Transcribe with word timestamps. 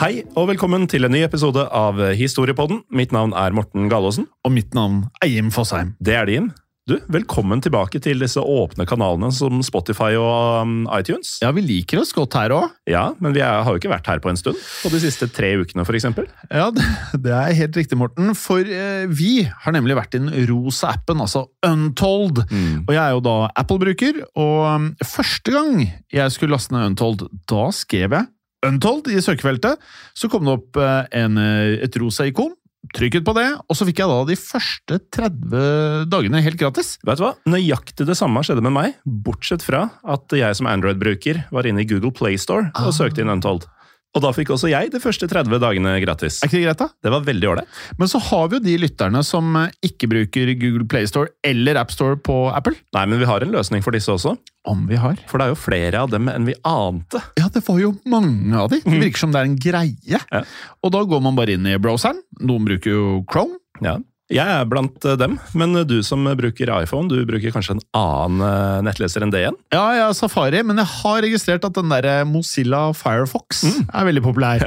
Hei 0.00 0.22
og 0.32 0.46
velkommen 0.48 0.86
til 0.88 1.04
en 1.04 1.12
ny 1.12 1.18
episode 1.26 1.60
av 1.76 1.98
Historiepodden. 2.16 2.78
Mitt 2.96 3.10
navn 3.12 3.34
er 3.36 3.52
Morten 3.52 3.84
Galaasen. 3.92 4.24
Og 4.48 4.54
mitt 4.54 4.72
navn 4.72 5.02
er 5.20 5.28
Jim 5.28 5.50
Fosheim. 5.52 5.90
Det 6.00 6.14
er 6.16 6.30
Jim. 6.32 6.46
Du, 6.88 6.94
Velkommen 7.12 7.60
tilbake 7.60 8.00
til 8.00 8.24
disse 8.24 8.40
åpne 8.40 8.86
kanalene 8.88 9.28
som 9.36 9.60
Spotify 9.60 10.14
og 10.16 10.62
um, 10.64 10.72
iTunes. 10.96 11.34
Ja, 11.44 11.50
vi 11.52 11.66
liker 11.66 12.00
oss 12.00 12.14
godt 12.16 12.38
her 12.40 12.54
òg. 12.56 12.72
Ja, 12.88 13.10
Men 13.20 13.36
vi 13.36 13.44
er, 13.44 13.60
har 13.60 13.76
jo 13.76 13.82
ikke 13.82 13.92
vært 13.92 14.08
her 14.08 14.24
på 14.24 14.32
en 14.32 14.40
stund. 14.40 14.56
På 14.80 14.88
de 14.88 15.02
siste 15.04 15.28
tre 15.28 15.52
ukene, 15.60 15.84
f.eks. 15.84 16.08
Ja, 16.48 16.70
det, 16.72 16.88
det 17.20 17.36
er 17.36 17.60
helt 17.60 17.76
riktig, 17.82 18.00
Morten. 18.00 18.32
For 18.40 18.64
eh, 18.64 19.04
vi 19.04 19.44
har 19.44 19.76
nemlig 19.76 20.00
vært 20.00 20.16
i 20.16 20.24
den 20.24 20.32
rosa 20.48 20.96
appen, 20.96 21.20
altså 21.20 21.44
Untold. 21.68 22.46
Mm. 22.48 22.88
Og 22.88 22.96
jeg 22.96 23.04
er 23.04 23.12
jo 23.18 23.24
da 23.28 23.38
Apple-bruker, 23.52 24.24
og 24.32 24.58
um, 24.64 24.92
første 25.04 25.60
gang 25.60 25.90
jeg 26.08 26.32
skulle 26.32 26.56
laste 26.56 26.72
ned 26.72 26.94
Untold, 26.94 27.28
da 27.52 27.68
skrev 27.76 28.16
jeg 28.16 28.32
Untold 28.66 29.08
i 29.08 29.20
søkefeltet. 29.24 29.80
Så 30.16 30.28
kom 30.32 30.44
det 30.44 30.56
opp 30.58 30.76
eh, 30.80 31.04
en, 31.22 31.38
eh, 31.40 31.78
et 31.86 31.96
rosa 32.00 32.26
ikon. 32.28 32.52
Trykket 32.96 33.22
på 33.26 33.34
det, 33.36 33.44
og 33.68 33.76
så 33.76 33.84
fikk 33.86 34.00
jeg 34.00 34.08
da 34.08 34.22
de 34.26 34.34
første 34.40 34.96
30 35.12 36.06
dagene 36.10 36.40
helt 36.42 36.56
gratis. 36.58 36.94
Vet 37.06 37.20
du 37.20 37.26
hva? 37.26 37.34
Nøyaktig 37.52 38.06
det 38.08 38.16
samme 38.18 38.40
skjedde 38.42 38.64
med 38.64 38.72
meg, 38.72 38.94
bortsett 39.04 39.62
fra 39.62 39.82
at 40.08 40.32
jeg 40.32 40.56
som 40.56 40.66
Android-bruker 40.70 41.42
var 41.52 41.68
inne 41.68 41.84
i 41.84 41.86
Google 41.90 42.10
Playstore 42.16 42.70
og 42.72 42.88
Ah. 42.88 42.96
søkte 42.96 43.20
inn 43.20 43.28
Untold. 43.30 43.68
Og 44.10 44.22
da 44.24 44.32
fikk 44.34 44.50
også 44.50 44.70
jeg 44.72 44.90
de 44.90 44.98
første 45.02 45.28
30 45.30 45.60
dagene 45.62 45.92
gratis. 46.02 46.40
Er 46.42 46.50
ikke 46.50 46.58
det 46.58 46.64
greit, 46.64 46.80
da? 46.80 46.88
Det 47.06 47.12
var 47.14 47.26
veldig 47.28 47.50
ålreit. 47.52 47.76
Men 48.00 48.10
så 48.10 48.18
har 48.30 48.48
vi 48.50 48.58
jo 48.58 48.64
de 48.64 48.74
lytterne 48.82 49.22
som 49.26 49.54
eh, 49.60 49.70
ikke 49.86 50.08
bruker 50.10 50.50
Google 50.58 50.86
Playstore 50.90 51.30
eller 51.46 51.78
AppStore 51.78 52.18
på 52.26 52.40
Apple. 52.50 52.74
Nei, 52.96 53.04
men 53.06 53.22
vi 53.22 53.28
har 53.30 53.46
en 53.46 53.54
løsning 53.54 53.84
for 53.86 53.94
disse 53.94 54.10
også. 54.10 54.34
Om 54.68 54.82
vi 54.90 54.98
har. 55.00 55.20
For 55.30 55.38
det 55.40 55.46
er 55.46 55.54
jo 55.54 55.60
flere 55.62 56.02
av 56.02 56.10
dem 56.12 56.26
enn 56.32 56.48
vi 56.48 56.56
ante. 56.66 57.22
Ja, 57.38 57.46
det 57.54 57.62
var 57.68 57.78
jo 57.80 57.94
mange 58.10 58.58
av 58.58 58.72
de. 58.74 58.82
Det 58.82 58.98
virker 58.98 59.22
som 59.22 59.32
det 59.32 59.44
er 59.44 59.48
en 59.52 59.58
greie. 59.62 60.20
Ja. 60.34 60.42
Og 60.82 60.92
da 60.92 61.04
går 61.06 61.22
man 61.24 61.38
bare 61.38 61.54
inn 61.54 61.70
i 61.70 61.78
browseren. 61.80 62.18
Noen 62.42 62.66
bruker 62.66 62.92
jo 62.92 63.04
Chrome. 63.30 63.60
Ja. 63.80 63.96
Jeg 64.30 64.46
er 64.46 64.66
blant 64.70 65.02
eh, 65.10 65.16
dem, 65.18 65.32
men 65.58 65.72
du 65.90 65.96
som 66.06 66.22
bruker 66.38 66.70
iPhone, 66.76 67.10
du 67.10 67.24
bruker 67.26 67.50
kanskje 67.54 67.74
en 67.76 67.82
annen 67.98 68.44
eh, 68.46 68.76
nettleser 68.86 69.24
enn 69.26 69.32
det 69.34 69.40
igjen? 69.42 69.56
Ja, 69.74 69.82
jeg 69.96 70.04
har 70.06 70.14
Safari, 70.14 70.60
men 70.66 70.78
jeg 70.78 70.86
har 71.00 71.18
registrert 71.26 71.66
at 71.66 71.74
den 71.74 71.90
der 71.90 72.08
Mozilla 72.30 72.84
Firefox 72.94 73.64
er 73.90 74.06
veldig 74.06 74.22
populær. 74.28 74.62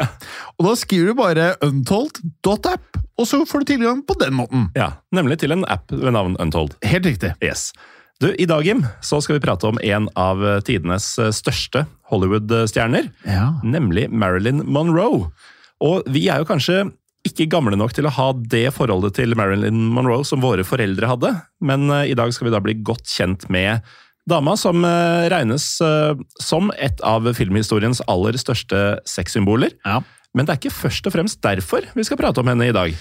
Og 0.59 0.68
da 0.68 0.75
skriver 0.79 1.13
du 1.13 1.19
bare 1.22 1.47
untold.app, 1.63 3.00
og 3.19 3.28
så 3.29 3.40
får 3.47 3.63
du 3.63 3.72
tilgang 3.74 4.03
på 4.07 4.16
den 4.19 4.35
måten. 4.38 4.68
Ja, 4.75 4.91
Nemlig 5.16 5.40
til 5.44 5.53
en 5.56 5.63
app 5.69 5.91
ved 5.94 6.12
navn 6.16 6.35
Untold. 6.41 6.74
Helt 6.84 7.06
riktig. 7.07 7.31
Yes. 7.45 7.69
Du, 8.22 8.30
I 8.40 8.45
dag 8.50 8.66
Jim, 8.66 8.84
så 9.03 9.19
skal 9.24 9.38
vi 9.38 9.44
prate 9.44 9.68
om 9.69 9.80
en 9.84 10.09
av 10.19 10.41
tidenes 10.68 11.07
eh, 11.22 11.31
største 11.35 11.85
Hollywood-stjerner, 12.12 13.07
Ja. 13.30 13.53
nemlig 13.63 14.09
Marilyn 14.12 14.63
Monroe. 14.68 15.30
Og 15.84 16.03
vi 16.12 16.28
er 16.31 16.41
jo 16.44 16.47
kanskje 16.50 16.84
ikke 17.28 17.47
gamle 17.51 17.78
nok 17.79 17.94
til 17.95 18.07
å 18.07 18.13
ha 18.13 18.29
det 18.51 18.67
forholdet 18.75 19.16
til 19.19 19.35
Marilyn 19.39 19.79
Monroe 19.95 20.25
som 20.28 20.44
våre 20.44 20.66
foreldre 20.67 21.07
hadde, 21.07 21.31
men 21.63 21.88
eh, 21.91 22.09
i 22.11 22.17
dag 22.19 22.34
skal 22.35 22.50
vi 22.50 22.56
da 22.56 22.63
bli 22.63 22.75
godt 22.84 23.07
kjent 23.09 23.47
med 23.53 23.85
dama 24.29 24.56
som 24.59 24.84
eh, 24.88 25.29
regnes 25.31 25.66
eh, 25.83 26.19
som 26.44 26.72
et 26.75 27.00
av 27.07 27.28
filmhistoriens 27.38 28.03
aller 28.12 28.38
største 28.39 28.83
sexsymboler. 29.09 29.75
Ja. 29.88 30.01
Men 30.33 30.47
det 30.47 30.53
er 30.55 30.57
ikke 30.63 30.73
først 30.73 31.05
og 31.05 31.13
fremst 31.13 31.38
derfor 31.45 31.85
vi 31.94 32.03
skal 32.07 32.17
prate 32.17 32.41
om 32.41 32.47
henne 32.49 32.66
i 32.66 32.73
dag. 32.73 32.94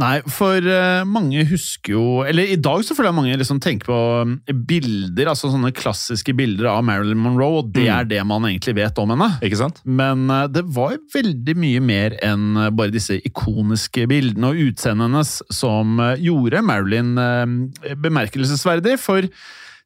Nei, 0.00 0.14
for 0.32 0.56
eh, 0.64 1.02
mange 1.08 1.42
husker 1.48 1.92
jo 1.94 2.04
Eller 2.28 2.48
i 2.52 2.56
dag 2.60 2.80
så 2.84 2.94
føler 2.96 3.08
jeg 3.10 3.16
mange 3.18 3.36
liksom 3.40 3.60
tenker 3.64 3.88
på 3.90 3.98
um, 4.24 4.32
bilder, 4.68 5.28
altså 5.32 5.50
sånne 5.52 5.70
klassiske 5.76 6.32
bilder 6.36 6.70
av 6.72 6.82
Marilyn 6.88 7.20
Monroe, 7.20 7.60
og 7.62 7.70
det 7.74 7.84
Mm. 7.88 7.92
er 7.98 8.08
det 8.08 8.22
man 8.26 8.44
egentlig 8.48 8.74
vet 8.80 8.98
om 9.00 9.12
henne. 9.14 9.28
Ikke 9.44 9.60
sant? 9.60 9.82
Men 9.84 10.26
eh, 10.32 10.46
det 10.48 10.64
var 10.76 10.96
veldig 11.14 11.56
mye 11.60 11.80
mer 11.84 12.16
enn 12.24 12.56
eh, 12.56 12.70
bare 12.70 12.92
disse 12.94 13.20
ikoniske 13.20 14.06
bildene 14.10 14.50
og 14.54 14.60
utseendet 14.70 15.08
hennes 15.10 15.36
som 15.52 15.98
eh, 16.00 16.16
gjorde 16.24 16.64
Marilyn 16.64 17.14
eh, 17.20 17.94
bemerkelsesverdig. 18.00 18.96
For 19.00 19.28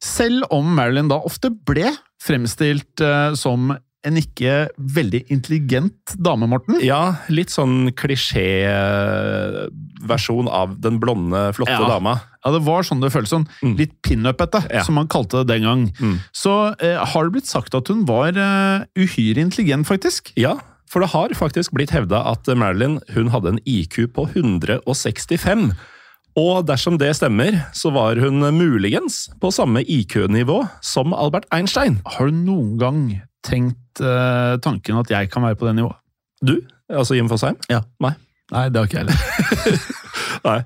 selv 0.03 0.47
om 0.51 0.71
Marilyn 0.75 1.11
da 1.11 1.19
ofte 1.23 1.51
ble 1.67 1.91
fremstilt 2.23 3.03
eh, 3.03 3.33
som 3.39 3.75
en 4.05 4.17
ikke 4.19 4.67
veldig 4.77 5.23
intelligent 5.31 6.15
dame, 6.19 6.47
Morten 6.51 6.79
Ja, 6.83 7.15
litt 7.31 7.49
sånn 7.53 7.91
klisjéversjon 9.23 10.47
av 10.51 10.75
den 10.83 10.99
blonde, 10.99 11.53
flotte 11.55 11.71
Ja. 11.79 11.87
dama. 11.87 12.21
Ja, 12.45 12.51
det 12.51 12.61
var 12.65 12.83
sånn 12.83 12.99
det 13.01 13.11
føltes 13.11 13.29
sånn. 13.31 13.47
Mm. 13.63 13.77
Litt 13.77 14.01
pinup-ete, 14.03 14.63
Ja. 14.71 14.83
som 14.83 14.95
man 14.95 15.07
kalte 15.07 15.37
det 15.45 15.47
den 15.47 15.63
gang. 15.63 15.91
Mm. 15.99 16.19
Så 16.33 16.75
eh, 16.81 16.97
har 17.05 17.23
det 17.23 17.31
blitt 17.33 17.47
sagt 17.47 17.73
at 17.75 17.87
hun 17.87 18.05
var 18.05 18.29
eh, 18.35 18.83
uhyre 18.97 19.37
intelligent, 19.39 19.87
faktisk. 19.87 20.31
Ja, 20.35 20.57
for 20.89 20.99
det 21.01 21.09
har 21.11 21.29
faktisk 21.29 21.71
blitt 21.71 21.91
hevda 21.91 22.25
at 22.29 22.45
Marilyn 22.47 22.99
hun 23.13 23.29
hadde 23.29 23.47
en 23.49 23.59
IQ 23.65 24.07
på 24.13 24.27
165. 24.33 25.71
Og 26.35 26.65
dersom 26.65 26.97
det 26.97 27.15
stemmer, 27.15 27.63
så 27.73 27.91
var 27.93 28.15
hun 28.15 28.39
muligens 28.57 29.29
på 29.39 29.51
samme 29.53 29.83
IQ-nivå 29.85 30.67
som 30.81 31.13
Albert 31.13 31.45
Einstein. 31.51 32.01
Har 32.05 32.25
du 32.27 32.31
noen 32.33 32.77
gang 32.79 33.21
tenkt 33.45 34.01
eh, 34.03 34.55
tanken 34.63 34.99
at 35.01 35.11
jeg 35.13 35.29
kan 35.33 35.45
være 35.45 35.59
på 35.59 35.67
det 35.69 35.75
nivået? 35.81 35.99
Du, 36.43 36.57
altså 36.91 37.15
Jim 37.17 37.29
Fosheim? 37.31 37.59
Ja. 37.71 37.83
Nei. 38.03 38.13
Nei, 38.53 38.65
det 38.69 38.81
har 38.81 38.89
ikke 38.89 38.99
jeg 38.99 39.07
heller. 39.07 39.79
Nei. 40.49 40.57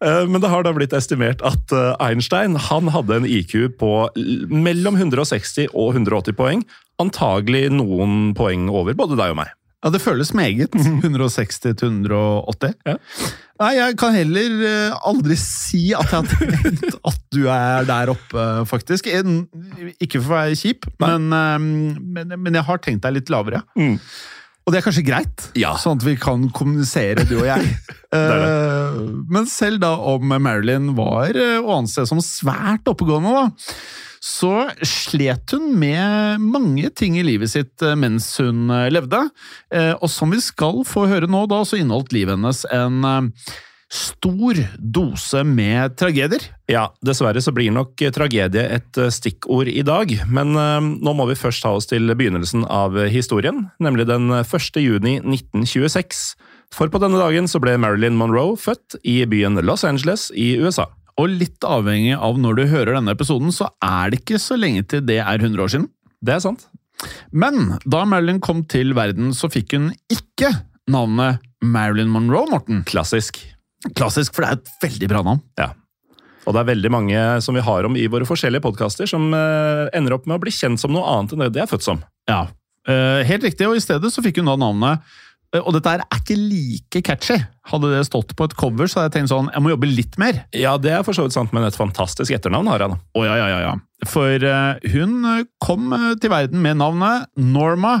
Eh, 0.00 0.24
Men 0.32 0.40
det 0.42 0.50
har 0.50 0.64
da 0.66 0.72
blitt 0.76 0.94
estimert 0.96 1.42
at 1.46 1.74
eh, 1.76 1.92
Einstein 2.08 2.56
han 2.70 2.90
hadde 2.94 3.20
en 3.20 3.28
IQ 3.28 3.54
på 3.80 3.92
mellom 4.50 4.98
160 4.98 5.70
og 5.74 5.94
180 5.94 6.36
poeng. 6.38 6.64
Antagelig 7.00 7.66
noen 7.72 8.32
poeng 8.36 8.68
over 8.72 8.96
både 8.98 9.18
deg 9.20 9.34
og 9.34 9.40
meg. 9.42 9.54
Ja, 9.80 9.88
det 9.94 10.02
føles 10.04 10.34
meget. 10.36 10.74
160 10.76 11.62
til 11.64 11.86
180. 11.94 12.74
Ja. 12.84 12.98
Nei, 13.60 13.70
jeg 13.78 13.96
kan 14.00 14.12
heller 14.16 14.92
aldri 15.08 15.36
si 15.40 15.90
at 15.96 16.12
jeg 16.12 16.24
har 16.24 16.28
tenkt 16.28 16.98
at 17.08 17.22
du 17.32 17.42
er 17.52 17.88
der 17.88 18.12
oppe, 18.12 18.44
faktisk. 18.68 19.08
En, 19.16 19.42
ikke 20.00 20.20
for 20.20 20.34
å 20.34 20.40
være 20.40 20.58
kjip, 20.60 20.86
men, 21.02 21.30
eh, 21.32 21.56
men, 22.18 22.36
men 22.36 22.58
jeg 22.60 22.66
har 22.68 22.82
tenkt 22.84 23.02
deg 23.06 23.16
litt 23.18 23.32
lavere. 23.32 23.62
Mm. 23.78 23.96
Og 24.66 24.74
det 24.74 24.78
er 24.80 24.84
kanskje 24.84 25.06
greit, 25.06 25.46
Ja. 25.58 25.72
sånn 25.80 25.96
at 25.98 26.04
vi 26.06 26.12
kan 26.20 26.44
kommunisere, 26.54 27.24
du 27.26 27.38
og 27.40 27.46
jeg. 27.48 27.64
det 28.12 28.20
det. 28.20 29.00
men 29.32 29.46
selv 29.50 29.80
da 29.82 29.94
om 30.12 30.28
Marilyn 30.42 30.92
var 30.98 31.32
eh, 31.34 31.56
å 31.62 31.78
anse 31.80 32.04
som 32.06 32.20
svært 32.22 32.86
oppegående, 32.92 33.32
da, 33.34 33.72
så 34.20 34.50
slet 34.84 35.54
hun 35.56 35.70
med 35.80 36.42
mange 36.44 36.90
ting 36.92 37.16
i 37.16 37.24
livet 37.24 37.48
sitt 37.54 37.80
eh, 37.82 37.96
mens 37.96 38.28
hun 38.38 38.68
eh, 38.70 38.90
levde. 38.92 39.22
Eh, 39.72 39.94
Og 39.96 40.10
som 40.12 40.30
vi 40.30 40.42
skal 40.44 40.82
få 40.86 41.06
høre 41.08 41.26
nå, 41.30 41.46
da, 41.50 41.62
så 41.64 41.80
inneholdt 41.80 42.12
livet 42.12 42.36
hennes 42.36 42.60
en 42.70 43.00
eh, 43.08 43.50
stor 43.90 44.58
dose 44.78 45.42
med 45.44 45.96
tragedier. 45.98 46.44
Ja, 46.70 46.86
dessverre 47.02 47.42
så 47.42 47.52
blir 47.54 47.72
nok 47.74 47.98
tragedie 48.14 48.62
et 48.76 49.00
eh, 49.00 49.10
stikkord 49.10 49.70
i 49.70 49.82
dag, 49.86 50.12
men 50.30 50.54
eh, 50.54 50.78
nå 51.02 51.14
må 51.18 51.26
vi 51.30 51.38
først 51.38 51.64
ta 51.64 51.74
oss 51.74 51.90
til 51.90 52.06
begynnelsen 52.14 52.64
av 52.70 52.94
historien, 53.10 53.66
nemlig 53.82 54.06
den 54.10 54.30
1. 54.38 54.80
juni 54.80 55.18
1926. 55.18 56.22
For 56.70 56.90
på 56.90 57.02
denne 57.02 57.18
dagen 57.18 57.50
så 57.50 57.58
ble 57.62 57.74
Marilyn 57.82 58.18
Monroe 58.18 58.54
født 58.60 59.00
i 59.02 59.24
byen 59.26 59.58
Los 59.66 59.82
Angeles 59.86 60.28
i 60.38 60.54
USA. 60.62 60.86
Og 61.18 61.34
litt 61.34 61.66
avhengig 61.66 62.14
av 62.14 62.38
når 62.40 62.60
du 62.60 62.66
hører 62.70 62.94
denne 62.96 63.16
episoden, 63.16 63.50
så 63.52 63.72
er 63.84 64.12
det 64.12 64.22
ikke 64.22 64.40
så 64.40 64.56
lenge 64.56 64.86
til 64.88 65.02
det 65.04 65.18
er 65.18 65.42
100 65.42 65.64
år 65.66 65.74
siden. 65.74 65.90
Det 66.22 66.36
er 66.36 66.44
sant. 66.46 66.68
Men 67.32 67.78
da 67.88 68.04
Marilyn 68.08 68.40
kom 68.44 68.62
til 68.68 68.94
verden, 68.96 69.34
så 69.36 69.50
fikk 69.52 69.74
hun 69.76 69.90
ikke 70.12 70.52
navnet 70.90 71.42
Marilyn 71.60 72.12
Monroe, 72.12 72.48
Morten. 72.50 72.84
Klassisk. 72.88 73.40
Klassisk, 73.96 74.34
for 74.36 74.44
det 74.44 74.50
er 74.50 74.58
et 74.58 74.74
veldig 74.84 75.08
bra 75.08 75.22
navn. 75.24 75.40
Ja. 75.60 75.70
Og 76.46 76.56
det 76.56 76.62
er 76.62 76.70
veldig 76.72 76.90
mange 76.92 77.24
som 77.44 77.56
vi 77.56 77.64
har 77.64 77.86
om 77.86 77.96
i 77.96 78.06
våre 78.10 78.28
forskjellige 78.28 78.64
podkaster, 78.64 79.08
som 79.08 79.28
eh, 79.36 79.88
ender 79.96 80.16
opp 80.16 80.28
med 80.28 80.38
å 80.38 80.42
bli 80.42 80.52
kjent 80.54 80.80
som 80.80 80.92
noe 80.94 81.06
annet 81.08 81.34
enn 81.34 81.44
det 81.44 81.50
de 81.56 81.64
er 81.64 81.70
født 81.70 81.86
som. 81.86 82.00
Ja, 82.30 82.46
eh, 82.88 83.20
Helt 83.28 83.44
riktig, 83.46 83.68
og 83.68 83.76
i 83.76 83.82
stedet 83.84 84.12
så 84.12 84.24
fikk 84.24 84.40
hun 84.40 84.48
da 84.48 84.56
navnet 84.60 85.04
eh, 85.54 85.60
Og 85.60 85.74
dette 85.76 85.92
er 85.92 86.04
ikke 86.16 86.36
like 86.38 87.02
catchy. 87.06 87.38
Hadde 87.70 87.92
det 87.92 88.06
stått 88.08 88.32
på 88.36 88.48
et 88.48 88.56
cover, 88.58 88.88
så 88.88 89.00
hadde 89.00 89.10
jeg 89.10 89.16
tenkt 89.18 89.32
sånn 89.34 89.52
Jeg 89.52 89.64
må 89.64 89.74
jobbe 89.74 89.92
litt 89.92 90.16
mer. 90.20 90.42
Ja, 90.56 90.76
det 90.80 90.94
er 90.96 91.04
for 91.06 91.16
så 91.16 91.26
vidt 91.26 91.36
sant, 91.36 91.52
men 91.56 91.68
et 91.68 91.78
fantastisk 91.78 92.36
etternavn 92.36 92.72
har 92.72 92.86
han. 92.86 92.96
Oh, 93.14 93.26
ja, 93.28 93.36
ja, 93.40 93.50
ja, 93.52 93.60
ja. 93.68 93.76
For 94.08 94.48
hun 94.94 95.18
kom 95.60 95.92
til 96.22 96.32
verden 96.32 96.62
med 96.64 96.80
navnet 96.80 97.28
Norma 97.36 97.98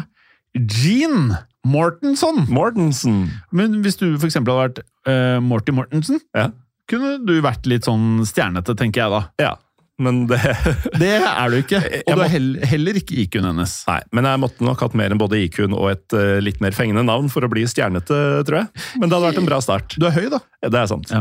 Jean 0.56 1.34
Mortenson. 1.66 2.44
Mortensen. 2.48 3.24
Men 3.52 3.80
hvis 3.84 3.98
du 4.00 4.06
eksempel 4.16 4.54
hadde 4.56 4.68
vært 4.68 4.84
uh, 5.10 5.40
Morty 5.44 5.74
Mortensen, 5.76 6.20
Ja. 6.36 6.48
kunne 6.90 7.18
du 7.26 7.34
vært 7.44 7.66
litt 7.68 7.84
sånn 7.88 8.22
stjernete, 8.26 8.74
tenker 8.78 9.04
jeg 9.04 9.10
da. 9.16 9.24
ja. 9.42 9.56
Men 10.00 10.22
det 10.30 10.38
Det 11.02 11.10
er 11.20 11.50
du 11.52 11.58
ikke, 11.58 11.76
og 12.08 12.14
du 12.16 12.22
er 12.24 12.30
heller, 12.32 12.62
heller 12.70 12.96
ikke 12.96 13.18
IQ-en 13.20 13.50
hennes. 13.50 13.74
Nei, 13.84 13.98
men 14.16 14.24
jeg 14.24 14.40
måtte 14.40 14.64
nok 14.64 14.80
hatt 14.80 14.94
mer 14.96 15.12
enn 15.12 15.20
både 15.20 15.36
IQ-en 15.44 15.74
og 15.76 15.90
et 15.92 16.16
uh, 16.16 16.38
litt 16.40 16.56
mer 16.64 16.72
fengende 16.72 17.02
navn 17.04 17.28
for 17.28 17.44
å 17.44 17.50
bli 17.52 17.66
stjernete, 17.68 18.16
tror 18.48 18.62
jeg. 18.62 18.70
Men 18.96 19.10
det 19.10 19.18
hadde 19.18 19.26
vært 19.26 19.40
en 19.42 19.50
bra 19.50 19.58
start. 19.60 19.98
Du 20.00 20.06
er 20.08 20.16
høy, 20.16 20.30
da. 20.32 20.40
Det 20.64 20.80
er 20.80 20.88
sant. 20.88 21.12
Ja. 21.12 21.20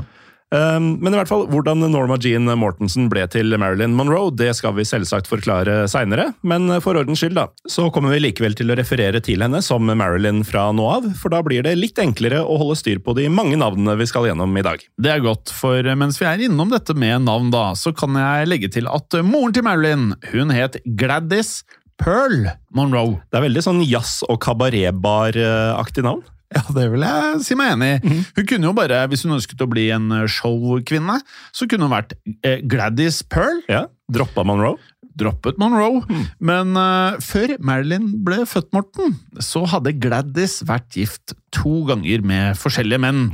Um, 0.50 0.96
men 0.98 1.14
i 1.14 1.20
hvert 1.20 1.30
fall, 1.30 1.44
hvordan 1.52 1.84
Norma 1.94 2.16
Jean 2.22 2.50
Mortensen 2.58 3.06
ble 3.12 3.28
til 3.30 3.54
Marilyn 3.62 3.94
Monroe, 3.98 4.32
det 4.34 4.50
skal 4.58 4.74
vi 4.80 4.86
selvsagt 4.88 5.30
forklare 5.30 5.84
seinere, 5.92 6.32
men 6.42 6.66
for 6.82 6.98
ordens 6.98 7.22
skyld, 7.22 7.38
da, 7.38 7.46
så 7.70 7.90
kommer 7.94 8.16
vi 8.16 8.24
likevel 8.24 8.58
til 8.58 8.74
å 8.74 8.78
referere 8.80 9.22
til 9.22 9.46
henne 9.46 9.62
som 9.66 9.86
Marilyn 9.86 10.42
fra 10.48 10.70
nå 10.74 10.88
av, 10.90 11.06
for 11.22 11.36
da 11.36 11.44
blir 11.46 11.68
det 11.68 11.76
litt 11.78 12.02
enklere 12.02 12.42
å 12.42 12.58
holde 12.64 12.80
styr 12.82 13.02
på 13.06 13.14
de 13.20 13.28
mange 13.30 13.60
navnene 13.62 13.94
vi 14.00 14.10
skal 14.10 14.26
gjennom 14.32 14.58
i 14.58 14.66
dag. 14.66 14.82
Det 14.98 15.14
er 15.14 15.26
godt, 15.26 15.54
for 15.54 15.86
mens 16.02 16.18
vi 16.22 16.30
er 16.30 16.48
innom 16.50 16.74
dette 16.74 16.98
med 16.98 17.28
navn, 17.30 17.54
da, 17.54 17.70
så 17.78 17.94
kan 17.94 18.18
jeg 18.18 18.50
legge 18.50 18.74
til 18.74 18.90
at 18.90 19.22
moren 19.22 19.54
til 19.54 19.68
Marilyn, 19.70 20.10
hun 20.34 20.56
het 20.56 20.82
Gladys 20.98 21.60
Pearl 22.00 22.48
Monroe. 22.74 23.20
Det 23.30 23.38
er 23.38 23.46
veldig 23.46 23.64
sånn 23.66 23.86
jazz- 23.86 24.24
og 24.26 24.40
kabaretbar-aktig 24.46 26.06
navn. 26.06 26.26
Ja, 26.56 26.64
det 26.74 26.88
vil 26.90 27.04
jeg 27.06 27.42
si 27.46 27.58
meg 27.58 27.76
enig 27.76 27.90
i. 28.00 28.20
Hun 28.38 28.48
kunne 28.50 28.70
jo 28.72 28.76
bare, 28.78 29.04
hvis 29.12 29.26
hun 29.26 29.36
ønsket 29.38 29.62
å 29.62 29.70
bli 29.70 29.90
en 29.94 30.10
eh, 30.16 30.30
showkvinne, 30.30 31.20
så 31.54 31.68
kunne 31.70 31.86
hun 31.86 31.94
vært 31.94 32.16
eh, 32.42 32.64
Gladys 32.66 33.22
Pearl. 33.30 33.62
Ja, 33.70 33.86
Droppa 34.10 34.46
Monroe. 34.48 34.80
Droppet 35.20 35.58
Monroe. 35.60 36.04
Men 36.40 36.78
uh, 36.80 37.18
før 37.24 37.56
Marilyn 37.66 38.08
ble 38.26 38.46
født, 38.48 38.70
Morten, 38.76 39.18
så 39.44 39.66
hadde 39.68 39.96
Gladys 40.00 40.60
vært 40.68 40.96
gift 40.96 41.34
to 41.56 41.82
ganger 41.90 42.24
med 42.26 42.60
forskjellige 42.60 43.02
menn. 43.04 43.26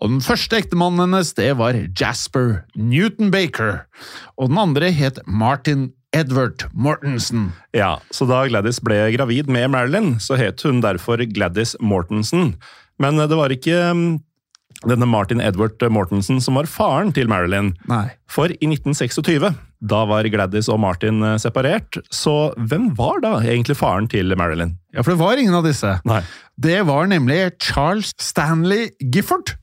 Og 0.00 0.14
den 0.14 0.22
første 0.24 0.60
ektemannen 0.60 1.04
hennes, 1.04 1.34
det 1.36 1.50
var 1.60 1.76
Jasper 2.00 2.62
Newton 2.78 3.32
Baker. 3.34 3.84
Og 4.38 4.52
den 4.52 4.62
andre 4.62 4.92
het 4.94 5.20
Martin 5.26 5.90
Edward 6.14 6.66
Mortensen. 6.72 7.50
Ja, 7.76 7.96
så 8.14 8.28
da 8.30 8.44
Gladys 8.48 8.80
ble 8.84 9.00
gravid 9.16 9.50
med 9.52 9.72
Marilyn, 9.74 10.14
så 10.22 10.38
het 10.38 10.62
hun 10.66 10.82
derfor 10.84 11.22
Gladys 11.34 11.74
Mortensen. 11.82 12.54
Men 13.02 13.18
det 13.18 13.34
var 13.34 13.52
ikke 13.52 13.80
mm, 13.96 14.06
denne 14.88 15.08
Martin 15.08 15.42
Edward 15.42 15.82
Mortensen 15.92 16.40
som 16.42 16.58
var 16.58 16.68
faren 16.70 17.12
til 17.14 17.28
Marilyn. 17.30 17.72
Nei. 17.90 18.06
For 18.30 18.52
i 18.52 18.70
1926, 18.70 19.50
da 19.84 20.00
var 20.08 20.28
Gladys 20.32 20.70
og 20.72 20.80
Martin 20.84 21.22
eh, 21.24 21.36
separert, 21.42 21.98
så 22.14 22.54
hvem 22.56 22.90
var 22.98 23.20
da 23.24 23.36
egentlig 23.42 23.76
faren 23.80 24.08
til 24.10 24.32
Marilyn? 24.38 24.76
Ja, 24.94 25.02
for 25.02 25.14
det 25.14 25.20
var 25.20 25.40
ingen 25.40 25.56
av 25.58 25.66
disse. 25.66 25.98
Nei. 26.08 26.22
Det 26.56 26.80
var 26.88 27.10
nemlig 27.10 27.40
Charles 27.62 28.14
Stanley 28.22 28.90
Gifford. 29.02 29.56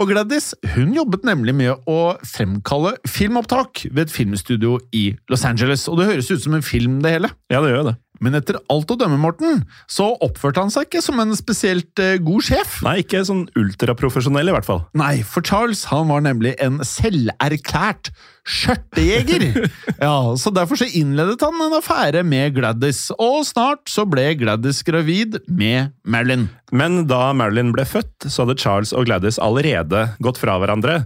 Og 0.00 0.08
Gladys 0.08 0.54
hun 0.74 0.94
jobbet 0.96 1.26
nemlig 1.28 1.52
med 1.52 1.88
å 1.90 2.14
fremkalle 2.24 2.94
filmopptak 3.04 3.82
ved 3.90 4.06
et 4.06 4.14
filmstudio 4.14 4.78
i 4.96 5.10
Los 5.28 5.44
Angeles. 5.44 5.84
Og 5.92 6.00
det 6.00 6.06
høres 6.08 6.30
ut 6.32 6.40
som 6.40 6.56
en 6.56 6.64
film, 6.64 7.02
det 7.04 7.18
hele. 7.18 7.28
Ja, 7.52 7.60
det 7.60 7.74
gjør 7.74 7.90
det. 7.90 7.98
Men 8.20 8.36
etter 8.36 8.58
alt 8.72 8.90
å 8.92 8.96
dømme, 9.00 9.16
Morten, 9.20 9.62
så 9.88 10.10
oppførte 10.20 10.60
han 10.60 10.72
seg 10.72 10.88
ikke 10.88 11.00
som 11.04 11.20
en 11.22 11.32
spesielt 11.38 12.02
eh, 12.02 12.18
god 12.20 12.44
sjef. 12.44 12.80
Nei, 12.84 12.98
ikke 13.00 13.22
sånn 13.24 13.46
ultraprofesjonell 13.58 14.52
i 14.52 14.54
hvert 14.54 14.68
fall. 14.68 14.82
Nei, 14.98 15.14
for 15.24 15.44
Charles 15.46 15.86
han 15.88 16.10
var 16.12 16.24
nemlig 16.26 16.52
en 16.60 16.82
selverklært 16.84 18.12
skjørtejeger. 18.50 19.46
ja, 20.04 20.14
så 20.36 20.52
Derfor 20.52 20.80
så 20.80 20.88
innledet 21.00 21.40
han 21.44 21.56
en 21.64 21.78
affære 21.78 22.22
med 22.26 22.58
Gladys, 22.58 23.06
og 23.16 23.42
snart 23.48 23.88
så 23.88 24.04
ble 24.08 24.26
Gladys 24.40 24.82
gravid 24.84 25.40
med 25.48 25.94
Marilyn. 26.04 26.48
Men 26.76 27.06
da 27.10 27.30
Marilyn 27.36 27.72
ble 27.74 27.88
født, 27.88 28.28
så 28.28 28.44
hadde 28.44 28.60
Charles 28.60 28.92
og 28.92 29.08
Gladys 29.08 29.40
allerede 29.40 30.10
gått 30.20 30.40
fra 30.42 30.58
hverandre. 30.60 31.00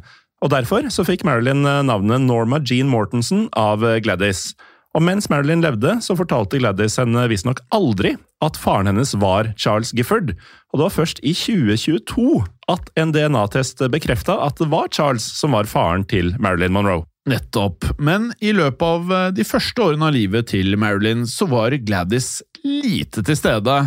Og 0.44 0.50
derfor 0.52 0.84
så 0.92 1.06
fikk 1.06 1.24
Marilyn 1.24 1.64
eh, 1.64 1.82
navnet 1.86 2.26
Norma 2.26 2.60
Jean 2.60 2.90
Mortensen 2.90 3.46
av 3.56 3.84
eh, 3.86 4.00
Gladys. 4.04 4.50
Og 4.94 5.02
mens 5.02 5.26
Marilyn 5.30 5.64
levde, 5.64 5.96
så 6.04 6.14
fortalte 6.14 6.60
Gladys 6.60 7.00
henne 7.00 7.26
visstnok 7.30 7.64
aldri 7.74 8.14
at 8.44 8.58
faren 8.60 8.86
hennes 8.90 9.14
var 9.18 9.50
Charles 9.58 9.90
Gifford. 9.96 10.34
Og 10.70 10.78
det 10.78 10.84
var 10.84 10.94
først 10.94 11.22
i 11.26 11.32
2022 11.34 12.44
at 12.70 12.92
en 13.00 13.14
DNA-test 13.14 13.82
bekrefta 13.90 14.38
at 14.44 14.60
det 14.60 14.70
var 14.70 14.92
Charles 14.94 15.26
som 15.40 15.56
var 15.56 15.66
faren 15.70 16.06
til 16.06 16.32
Marilyn 16.38 16.76
Monroe. 16.76 17.02
Nettopp. 17.24 17.86
Men 17.96 18.28
i 18.44 18.52
løpet 18.52 18.84
av 18.84 19.12
eh, 19.16 19.30
de 19.32 19.46
første 19.48 19.80
årene 19.80 20.10
av 20.10 20.12
livet 20.12 20.50
til 20.52 20.76
Marilyn 20.76 21.24
så 21.28 21.48
var 21.48 21.72
Gladys 21.80 22.42
lite 22.64 23.24
til 23.24 23.38
stede. 23.38 23.78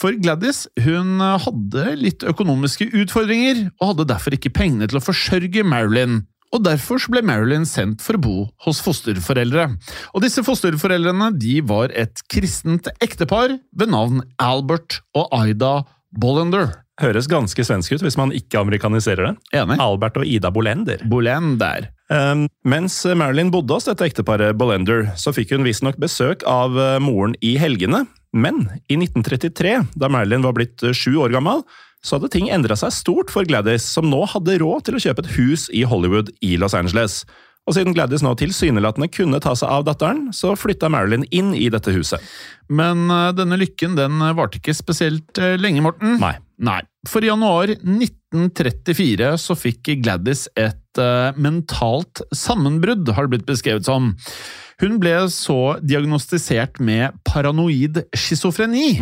For 0.00 0.16
Gladys 0.16 0.64
hun 0.86 1.20
eh, 1.20 1.36
hadde 1.44 1.84
litt 2.00 2.24
økonomiske 2.24 2.88
utfordringer, 3.02 3.66
og 3.76 3.92
hadde 3.92 4.08
derfor 4.14 4.38
ikke 4.38 4.54
pengene 4.56 4.88
til 4.88 5.02
å 5.02 5.04
forsørge 5.04 5.66
Marilyn. 5.68 6.22
Og 6.54 6.64
Derfor 6.64 7.02
ble 7.12 7.22
Marilyn 7.26 7.66
sendt 7.68 8.02
for 8.04 8.16
å 8.16 8.22
bo 8.22 8.36
hos 8.64 8.80
fosterforeldre. 8.84 9.68
Og 10.14 10.24
Disse 10.24 10.44
fosterforeldrene 10.46 11.30
de 11.36 11.58
var 11.68 11.92
et 11.92 12.22
kristent 12.32 12.88
ektepar 13.04 13.58
ved 13.76 13.92
navn 13.92 14.22
Albert 14.40 15.02
og 15.18 15.32
Ida 15.36 15.82
Bollender. 16.16 16.72
Høres 16.98 17.28
ganske 17.30 17.62
svensk 17.62 17.94
ut 17.94 18.02
hvis 18.02 18.16
man 18.18 18.32
ikke 18.34 18.58
amerikaniserer 18.58 19.28
det. 19.28 19.34
Enig? 19.60 19.76
Albert 19.82 20.18
og 20.18 20.26
Ida 20.26 20.50
Bolender. 20.54 21.04
Bolender. 21.06 21.92
Um, 22.10 22.46
mens 22.66 22.96
Marilyn 23.04 23.52
bodde 23.54 23.76
hos 23.76 23.86
dette 23.86 24.08
ekteparet 24.08 24.56
Bolender, 24.58 25.10
så 25.20 25.34
fikk 25.36 25.52
hun 25.54 25.66
visstnok 25.68 26.00
besøk 26.00 26.42
av 26.48 26.74
uh, 26.74 26.96
moren 27.04 27.36
i 27.44 27.54
helgene. 27.60 28.06
Men 28.32 28.66
i 28.90 28.96
1933, 28.98 29.76
da 30.00 30.10
Marilyn 30.12 30.42
var 30.44 30.56
blitt 30.56 30.82
uh, 30.82 30.96
sju 30.96 31.20
år 31.22 31.36
gammel, 31.36 31.62
så 32.04 32.16
hadde 32.16 32.30
ting 32.32 32.48
endra 32.54 32.76
seg 32.78 32.94
stort 32.94 33.32
for 33.34 33.48
Gladys, 33.48 33.86
som 33.86 34.08
nå 34.10 34.22
hadde 34.32 34.60
råd 34.62 34.86
til 34.86 34.98
å 34.98 35.02
kjøpe 35.02 35.24
et 35.24 35.34
hus 35.36 35.68
i 35.74 35.84
Hollywood 35.88 36.30
i 36.44 36.56
Los 36.60 36.76
Angeles. 36.78 37.22
Og 37.68 37.76
siden 37.76 37.92
Gladys 37.92 38.22
nå 38.24 38.32
tilsynelatende 38.40 39.10
kunne 39.12 39.40
ta 39.44 39.52
seg 39.58 39.68
av 39.68 39.84
datteren, 39.84 40.30
så 40.32 40.54
flytta 40.56 40.88
Marilyn 40.92 41.26
inn 41.28 41.52
i 41.52 41.66
dette 41.72 41.92
huset. 41.92 42.22
Men 42.72 43.10
eh, 43.12 43.32
denne 43.36 43.58
lykken 43.60 43.98
den 43.98 44.22
varte 44.38 44.60
ikke 44.60 44.76
spesielt 44.76 45.40
eh, 45.42 45.58
lenge, 45.60 45.84
Morten. 45.84 46.16
Nei. 46.22 46.38
Nei. 46.64 46.80
For 47.06 47.22
i 47.22 47.28
januar 47.28 47.70
1934 47.76 49.34
så 49.38 49.56
fikk 49.58 49.92
Gladys 50.02 50.48
et 50.58 50.98
uh, 50.98 51.30
mentalt 51.38 52.24
sammenbrudd, 52.34 53.06
har 53.14 53.28
det 53.28 53.36
blitt 53.36 53.46
beskrevet 53.46 53.86
som. 53.86 54.10
Hun 54.82 54.96
ble 55.02 55.14
så 55.30 55.76
diagnostisert 55.78 56.80
med 56.82 57.14
paranoid 57.26 58.02
schizofreni. 58.10 58.98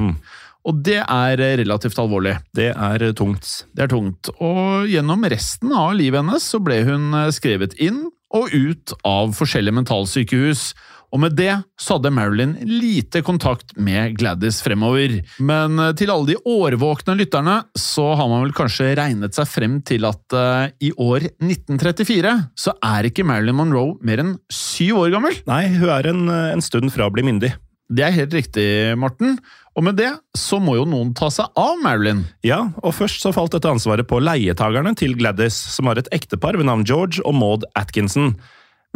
Og 0.66 0.82
det 0.86 0.98
er 1.02 1.42
eh, 1.42 1.56
relativt 1.62 2.00
alvorlig. 2.02 2.36
Det 2.56 2.72
er 2.72 3.06
tungt. 3.18 3.62
Det 3.76 3.86
er 3.86 3.92
tungt. 3.92 4.32
Og 4.42 4.90
gjennom 4.90 5.26
resten 5.30 5.72
av 5.74 5.94
livet 5.98 6.24
hennes 6.24 6.50
så 6.54 6.60
ble 6.62 6.82
hun 6.88 7.14
eh, 7.14 7.32
skrevet 7.34 7.78
inn 7.78 8.06
og 8.34 8.52
ut 8.52 8.92
av 9.06 9.32
forskjellige 9.38 9.78
mentalsykehus. 9.78 10.68
Og 11.14 11.20
med 11.22 11.36
det 11.38 11.52
så 11.78 11.96
hadde 11.96 12.10
Marilyn 12.10 12.56
lite 12.66 13.22
kontakt 13.24 13.76
med 13.78 14.16
Gladys 14.18 14.58
fremover. 14.64 15.20
Men 15.38 15.78
eh, 15.78 15.92
til 15.98 16.10
alle 16.12 16.32
de 16.32 16.40
årvåkne 16.42 17.14
lytterne 17.20 17.60
så 17.78 18.08
har 18.18 18.26
man 18.32 18.42
vel 18.42 18.56
kanskje 18.56 18.90
regnet 18.98 19.38
seg 19.38 19.46
frem 19.48 19.78
til 19.86 20.08
at 20.08 20.34
uh, 20.34 20.66
i 20.82 20.90
år 20.98 21.28
1934 21.38 22.34
så 22.58 22.74
er 22.84 23.06
ikke 23.06 23.26
Marilyn 23.28 23.60
Monroe 23.60 23.94
mer 24.02 24.24
enn 24.24 24.34
syv 24.50 25.04
år 25.04 25.14
gammel. 25.14 25.38
Nei, 25.46 25.62
hun 25.78 25.94
er 25.94 26.10
en, 26.10 26.26
en 26.56 26.64
stund 26.64 26.90
fra 26.94 27.06
å 27.06 27.14
bli 27.14 27.24
myndig. 27.28 27.54
Det 27.86 28.02
er 28.02 28.16
helt 28.16 28.34
riktig, 28.34 28.66
Morten. 28.98 29.36
Og 29.76 29.84
med 29.84 29.98
det 29.98 30.08
så 30.36 30.56
må 30.62 30.78
jo 30.78 30.86
noen 30.88 31.12
ta 31.16 31.28
seg 31.32 31.52
av 31.60 31.76
Marilyn. 31.84 32.24
Ja, 32.46 32.62
og 32.80 32.94
først 32.96 33.20
så 33.20 33.32
falt 33.36 33.52
dette 33.52 33.68
ansvaret 33.68 34.08
på 34.08 34.22
leietagerne 34.24 34.94
til 34.96 35.12
Gladys, 35.18 35.56
som 35.74 35.90
har 35.90 36.00
et 36.00 36.08
ektepar 36.16 36.56
ved 36.56 36.68
navn 36.68 36.86
George 36.88 37.20
og 37.28 37.36
Maud 37.36 37.66
Atkinson. 37.76 38.32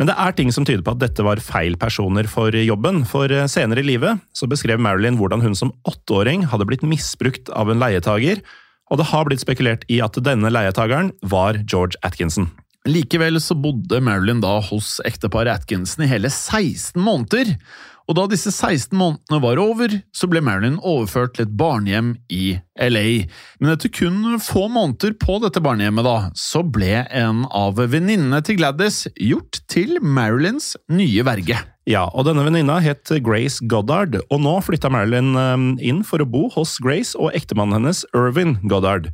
Men 0.00 0.08
det 0.08 0.16
er 0.16 0.32
ting 0.32 0.48
som 0.56 0.64
tyder 0.64 0.80
på 0.86 0.94
at 0.94 1.02
dette 1.02 1.24
var 1.26 1.42
feil 1.44 1.76
personer 1.76 2.24
for 2.32 2.54
jobben, 2.56 3.02
for 3.04 3.28
eh, 3.28 3.44
senere 3.52 3.82
i 3.84 3.88
livet 3.90 4.22
så 4.32 4.48
beskrev 4.48 4.80
Marilyn 4.80 5.18
hvordan 5.20 5.44
hun 5.44 5.58
som 5.58 5.74
åtteåring 5.84 6.46
hadde 6.48 6.64
blitt 6.70 6.86
misbrukt 6.86 7.52
av 7.52 7.68
en 7.68 7.82
leietager, 7.82 8.40
og 8.90 8.98
det 8.98 9.10
har 9.12 9.28
blitt 9.28 9.44
spekulert 9.44 9.84
i 9.92 10.00
at 10.00 10.16
denne 10.24 10.48
leietageren 10.48 11.12
var 11.20 11.60
George 11.68 12.00
Atkinson. 12.06 12.48
Likevel 12.88 13.36
så 13.44 13.52
bodde 13.60 14.00
Marilyn 14.00 14.40
da 14.40 14.56
hos 14.64 14.96
ekteparet 15.04 15.52
Atkinson 15.52 16.06
i 16.06 16.08
hele 16.08 16.32
16 16.32 16.96
måneder, 16.96 17.52
og 18.10 18.16
da 18.18 18.24
disse 18.26 18.50
16 18.50 18.90
månedene 18.98 19.38
var 19.38 19.60
over, 19.62 19.92
så 20.10 20.26
ble 20.26 20.40
Marilyn 20.42 20.80
overført 20.82 21.36
til 21.36 21.44
et 21.46 21.52
barnehjem 21.54 22.16
i 22.34 22.56
LA. 22.74 23.04
Men 23.62 23.70
etter 23.76 23.92
kun 23.94 24.34
få 24.42 24.64
måneder 24.72 25.14
på 25.22 25.36
dette 25.44 25.62
barnehjemmet, 25.62 26.02
da, 26.02 26.16
så 26.34 26.64
ble 26.66 27.04
en 27.06 27.44
av 27.54 27.78
venninnene 27.78 28.42
til 28.42 28.58
Gladys 28.58 29.04
gjort 29.14 29.60
til 29.70 30.00
Marilyns 30.02 30.72
nye 30.90 31.22
verge. 31.28 31.60
Ja, 31.86 32.08
og 32.10 32.26
denne 32.26 32.42
venninna 32.48 32.80
het 32.82 33.14
Grace 33.22 33.62
Goddard, 33.70 34.18
og 34.26 34.42
nå 34.42 34.56
flytta 34.66 34.90
Marilyn 34.90 35.30
eh, 35.38 35.68
inn 35.92 36.02
for 36.06 36.22
å 36.22 36.28
bo 36.28 36.48
hos 36.56 36.80
Grace 36.82 37.14
og 37.14 37.30
ektemannen 37.38 37.78
hennes 37.78 38.02
Irvin 38.10 38.58
Goddard. 38.66 39.12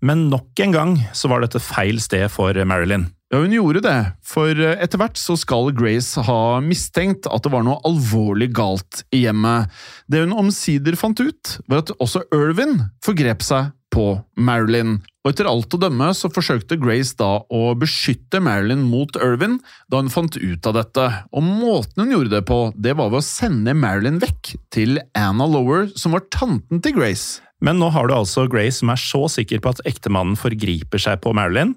Men 0.00 0.30
nok 0.32 0.56
en 0.64 0.72
gang 0.72 0.98
så 1.12 1.28
var 1.28 1.44
dette 1.44 1.60
feil 1.60 2.00
sted 2.00 2.30
for 2.32 2.56
Marilyn. 2.64 3.10
Ja, 3.28 3.42
hun 3.42 3.52
gjorde 3.52 3.82
det, 3.84 3.96
for 4.24 4.56
eh, 4.56 4.78
etter 4.80 5.00
hvert 5.02 5.18
så 5.20 5.34
skal 5.36 5.68
Grace 5.76 6.22
ha 6.24 6.60
mistenkt 6.64 7.26
at 7.28 7.44
det 7.44 7.52
var 7.52 7.66
noe 7.66 7.76
alvorlig 7.84 8.48
galt 8.56 9.02
i 9.12 9.26
hjemmet. 9.26 9.68
Det 10.08 10.22
hun 10.22 10.32
omsider 10.32 10.96
fant 10.96 11.20
ut, 11.20 11.58
var 11.68 11.82
at 11.82 11.92
også 12.00 12.24
Irvin 12.32 12.78
forgrep 13.04 13.44
seg 13.44 13.74
på 13.92 14.06
Marilyn. 14.40 14.96
Og 15.24 15.34
etter 15.34 15.48
alt 15.50 15.76
å 15.76 15.80
dømme 15.82 16.08
så 16.16 16.30
forsøkte 16.32 16.78
Grace 16.80 17.12
da 17.20 17.42
å 17.52 17.74
beskytte 17.76 18.40
Marilyn 18.40 18.86
mot 18.88 19.12
Irvin 19.20 19.58
da 19.92 20.00
hun 20.00 20.08
fant 20.12 20.40
ut 20.40 20.70
av 20.70 20.78
dette, 20.78 21.06
og 21.28 21.44
måten 21.44 22.06
hun 22.06 22.16
gjorde 22.16 22.32
det 22.38 22.42
på, 22.48 22.62
det 22.80 22.96
var 22.96 23.12
ved 23.12 23.20
å 23.20 23.28
sende 23.28 23.76
Marilyn 23.76 24.22
vekk 24.24 24.54
til 24.72 25.02
Anna 25.12 25.44
Lower, 25.44 25.90
som 26.00 26.16
var 26.16 26.24
tanten 26.32 26.80
til 26.80 26.96
Grace. 26.96 27.42
Men 27.60 27.76
nå 27.76 27.92
har 27.92 28.08
du 28.08 28.16
altså 28.16 28.48
Grace 28.48 28.80
som 28.80 28.92
er 28.94 29.04
så 29.04 29.26
sikker 29.36 29.60
på 29.60 29.76
at 29.76 29.84
ektemannen 29.88 30.38
forgriper 30.40 31.08
seg 31.10 31.20
på 31.20 31.36
Marilyn, 31.36 31.76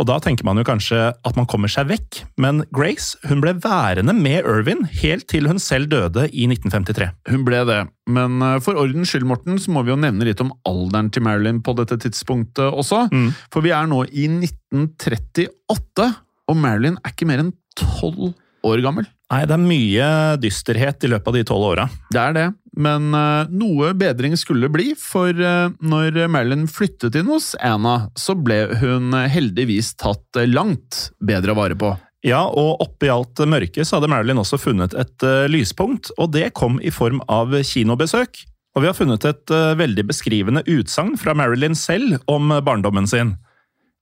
og 0.00 0.06
da 0.08 0.16
tenker 0.22 0.46
man 0.48 0.56
jo 0.56 0.64
kanskje 0.64 0.98
at 1.12 1.36
man 1.36 1.46
kommer 1.50 1.70
seg 1.70 1.90
vekk, 1.90 2.22
men 2.40 2.62
Grace 2.72 3.18
hun 3.28 3.42
ble 3.44 3.52
værende 3.60 4.14
med 4.16 4.46
Irvin 4.48 4.86
helt 5.02 5.26
til 5.28 5.48
hun 5.50 5.60
selv 5.60 5.90
døde 5.92 6.24
i 6.32 6.46
1953. 6.48 7.10
Hun 7.28 7.44
ble 7.44 7.60
det, 7.68 7.80
men 8.08 8.40
eh, 8.46 8.56
for 8.64 8.80
ordens 8.80 9.12
skyld, 9.12 9.28
Morten, 9.28 9.60
så 9.60 9.74
må 9.74 9.84
vi 9.84 9.92
jo 9.92 10.00
nevne 10.00 10.24
litt 10.28 10.40
om 10.40 10.54
alderen 10.68 11.12
til 11.12 11.26
Marilyn 11.26 11.60
på 11.64 11.76
dette 11.76 12.00
tidspunktet 12.00 12.64
også. 12.70 13.06
Mm. 13.12 13.28
For 13.52 13.66
vi 13.66 13.74
er 13.76 13.90
nå 13.90 14.02
i 14.08 14.26
1938, 14.32 16.08
og 16.50 16.58
Marilyn 16.58 16.96
er 17.02 17.12
ikke 17.12 17.28
mer 17.28 17.44
enn 17.44 17.52
tolv 17.78 18.32
år 18.66 18.82
gammel. 18.84 19.08
Nei, 19.30 19.44
det 19.46 19.54
er 19.54 19.62
mye 19.62 20.06
dysterhet 20.42 21.06
i 21.06 21.10
løpet 21.12 21.30
av 21.30 21.36
de 21.38 21.44
tolv 21.46 21.66
åra. 21.68 21.86
Det 22.10 22.18
er 22.18 22.34
det, 22.34 22.46
men 22.82 23.10
uh, 23.14 23.46
noe 23.50 23.92
bedring 23.98 24.34
skulle 24.38 24.70
bli, 24.72 24.92
for 24.98 25.30
uh, 25.30 25.70
når 25.78 26.18
Marilyn 26.30 26.66
flyttet 26.70 27.18
inn 27.18 27.30
hos 27.30 27.52
Anna, 27.62 28.10
så 28.18 28.34
ble 28.34 28.64
hun 28.80 29.14
heldigvis 29.30 29.94
tatt 30.00 30.40
langt 30.50 31.10
bedre 31.22 31.54
vare 31.58 31.78
på. 31.78 31.92
Ja, 32.26 32.42
og 32.44 32.82
oppi 32.84 33.08
alt 33.08 33.40
mørket 33.48 33.88
så 33.88 33.96
hadde 33.96 34.10
Marilyn 34.12 34.42
også 34.42 34.58
funnet 34.60 34.96
et 34.98 35.26
uh, 35.26 35.46
lyspunkt, 35.50 36.10
og 36.18 36.34
det 36.34 36.50
kom 36.58 36.80
i 36.82 36.92
form 36.94 37.22
av 37.30 37.54
kinobesøk. 37.54 38.42
Og 38.74 38.84
vi 38.84 38.86
har 38.86 38.94
funnet 38.94 39.24
et 39.26 39.50
veldig 39.50 40.04
beskrivende 40.06 40.60
utsagn 40.70 41.16
fra 41.18 41.32
Marilyn 41.34 41.74
selv 41.74 42.20
om 42.30 42.52
barndommen 42.62 43.08
sin. 43.10 43.32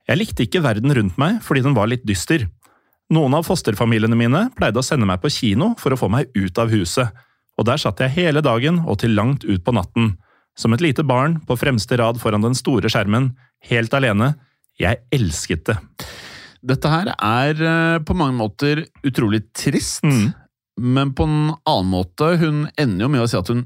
Jeg 0.04 0.20
likte 0.20 0.44
ikke 0.44 0.60
verden 0.64 0.92
rundt 0.92 1.16
meg 1.20 1.38
fordi 1.44 1.62
den 1.64 1.76
var 1.76 1.88
litt 1.88 2.04
dyster. 2.08 2.44
Noen 3.08 3.38
av 3.38 3.46
fosterfamiliene 3.48 4.16
mine 4.18 4.40
pleide 4.56 4.82
å 4.82 4.84
sende 4.84 5.06
meg 5.08 5.22
på 5.22 5.30
kino 5.32 5.70
for 5.80 5.94
å 5.94 5.98
få 6.00 6.10
meg 6.12 6.28
ut 6.36 6.58
av 6.60 6.68
huset, 6.68 7.08
og 7.58 7.64
der 7.64 7.80
satt 7.80 8.02
jeg 8.04 8.14
hele 8.18 8.42
dagen 8.44 8.82
og 8.84 9.00
til 9.00 9.16
langt 9.16 9.46
ut 9.48 9.62
på 9.64 9.72
natten. 9.72 10.12
Som 10.58 10.74
et 10.74 10.82
lite 10.84 11.04
barn 11.06 11.38
på 11.48 11.56
fremste 11.56 11.96
rad 11.96 12.20
foran 12.20 12.44
den 12.44 12.56
store 12.58 12.90
skjermen, 12.92 13.32
helt 13.70 13.94
alene. 13.96 14.34
Jeg 14.78 15.00
elsket 15.14 15.64
det. 15.70 15.78
Dette 16.68 16.90
her 16.90 17.12
er 17.14 17.64
eh, 17.70 17.98
på 18.04 18.16
mange 18.18 18.36
måter 18.36 18.84
utrolig 19.06 19.44
trist, 19.56 20.04
mm. 20.04 20.28
men 20.82 21.14
på 21.16 21.24
en 21.24 21.52
annen 21.54 21.90
måte 21.92 22.32
Hun 22.42 22.64
ender 22.76 23.06
jo 23.06 23.10
med 23.14 23.22
å 23.22 23.28
si 23.30 23.38
at 23.38 23.50
hun 23.50 23.64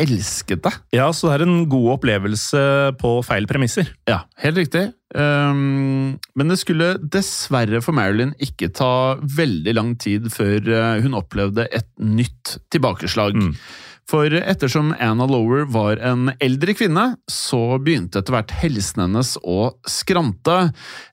elsket 0.00 0.64
det. 0.64 0.72
Ja, 0.96 1.06
så 1.14 1.30
det 1.30 1.36
er 1.36 1.46
en 1.46 1.68
god 1.70 1.92
opplevelse 1.98 2.60
på 2.98 3.14
feil 3.26 3.46
premisser. 3.50 3.92
Ja, 4.10 4.24
helt 4.42 4.58
riktig. 4.58 4.88
Um, 5.14 6.16
men 6.34 6.50
det 6.50 6.58
skulle 6.58 6.96
dessverre 6.98 7.78
for 7.84 7.94
Marilyn 7.94 8.34
ikke 8.42 8.72
ta 8.74 9.16
veldig 9.22 9.76
lang 9.76 9.92
tid 10.02 10.26
før 10.34 10.66
eh, 10.66 11.02
hun 11.04 11.14
opplevde 11.14 11.68
et 11.70 11.86
nytt 12.02 12.56
tilbakeslag. 12.74 13.38
Mm. 13.38 13.52
For 14.10 14.28
ettersom 14.36 14.92
Anna 15.00 15.26
Lower 15.26 15.64
var 15.64 15.96
en 15.96 16.28
eldre 16.44 16.74
kvinne, 16.76 17.06
så 17.30 17.78
begynte 17.80 18.20
etter 18.20 18.36
hvert 18.36 18.52
helsen 18.60 19.06
hennes 19.06 19.34
å 19.40 19.72
skrante. 19.88 20.56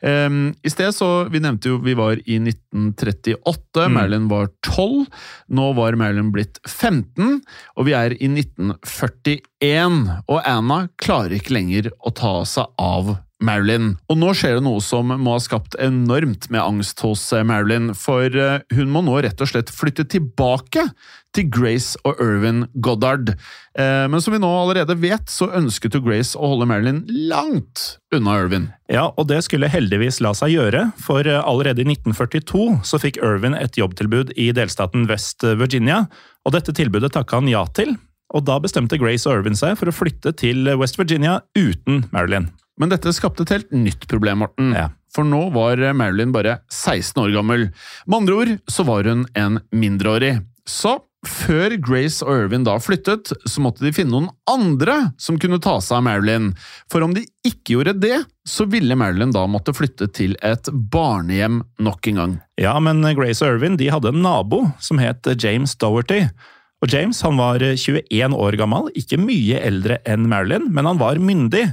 Um, 0.04 0.52
I 0.60 0.72
sted 0.74 0.92
så 0.96 1.10
Vi 1.32 1.40
nevnte 1.44 1.72
jo 1.72 1.80
vi 1.84 1.96
var 1.98 2.20
i 2.26 2.38
1938, 2.42 3.86
mm. 3.88 3.96
Marilyn 3.96 4.28
var 4.32 4.52
12. 4.68 5.08
Nå 5.56 5.72
var 5.80 5.98
Marilyn 6.00 6.34
blitt 6.36 6.60
15, 6.68 7.40
og 7.78 7.88
vi 7.88 7.96
er 7.96 8.16
i 8.20 8.28
1941. 8.28 10.02
Og 10.28 10.40
Anna 10.44 10.84
klarer 11.02 11.40
ikke 11.40 11.56
lenger 11.56 11.92
å 12.00 12.12
ta 12.16 12.42
seg 12.48 12.76
av 12.82 13.16
Marilyn. 13.42 13.96
Og 14.12 14.20
nå 14.22 14.32
skjer 14.38 14.58
det 14.58 14.66
noe 14.66 14.82
som 14.84 15.10
må 15.12 15.36
ha 15.36 15.42
skapt 15.42 15.76
enormt 15.82 16.48
med 16.54 16.62
angst 16.62 17.02
hos 17.06 17.24
eh, 17.34 17.46
Marilyn, 17.48 17.92
for 17.98 18.30
eh, 18.30 18.62
hun 18.76 18.92
må 18.94 19.04
nå 19.06 19.18
rett 19.26 19.42
og 19.42 19.50
slett 19.52 19.74
flytte 19.74 20.06
tilbake 20.12 20.86
til 21.36 21.48
Grace 21.52 22.00
og 22.08 22.20
Irvin 22.22 22.66
Goddard. 22.84 23.34
Eh, 23.80 24.06
men 24.12 24.22
som 24.24 24.36
vi 24.36 24.42
nå 24.42 24.50
allerede 24.52 24.98
vet, 25.02 25.32
så 25.32 25.50
ønsket 25.58 25.98
jo 25.98 26.04
Grace 26.06 26.38
å 26.38 26.54
holde 26.54 26.70
Marilyn 26.70 27.02
langt 27.32 27.98
unna 28.14 28.38
Irvin. 28.44 28.70
Ja, 28.92 29.10
og 29.16 29.30
det 29.32 29.42
skulle 29.48 29.72
heldigvis 29.72 30.22
la 30.24 30.36
seg 30.38 30.54
gjøre, 30.56 30.90
for 31.02 31.26
allerede 31.26 31.84
i 31.84 31.90
1942 31.90 32.82
så 32.88 33.02
fikk 33.02 33.20
Irvin 33.24 33.58
et 33.58 33.80
jobbtilbud 33.80 34.36
i 34.38 34.52
delstaten 34.56 35.10
West 35.12 35.44
Virginia, 35.44 36.06
og 36.46 36.58
dette 36.58 36.76
tilbudet 36.78 37.14
takka 37.16 37.42
han 37.42 37.52
ja 37.52 37.66
til. 37.76 37.96
Og 38.32 38.46
da 38.48 38.62
bestemte 38.64 39.00
Grace 39.00 39.28
og 39.28 39.42
Irvin 39.42 39.58
seg 39.60 39.76
for 39.80 39.92
å 39.92 39.96
flytte 39.96 40.32
til 40.40 40.70
West 40.80 41.00
Virginia 41.00 41.42
uten 41.58 42.06
Marilyn. 42.16 42.48
Men 42.80 42.92
dette 42.94 43.13
skapte 43.16 43.46
et 43.46 43.54
helt 43.56 43.72
nytt 43.75 44.08
problem, 44.12 44.44
Morten. 44.46 44.72
Ja. 44.78 44.90
For 45.12 45.28
nå 45.28 45.50
var 45.51 45.82
Marilyn 45.98 46.32
bare 46.32 46.62
16 46.72 47.20
år 47.25 47.34
gammel. 47.36 47.70
Med 48.08 48.22
andre 48.22 48.38
ord 48.38 48.51
så 48.72 48.86
var 48.88 49.10
hun 49.10 49.25
en 49.36 49.60
mindreårig. 49.75 50.38
Så 50.70 51.01
før 51.28 51.75
Grace 51.78 52.25
og 52.25 52.46
Irvin 52.46 52.63
da 52.66 52.78
flyttet, 52.82 53.30
så 53.46 53.62
måtte 53.62 53.84
de 53.86 53.92
finne 53.94 54.13
noen 54.13 54.30
andre 54.50 55.12
som 55.22 55.38
kunne 55.42 55.60
ta 55.62 55.75
seg 55.84 56.00
av 56.00 56.06
Marilyn. 56.08 56.50
For 56.90 57.06
om 57.06 57.13
de 57.13 57.25
ikke 57.46 57.75
gjorde 57.75 57.98
det, 58.01 58.16
så 58.48 58.66
ville 58.70 58.98
Marilyn 58.98 59.34
da 59.36 59.44
måtte 59.50 59.75
flytte 59.78 60.08
til 60.16 60.34
et 60.46 60.72
barnehjem 60.72 61.62
nok 61.84 62.10
en 62.10 62.22
gang. 62.24 62.36
Ja, 62.62 62.74
men 62.82 63.04
Grace 63.18 63.46
og 63.46 63.58
Irvin 63.58 63.78
de 63.78 63.92
hadde 63.94 64.16
en 64.16 64.24
nabo 64.25 64.63
som 64.82 65.01
het 65.01 65.30
James 65.44 65.75
Doherty. 65.78 66.24
Og 66.82 66.90
James 66.90 67.20
han 67.22 67.38
var 67.38 67.62
21 67.62 68.34
år 68.34 68.58
gammel, 68.58 68.90
ikke 68.98 69.22
mye 69.22 69.62
eldre 69.62 70.00
enn 70.10 70.25
Marilyn, 70.30 70.72
men 70.74 70.90
han 70.90 71.01
var 71.01 71.22
myndig. 71.22 71.68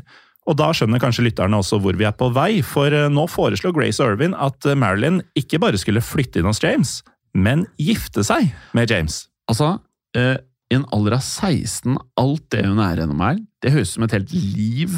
Og 0.48 0.56
da 0.56 0.70
skjønner 0.72 1.00
kanskje 1.02 1.26
lytterne 1.26 1.60
også 1.60 1.80
hvor 1.82 1.96
vi 1.98 2.06
er 2.08 2.16
på 2.16 2.30
vei, 2.32 2.62
for 2.64 2.92
eh, 2.94 3.10
nå 3.12 3.26
foreslår 3.28 3.74
Grace 3.76 4.04
Irvin 4.04 4.36
at 4.38 4.64
eh, 4.64 4.78
Marilyn 4.78 5.20
ikke 5.38 5.60
bare 5.60 5.80
skulle 5.80 6.04
flytte 6.04 6.40
inn 6.40 6.48
hos 6.48 6.62
James, 6.64 6.98
men 7.36 7.66
gifte 7.80 8.24
seg 8.24 8.48
med 8.76 8.92
James. 8.92 9.26
Altså, 9.50 9.76
eh, 10.16 10.36
i 10.68 10.76
en 10.76 10.86
alder 10.92 11.18
av 11.18 11.24
16, 11.24 11.96
alt 12.20 12.46
det 12.52 12.64
hun 12.64 12.80
er 12.84 13.02
gjennom 13.02 13.24
her, 13.24 13.42
det 13.64 13.74
høres 13.74 13.92
ut 13.92 13.98
som 13.98 14.08
et 14.08 14.16
helt 14.16 14.32
liv 14.36 14.96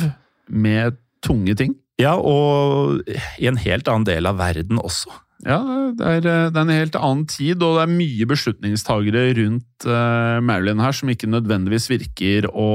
med 0.51 0.99
tunge 1.27 1.57
ting. 1.59 1.75
Ja, 2.01 2.15
og 2.17 3.03
i 3.39 3.51
en 3.51 3.61
helt 3.61 3.91
annen 3.91 4.07
del 4.09 4.31
av 4.31 4.39
verden 4.41 4.81
også. 4.81 5.13
Ja, 5.47 5.59
det 5.97 6.05
er, 6.05 6.21
det 6.23 6.33
er, 6.53 6.63
en 6.63 6.73
helt 6.73 6.97
annen 6.99 7.27
tid, 7.29 7.63
og 7.65 7.79
det 7.79 7.85
er 7.87 7.93
mye 7.93 8.27
beslutningstagere 8.29 9.23
rundt 9.39 9.87
uh, 9.89 10.37
Marilyn 10.45 10.83
her 10.85 10.97
som 10.97 11.13
ikke 11.13 11.31
nødvendigvis 11.33 11.89
virker 11.89 12.49
å 12.53 12.69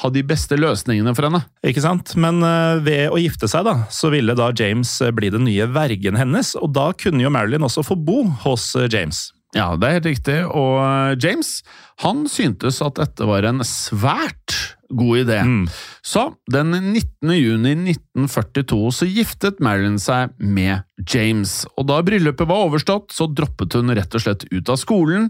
ha 0.00 0.08
de 0.08 0.22
beste 0.24 0.56
løsningene 0.56 1.12
for 1.16 1.28
henne. 1.28 1.42
Ikke 1.66 1.84
sant? 1.84 2.14
Men 2.20 2.40
uh, 2.44 2.80
ved 2.84 3.12
å 3.12 3.20
gifte 3.20 3.50
seg, 3.50 3.66
da, 3.68 3.82
så 3.92 4.12
ville 4.14 4.36
da 4.38 4.48
James 4.56 4.94
eh, 5.04 5.12
bli 5.14 5.28
den 5.34 5.44
nye 5.48 5.68
vergen 5.68 6.16
hennes, 6.18 6.54
og 6.56 6.72
da 6.76 6.90
kunne 6.96 7.24
jo 7.24 7.32
Marilyn 7.32 7.68
også 7.68 7.84
få 7.86 7.98
bo 8.00 8.22
hos 8.46 8.70
uh, 8.78 8.88
James. 8.88 9.28
Ja, 9.52 9.74
det 9.76 9.88
er 9.88 9.98
helt 9.98 10.08
riktig. 10.08 10.38
Og 10.48 10.78
eh, 10.80 11.16
James 11.20 11.58
han 12.02 12.24
syntes 12.30 12.80
at 12.84 12.96
dette 12.96 13.26
var 13.28 13.44
en 13.46 13.60
svært 13.68 14.56
god 14.92 15.22
idé. 15.22 15.38
Mm. 15.44 15.66
Så 16.04 16.24
den 16.52 16.72
19. 16.72 17.34
juni 17.36 17.74
1942 17.94 18.80
så 18.96 19.08
giftet 19.08 19.60
Marilyn 19.64 20.00
seg 20.00 20.32
med 20.40 20.82
James. 21.04 21.62
Og 21.76 21.88
da 21.88 22.00
bryllupet 22.04 22.48
var 22.48 22.66
overstått, 22.68 23.12
så 23.14 23.28
droppet 23.28 23.76
hun 23.76 23.92
rett 23.92 24.16
og 24.16 24.24
slett 24.24 24.48
ut 24.50 24.72
av 24.72 24.80
skolen. 24.80 25.28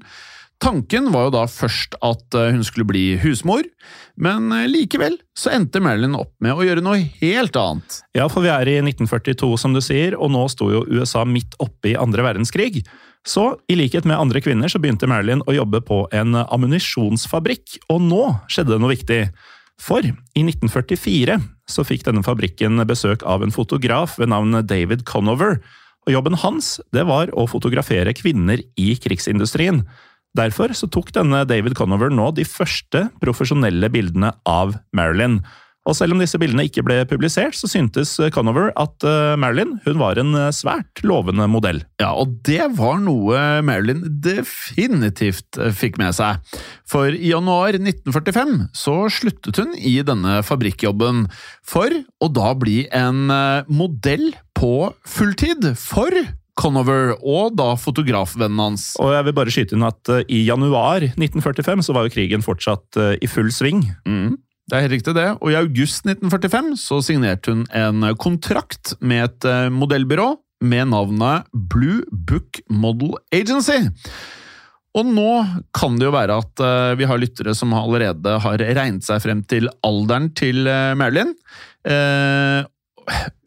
Tanken 0.63 1.09
var 1.11 1.27
jo 1.27 1.33
da 1.35 1.43
først 1.51 1.97
at 2.07 2.37
eh, 2.39 2.53
hun 2.55 2.63
skulle 2.63 2.87
bli 2.87 3.17
husmor, 3.19 3.67
men 4.15 4.53
eh, 4.55 4.69
likevel 4.71 5.17
så 5.35 5.51
endte 5.57 5.83
Marilyn 5.83 6.15
opp 6.15 6.31
med 6.45 6.55
å 6.55 6.63
gjøre 6.63 6.85
noe 6.85 7.01
helt 7.19 7.57
annet. 7.59 7.97
Ja, 8.15 8.29
for 8.31 8.47
vi 8.47 8.53
er 8.53 8.71
i 8.71 8.77
1942, 8.79 9.49
som 9.59 9.75
du 9.75 9.81
sier, 9.83 10.15
og 10.15 10.31
nå 10.31 10.45
sto 10.53 10.71
jo 10.71 10.85
USA 10.87 11.25
midt 11.27 11.57
oppe 11.63 11.91
i 11.91 11.97
andre 11.99 12.23
verdenskrig. 12.29 12.85
Så 13.27 13.57
i 13.71 13.75
likhet 13.79 14.07
med 14.07 14.19
andre 14.19 14.43
kvinner 14.43 14.71
så 14.71 14.79
begynte 14.83 15.11
Marilyn 15.11 15.43
å 15.51 15.57
jobbe 15.57 15.83
på 15.87 16.05
en 16.15 16.39
ammunisjonsfabrikk, 16.45 17.81
og 17.91 18.07
nå 18.07 18.23
skjedde 18.47 18.77
det 18.77 18.81
noe 18.83 18.95
viktig. 18.95 19.21
For 19.83 20.07
i 20.07 20.47
1944 20.47 21.41
så 21.71 21.87
fikk 21.87 22.07
denne 22.07 22.23
fabrikken 22.23 22.79
besøk 22.87 23.27
av 23.27 23.43
en 23.43 23.55
fotograf 23.55 24.15
ved 24.21 24.31
navn 24.31 24.61
David 24.67 25.03
Conover, 25.11 25.59
og 26.07 26.15
jobben 26.15 26.39
hans 26.43 26.77
det 26.95 27.05
var 27.07 27.31
å 27.35 27.47
fotografere 27.51 28.15
kvinner 28.15 28.63
i 28.79 28.95
krigsindustrien. 28.99 29.85
Derfor 30.39 30.73
så 30.77 30.89
tok 30.89 31.11
denne 31.13 31.43
David 31.49 31.77
Conover 31.77 32.13
nå 32.13 32.31
de 32.37 32.47
første 32.49 33.07
profesjonelle 33.21 33.91
bildene 33.93 34.33
av 34.49 34.79
Marilyn. 34.97 35.43
Og 35.83 35.97
selv 35.99 36.15
om 36.15 36.21
disse 36.23 36.39
bildene 36.39 36.69
ikke 36.69 36.85
ble 36.87 37.01
publisert, 37.11 37.57
så 37.59 37.67
syntes 37.67 38.15
Conover 38.35 38.71
at 38.79 39.03
eh, 39.07 39.35
Marilyn 39.41 39.75
hun 39.83 39.99
var 39.99 40.21
en 40.21 40.31
eh, 40.39 40.53
svært 40.55 41.03
lovende 41.03 41.49
modell. 41.51 41.83
Ja, 42.01 42.13
og 42.15 42.37
det 42.47 42.69
var 42.79 43.01
noe 43.03 43.41
Marilyn 43.67 44.05
definitivt 44.23 45.59
eh, 45.59 45.75
fikk 45.75 45.99
med 46.01 46.15
seg. 46.17 46.39
For 46.87 47.11
i 47.11 47.33
januar 47.33 47.75
1945 47.81 48.69
så 48.79 48.97
sluttet 49.11 49.59
hun 49.59 49.75
i 49.75 49.97
denne 50.07 50.39
fabrikkjobben 50.47 51.27
for 51.67 51.91
å 52.23 52.31
da 52.31 52.55
bli 52.59 52.85
en 52.95 53.27
modell 53.73 54.31
på 54.55 54.93
fulltid 55.09 55.73
for 55.81 56.15
Conover 56.59 57.15
og 57.17 57.55
da 57.57 57.73
fotografvennen 57.81 58.61
hans. 58.61 58.91
Og 59.01 59.15
jeg 59.15 59.25
vil 59.25 59.37
bare 59.37 59.53
skyte 59.55 59.77
inn 59.77 59.87
at 59.87 60.11
uh, 60.13 60.21
i 60.29 60.43
januar 60.45 61.05
1945 61.15 61.87
så 61.87 61.97
var 61.97 62.07
jo 62.07 62.13
krigen 62.13 62.45
fortsatt 62.45 63.01
uh, 63.01 63.15
i 63.17 63.31
full 63.31 63.49
sving. 63.55 63.87
Mm. 64.05 64.37
Det 64.69 64.77
er 64.77 64.85
helt 64.85 64.97
riktig, 64.99 65.15
det. 65.17 65.31
Og 65.41 65.53
i 65.53 65.59
august 65.59 66.05
1945 66.05 66.75
så 66.83 67.01
signerte 67.05 67.55
hun 67.55 67.65
en 67.73 68.13
kontrakt 68.21 68.95
med 69.01 69.31
et 69.31 69.49
uh, 69.49 69.73
modellbyrå 69.73 70.35
med 70.63 70.93
navnet 70.93 71.49
Blue 71.73 72.05
Book 72.13 72.61
Model 72.71 73.17
Agency. 73.35 73.81
Og 74.93 75.09
nå 75.09 75.31
kan 75.75 75.97
det 75.97 76.05
jo 76.05 76.13
være 76.13 76.37
at 76.37 76.63
vi 77.01 77.07
har 77.09 77.17
lyttere 77.19 77.55
som 77.57 77.73
allerede 77.73 78.35
har 78.45 78.61
regnet 78.61 79.07
seg 79.07 79.23
frem 79.25 79.41
til 79.49 79.71
alderen 79.89 80.29
til 80.37 80.69
Marilyn. 80.69 81.33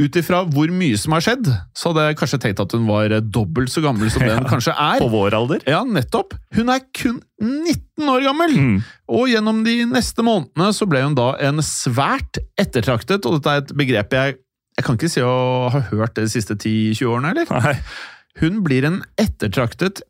Ut 0.01 0.17
ifra 0.19 0.41
hvor 0.51 0.71
mye 0.74 0.97
som 1.00 1.15
har 1.15 1.24
skjedd, 1.24 1.50
så 1.77 1.91
hadde 1.91 2.07
jeg 2.09 2.17
kanskje 2.19 2.39
tenkt 2.43 2.62
at 2.63 2.75
hun 2.75 2.88
var 2.89 3.13
eh, 3.13 3.24
dobbelt 3.24 3.71
så 3.71 3.83
gammel 3.85 4.12
som 4.13 4.24
det 4.25 4.33
hun 4.35 4.50
kanskje 4.50 4.75
er. 4.75 5.00
På 5.03 5.12
vår 5.13 5.38
alder. 5.38 5.63
Ja, 5.69 5.83
nettopp. 5.88 6.35
Hun 6.55 6.71
er 6.74 6.83
kun 6.95 7.21
19 7.41 8.09
år 8.12 8.25
gammel! 8.27 8.55
Mm. 8.55 8.79
Og 9.15 9.29
gjennom 9.31 9.62
de 9.67 9.77
neste 9.89 10.25
månedene 10.25 10.71
så 10.75 10.88
ble 10.89 11.03
hun 11.05 11.15
da 11.17 11.33
en 11.45 11.63
svært 11.65 12.41
ettertraktet, 12.59 13.27
og 13.27 13.39
dette 13.39 13.53
er 13.53 13.63
et 13.63 13.77
begrep 13.83 14.17
jeg 14.17 14.41
jeg 14.75 14.83
kan 14.83 14.97
ikke 14.97 15.07
si 15.07 15.21
å 15.24 15.69
ha 15.71 15.79
hørt 15.93 16.17
det 16.17 16.25
de 16.25 16.33
siste 16.33 16.57
10-20 16.57 17.07
årene, 17.07 17.31
eller? 17.31 17.51
Nei. 17.63 17.77
Hun 18.41 18.59
blir 18.65 18.83
en 18.83 18.97
ettertraktet 19.21 20.01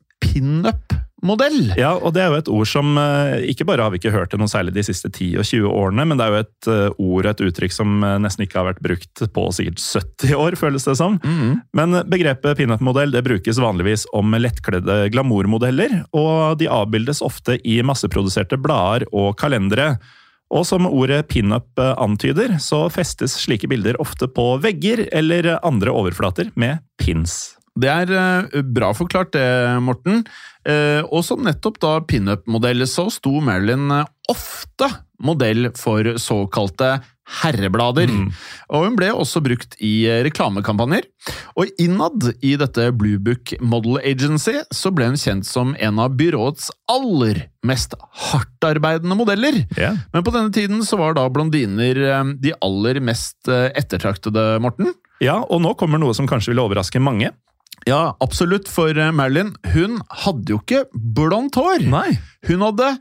pinup-modell. 1.26 1.74
Ja, 1.78 1.96
og 1.98 2.14
det 2.14 2.24
er 2.24 2.32
jo 2.32 2.40
et 2.40 2.50
ord 2.52 2.68
som 2.70 2.98
eh, 2.98 3.46
Ikke 3.52 3.66
bare 3.66 3.84
har 3.84 3.92
vi 3.92 4.00
ikke 4.00 4.14
hørt 4.14 4.32
det 4.32 4.40
noe 4.40 4.52
særlig 4.52 4.74
de 4.76 4.84
siste 4.86 5.10
10 5.10 5.38
og 5.40 5.46
20 5.46 5.70
årene, 5.70 6.06
men 6.06 6.18
det 6.18 6.26
er 6.26 6.34
jo 6.34 6.44
et 6.44 6.70
ord 6.98 7.26
og 7.26 7.32
et 7.32 7.44
uttrykk 7.48 7.74
som 7.74 8.04
eh, 8.04 8.18
nesten 8.22 8.46
ikke 8.46 8.60
har 8.60 8.70
vært 8.70 8.84
brukt 8.86 9.26
på 9.36 9.46
sikkert 9.56 9.82
70 9.82 10.36
år, 10.36 10.60
føles 10.60 10.86
det 10.86 10.98
som. 11.00 11.20
Mhm. 11.24 11.62
Men 11.76 12.02
begrepet 12.10 12.60
pinup-modell 12.60 13.14
det 13.14 13.26
brukes 13.26 13.62
vanligvis 13.62 14.06
om 14.16 14.36
lettkledde 14.36 15.10
glamourmodeller, 15.14 16.04
og 16.16 16.60
de 16.60 16.70
avbildes 16.72 17.24
ofte 17.26 17.58
i 17.64 17.82
masseproduserte 17.86 18.60
blader 18.62 19.08
og 19.12 19.36
kalendere. 19.40 19.96
Og 20.54 20.66
som 20.68 20.86
ordet 20.86 21.24
pinup 21.32 21.80
antyder, 21.82 22.60
så 22.62 22.86
festes 22.94 23.34
slike 23.42 23.68
bilder 23.72 23.98
ofte 24.02 24.30
på 24.30 24.54
vegger 24.64 25.08
eller 25.12 25.56
andre 25.66 25.94
overflater 25.96 26.54
med 26.56 26.84
pins. 27.02 27.56
Det 27.76 27.92
er 27.92 28.12
eh, 28.16 28.62
bra 28.64 28.94
forklart 28.96 29.34
det, 29.36 29.48
Morten. 29.84 30.24
Eh, 30.66 31.02
og 31.14 31.22
som 31.26 31.44
nettopp 31.46 31.82
da 31.84 31.98
pinup-modell 32.08 32.88
så 32.90 33.08
sto 33.14 33.38
Marilyn 33.44 33.92
eh, 33.94 34.08
ofte 34.32 34.90
modell 35.22 35.70
for 35.78 36.18
såkalte 36.20 36.98
herreblader. 37.42 38.12
Og 38.74 38.84
hun 38.86 38.98
ble 38.98 39.12
også 39.14 39.42
brukt 39.46 39.78
i 39.82 40.08
eh, 40.10 40.24
reklamekampanjer. 40.26 41.06
Og 41.58 41.70
innad 41.82 42.32
i 42.46 42.56
dette 42.62 42.90
Blue 42.98 43.22
Book 43.22 43.54
Model 43.62 44.00
Agency 44.02 44.58
så 44.74 44.92
ble 44.94 45.12
hun 45.12 45.22
kjent 45.22 45.48
som 45.48 45.74
en 45.78 46.02
av 46.02 46.18
byråets 46.18 46.72
aller 46.92 47.46
mest 47.66 47.96
hardtarbeidende 48.28 49.18
modeller. 49.18 49.64
Yeah. 49.78 50.02
Men 50.14 50.26
på 50.26 50.34
denne 50.34 50.54
tiden 50.54 50.84
så 50.86 51.00
var 51.02 51.18
da 51.18 51.26
blondiner 51.34 52.02
de 52.42 52.54
aller 52.66 53.02
mest 53.02 53.50
ettertraktede, 53.50 54.56
Morten. 54.62 54.94
Ja, 55.24 55.40
og 55.42 55.64
nå 55.64 55.74
kommer 55.80 56.02
noe 56.02 56.14
som 56.18 56.28
kanskje 56.30 56.54
vil 56.54 56.62
overraske 56.66 57.02
mange. 57.02 57.32
Ja, 57.86 58.16
absolutt, 58.24 58.70
for 58.72 58.98
eh, 58.98 59.12
Marilyn, 59.14 59.54
hun 59.76 60.00
hadde 60.24 60.56
jo 60.56 60.62
ikke 60.64 60.86
blondt 60.94 61.58
hår. 61.60 61.86
Nei. 61.86 62.16
Hun 62.50 62.64
hadde 62.66 62.96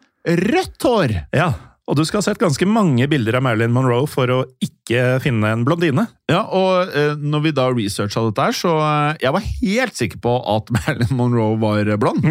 rødt 0.44 0.84
hår! 0.84 1.14
Ja, 1.36 1.52
og 1.84 1.96
du 1.98 2.04
skal 2.08 2.20
ha 2.20 2.24
sett 2.24 2.40
ganske 2.40 2.66
mange 2.68 3.06
bilder 3.12 3.38
av 3.38 3.44
Marilyn 3.44 3.72
Monroe 3.72 4.08
for 4.08 4.30
å 4.32 4.38
ikke 4.64 5.18
finne 5.24 5.50
en 5.52 5.64
blondine. 5.64 6.06
Ja, 6.32 6.42
og 6.48 6.92
eh, 6.96 7.16
når 7.20 7.46
vi 7.46 7.54
da 7.56 7.66
researcha 7.72 8.26
dette 8.28 8.48
her, 8.48 8.56
så 8.56 8.76
eh, 8.80 9.24
jeg 9.24 9.36
var 9.36 9.48
helt 9.48 9.98
sikker 10.00 10.20
på 10.24 10.36
at 10.56 10.72
Marilyn 10.76 11.16
Monroe 11.16 11.56
var 11.60 11.88
blond. 12.00 12.24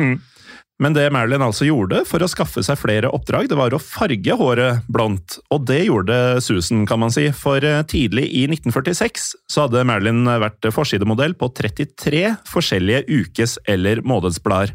Men 0.81 0.95
det 0.95 1.05
Marilyn 1.13 1.43
altså 1.45 1.67
gjorde 1.67 2.01
for 2.09 2.23
å 2.23 2.29
skaffe 2.29 2.63
seg 2.65 2.79
flere 2.81 3.11
oppdrag, 3.13 3.45
det 3.49 3.57
var 3.59 3.75
å 3.75 3.81
farge 3.81 4.37
håret 4.39 4.87
blondt. 4.91 5.37
Og 5.53 5.67
det 5.69 5.83
gjorde 5.85 6.17
Susan, 6.43 6.87
kan 6.89 7.01
man 7.03 7.13
si. 7.13 7.27
For 7.37 7.63
eh, 7.63 7.83
tidlig 7.89 8.25
i 8.33 8.47
1946 8.49 9.29
så 9.53 9.67
hadde 9.67 9.85
Marilyn 9.87 10.25
vært 10.41 10.65
forsidemodell 10.73 11.37
på 11.37 11.51
33 11.53 12.25
forskjellige 12.49 13.05
ukes- 13.21 13.59
eller 13.69 14.01
månedsblader. 14.07 14.73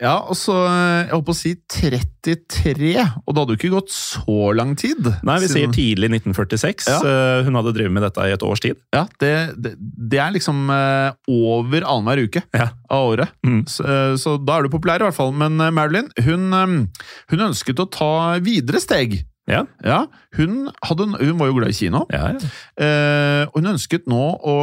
Ja, 0.00 0.14
og 0.32 0.36
så 0.38 0.54
eh, 0.64 1.06
Jeg 1.06 1.12
holdt 1.12 1.26
på 1.28 1.34
å 1.34 1.36
si 1.36 1.50
33, 1.68 2.92
og 3.26 3.34
det 3.34 3.40
hadde 3.42 3.54
jo 3.54 3.58
ikke 3.58 3.72
gått 3.74 3.92
så 3.92 4.36
lang 4.56 4.72
tid. 4.80 5.06
Nei, 5.26 5.36
vi 5.42 5.48
sier 5.52 5.72
tidlig 5.74 6.08
1946. 6.14 6.88
Ja. 6.88 6.98
Eh, 7.04 7.42
Hun 7.46 7.58
hadde 7.58 7.74
drevet 7.76 7.92
med 7.96 8.04
dette 8.06 8.24
i 8.28 8.34
et 8.34 8.44
års 8.46 8.62
tid. 8.64 8.78
Ja, 8.96 9.04
det, 9.22 9.32
det, 9.60 9.74
det 9.80 10.20
er 10.24 10.32
liksom 10.36 10.70
eh, 10.72 11.10
over 11.30 11.84
annenhver 11.84 12.24
uke 12.26 12.42
Ja. 12.56 12.70
av 12.90 13.10
året. 13.12 13.34
Mm. 13.46 13.62
Så, 13.70 13.84
så 14.20 14.36
da 14.40 14.58
er 14.58 14.66
du 14.68 14.72
populær, 14.72 15.02
i 15.04 15.08
hvert 15.08 15.16
fall. 15.18 15.32
Men 15.36 15.60
Marilyn, 15.76 16.08
hun, 16.24 16.48
hun 17.32 17.46
ønsket 17.50 17.80
å 17.84 17.88
ta 17.92 18.12
videre 18.44 18.80
steg. 18.82 19.20
Ja. 19.50 19.64
Ja, 19.82 20.04
hun, 20.38 20.68
hadde, 20.86 21.08
hun 21.18 21.38
var 21.40 21.48
jo 21.50 21.56
glad 21.56 21.72
i 21.72 21.74
kino, 21.74 22.04
Ja, 22.14 22.28
ja. 22.36 22.50
eh, 22.84 23.44
hun 23.56 23.66
ønsket 23.72 24.04
nå 24.10 24.20
å 24.46 24.56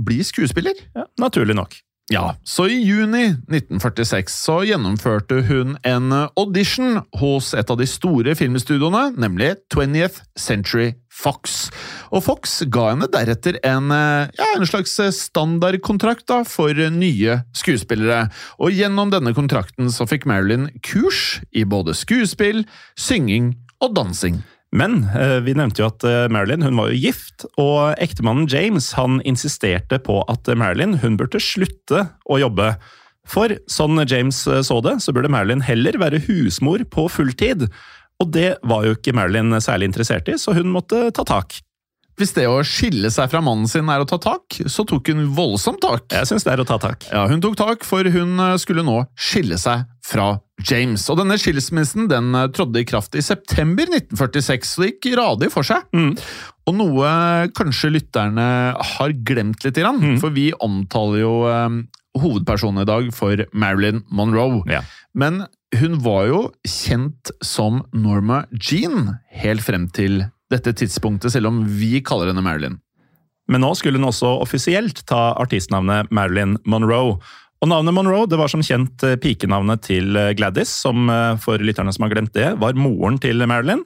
bli 0.00 0.20
skuespiller. 0.26 0.74
ja. 0.96 1.04
Naturlig 1.22 1.54
nok. 1.54 1.76
Ja, 2.12 2.34
så 2.44 2.66
i 2.68 2.82
juni 2.84 3.30
1946 3.48 4.34
så 4.36 4.58
gjennomførte 4.68 5.38
hun 5.48 5.78
en 5.88 6.12
audition 6.12 6.98
hos 7.16 7.54
et 7.56 7.70
av 7.72 7.78
de 7.80 7.86
store 7.88 8.34
filmstudioene, 8.36 9.14
nemlig 9.16 9.54
20th 9.72 10.20
Century 10.36 10.90
Fox. 11.08 11.70
Og 12.12 12.26
Fox 12.26 12.58
ga 12.68 12.90
henne 12.90 13.08
deretter 13.08 13.56
en, 13.64 13.88
eh, 13.94 14.28
ja, 14.36 14.50
en 14.52 14.68
slags 14.68 14.98
standardkontrakt 15.16 16.26
da, 16.28 16.42
for 16.44 16.74
nye 16.74 17.40
skuespillere. 17.56 18.28
Og 18.60 18.76
gjennom 18.76 19.08
denne 19.14 19.32
kontrakten 19.32 19.88
så 19.88 20.04
fikk 20.04 20.26
Marilyn 20.28 20.68
kurs 20.84 21.40
i 21.56 21.64
både 21.64 21.96
skuespill, 21.96 22.66
synging 23.00 23.54
og 23.80 23.96
dansing. 23.96 24.42
Men 24.74 25.04
eh, 25.14 25.38
vi 25.46 25.54
nevnte 25.54 25.84
jo 25.84 25.88
at 25.92 26.04
eh, 26.08 26.26
Marilyn 26.34 26.64
hun 26.66 26.78
var 26.80 26.90
jo 26.90 26.98
gift, 26.98 27.46
og 27.60 27.94
ektemannen 28.02 28.48
James 28.50 28.90
han 28.98 29.20
insisterte 29.28 30.00
på 30.02 30.18
at 30.30 30.50
eh, 30.50 30.58
Marilyn 30.58 30.98
hun 31.04 31.18
burde 31.20 31.38
slutte 31.42 32.08
å 32.26 32.38
jobbe. 32.42 32.72
For 33.30 33.54
sånn 33.70 34.02
James 34.10 34.42
så 34.44 34.80
det, 34.84 34.98
så 35.00 35.14
burde 35.14 35.30
Marilyn 35.32 35.62
heller 35.64 35.96
være 36.02 36.20
husmor 36.26 36.82
på 36.92 37.06
fulltid. 37.08 37.68
Og 38.20 38.34
det 38.34 38.56
var 38.66 38.84
jo 38.84 38.98
ikke 38.98 39.14
Marilyn 39.16 39.54
særlig 39.62 39.88
interessert 39.92 40.28
i, 40.28 40.36
så 40.40 40.56
hun 40.58 40.74
måtte 40.74 41.06
ta 41.14 41.24
tak. 41.28 41.56
Hvis 42.20 42.34
det 42.36 42.44
å 42.46 42.60
skille 42.66 43.10
seg 43.10 43.30
fra 43.32 43.40
mannen 43.42 43.66
sin 43.70 43.88
er 43.90 44.02
å 44.04 44.06
ta 44.08 44.20
tak, 44.22 44.54
så 44.70 44.84
tok 44.86 45.10
hun 45.10 45.24
voldsomt 45.34 45.80
tak. 45.82 46.06
Jeg 46.14 46.28
synes 46.30 46.46
det 46.46 46.52
er 46.54 46.62
å 46.62 46.66
ta 46.68 46.78
tak. 46.82 47.06
Ja, 47.10 47.24
Hun 47.30 47.42
tok 47.42 47.56
tak, 47.58 47.86
for 47.86 48.06
hun 48.06 48.38
eh, 48.38 48.54
skulle 48.62 48.84
nå 48.86 49.00
skille 49.18 49.58
seg 49.58 49.88
fra 50.04 50.28
James. 50.68 51.02
Og 51.10 51.18
denne 51.18 51.34
skilsmissen 51.40 52.06
den 52.12 52.30
eh, 52.38 52.46
trådte 52.54 52.84
i 52.84 52.86
kraft 52.86 53.18
i 53.18 53.24
september 53.24 53.88
1946, 53.90 54.70
så 54.76 54.84
det 54.84 54.92
gikk 54.92 55.10
radig 55.18 55.50
for 55.54 55.66
seg. 55.66 55.90
Og 56.64 56.78
noe 56.78 57.10
kanskje 57.58 57.90
lytterne 57.96 58.46
har 58.94 59.16
glemt 59.26 59.66
litt, 59.66 59.82
grann, 59.82 59.98
for 60.22 60.32
vi 60.36 60.52
omtaler 60.62 61.24
jo 61.24 61.34
eh, 61.50 61.80
hovedpersonen 62.14 62.84
i 62.84 62.88
dag 62.88 63.10
for 63.16 63.42
Marilyn 63.50 64.04
Monroe. 64.14 64.62
Ja. 64.70 64.84
Men 65.18 65.48
hun 65.74 65.98
var 66.04 66.28
jo 66.30 66.40
kjent 66.62 67.32
som 67.42 67.82
Norma 67.90 68.44
Jean 68.54 69.16
helt 69.34 69.64
frem 69.66 69.88
til 69.90 70.22
dette 70.52 70.74
tidspunktet, 70.76 71.32
selv 71.32 71.50
om 71.50 71.62
vi 71.78 71.98
kaller 72.04 72.30
henne 72.30 72.44
Marilyn. 72.44 72.78
Men 73.50 73.64
nå 73.64 73.74
skulle 73.76 74.00
hun 74.00 74.08
også 74.08 74.30
offisielt 74.40 75.04
ta 75.08 75.34
artistnavnet 75.40 76.10
Marilyn 76.14 76.56
Monroe. 76.68 77.18
Og 77.60 77.70
navnet 77.70 77.96
Monroe 77.96 78.28
det 78.28 78.38
var 78.40 78.50
som 78.52 78.64
kjent 78.64 79.04
eh, 79.04 79.18
pikenavnet 79.20 79.84
til 79.84 80.16
eh, 80.20 80.32
Gladys, 80.36 80.72
som 80.84 81.08
eh, 81.12 81.36
for 81.40 81.60
lytterne 81.60 81.92
som 81.94 82.06
har 82.06 82.12
glemt 82.12 82.34
det, 82.36 82.54
var 82.60 82.76
moren 82.76 83.20
til 83.20 83.44
Marilyn. 83.48 83.84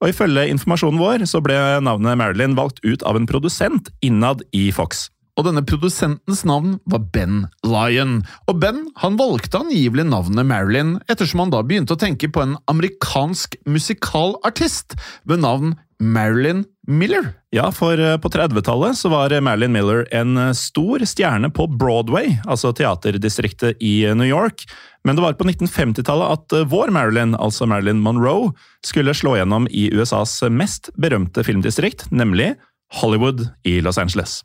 Og 0.00 0.12
ifølge 0.14 0.48
informasjonen 0.48 1.00
vår 1.00 1.26
så 1.28 1.42
ble 1.44 1.56
navnet 1.84 2.18
Marilyn 2.18 2.56
valgt 2.58 2.80
ut 2.86 3.02
av 3.06 3.18
en 3.18 3.28
produsent 3.28 3.90
innad 4.06 4.42
i 4.56 4.70
Fox. 4.74 5.08
Og 5.38 5.46
denne 5.46 5.62
produsentens 5.66 6.42
navn 6.48 6.78
var 6.90 7.04
Ben 7.14 7.44
Lyon. 7.66 8.20
Og 8.50 8.58
Ben 8.62 8.82
han 9.02 9.18
valgte 9.20 9.62
angivelig 9.62 10.06
navnet 10.08 10.48
Marilyn 10.48 10.96
ettersom 11.10 11.44
han 11.44 11.54
da 11.54 11.62
begynte 11.66 11.96
å 11.96 12.00
tenke 12.00 12.30
på 12.32 12.42
en 12.44 12.56
amerikansk 12.70 13.56
musikalartist 13.68 14.98
ved 15.28 15.44
navn 15.44 15.76
Marilyn 16.00 16.64
Miller. 16.88 17.34
Ja, 17.52 17.68
for 17.74 18.00
eh, 18.00 18.16
på 18.16 18.30
30-tallet 18.32 18.96
så 18.98 19.10
var 19.12 19.34
Marilyn 19.44 19.72
Miller 19.74 20.06
en 20.16 20.38
eh, 20.40 20.52
stor 20.56 21.04
stjerne 21.06 21.50
på 21.52 21.66
Broadway, 21.68 22.38
altså 22.48 22.72
teaterdistriktet 22.76 23.78
i 23.84 24.00
eh, 24.08 24.16
New 24.16 24.26
York. 24.26 24.64
Men 25.04 25.16
det 25.16 25.24
var 25.24 25.36
på 25.36 25.46
1950-tallet 25.48 26.34
at 26.34 26.56
vår 26.72 26.92
Marilyn, 26.96 27.36
altså 27.36 27.68
Marilyn 27.68 28.00
Monroe, 28.04 28.50
skulle 28.84 29.14
slå 29.16 29.36
gjennom 29.38 29.68
i 29.70 29.88
USAs 29.92 30.40
mest 30.52 30.90
berømte 31.00 31.44
filmdistrikt, 31.46 32.08
nemlig 32.10 32.54
Hollywood 33.00 33.46
i 33.68 33.78
Los 33.84 34.00
Angeles. 34.00 34.40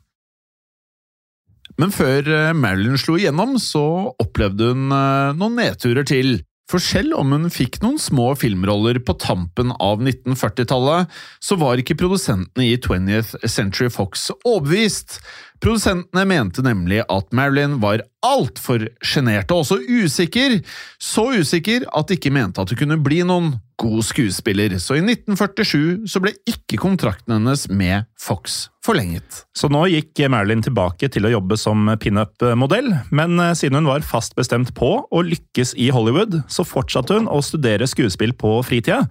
Men 1.76 1.92
før 1.92 2.28
Marilyn 2.56 2.96
slo 3.00 3.18
igjennom, 3.20 3.58
så 3.60 3.84
opplevde 4.22 4.70
hun 4.72 4.86
noen 4.88 5.58
nedturer 5.60 6.06
til. 6.08 6.38
For 6.66 6.82
selv 6.82 7.14
om 7.14 7.30
hun 7.30 7.46
fikk 7.52 7.78
noen 7.82 7.98
små 8.02 8.32
filmroller 8.38 8.98
på 9.06 9.14
tampen 9.22 9.70
av 9.78 10.00
1940-tallet, 10.02 11.12
så 11.38 11.58
var 11.60 11.78
ikke 11.78 11.98
produsentene 12.00 12.66
i 12.66 12.74
20th 12.82 13.46
Century 13.46 13.90
Fox 13.92 14.26
overbevist. 14.40 15.20
Produsentene 15.62 16.26
mente 16.28 16.64
nemlig 16.64 17.02
at 17.12 17.32
Marilyn 17.36 17.78
var 17.82 18.04
altfor 18.26 18.88
sjenert 19.04 19.52
og 19.54 19.64
også 19.64 19.78
usikker, 19.80 20.58
så 21.02 21.30
usikker 21.38 21.86
at 21.96 22.08
de 22.08 22.18
ikke 22.18 22.32
mente 22.34 22.62
at 22.62 22.72
hun 22.72 22.80
kunne 22.80 22.98
bli 23.02 23.22
noen 23.26 23.54
god 23.80 24.00
skuespiller, 24.08 24.72
så 24.80 24.96
i 24.96 25.02
1947 25.04 26.08
så 26.08 26.20
ble 26.24 26.32
ikke 26.48 26.78
kontrakten 26.80 27.34
hennes 27.36 27.66
med 27.68 28.06
Fox 28.20 28.66
forlenget. 28.86 29.42
Så 29.56 29.68
nå 29.72 29.82
gikk 29.92 30.24
Marilyn 30.32 30.64
tilbake 30.64 31.10
til 31.12 31.28
å 31.28 31.32
jobbe 31.34 31.58
som 31.60 31.90
pinup-modell, 32.00 32.92
men 33.12 33.36
eh, 33.42 33.54
siden 33.58 33.82
hun 33.82 33.90
var 33.90 34.06
fast 34.06 34.36
bestemt 34.38 34.72
på 34.76 34.90
å 35.04 35.24
lykkes 35.26 35.74
i 35.76 35.90
Hollywood, 35.92 36.40
så 36.48 36.64
fortsatte 36.66 37.18
hun 37.18 37.28
å 37.28 37.42
studere 37.44 37.88
skuespill 37.90 38.32
på 38.38 38.58
fritida. 38.66 39.04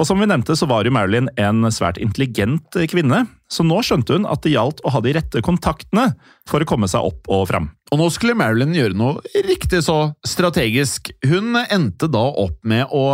Og 0.00 0.08
som 0.08 0.20
vi 0.20 0.26
nevnte, 0.28 0.56
så 0.56 0.66
var 0.70 0.86
jo 0.86 0.94
Marilyn 0.94 1.28
en 1.36 1.66
svært 1.74 1.98
intelligent 2.00 2.78
kvinne, 2.88 3.26
så 3.52 3.64
nå 3.66 3.82
skjønte 3.84 4.16
hun 4.16 4.24
at 4.24 4.40
det 4.44 4.54
gjaldt 4.54 4.80
å 4.88 4.92
ha 4.94 5.02
de 5.04 5.12
rette 5.12 5.42
kontaktene 5.44 6.14
for 6.48 6.64
å 6.64 6.68
komme 6.68 6.88
seg 6.88 7.04
opp 7.04 7.28
og 7.28 7.44
fram. 7.50 7.68
Og 7.92 8.00
nå 8.00 8.06
skulle 8.14 8.36
Marilyn 8.38 8.72
gjøre 8.72 8.96
noe 8.96 9.42
riktig 9.44 9.82
så 9.84 10.14
strategisk. 10.24 11.10
Hun 11.28 11.58
endte 11.60 12.08
da 12.08 12.24
opp 12.24 12.56
med 12.64 12.88
å 12.88 13.04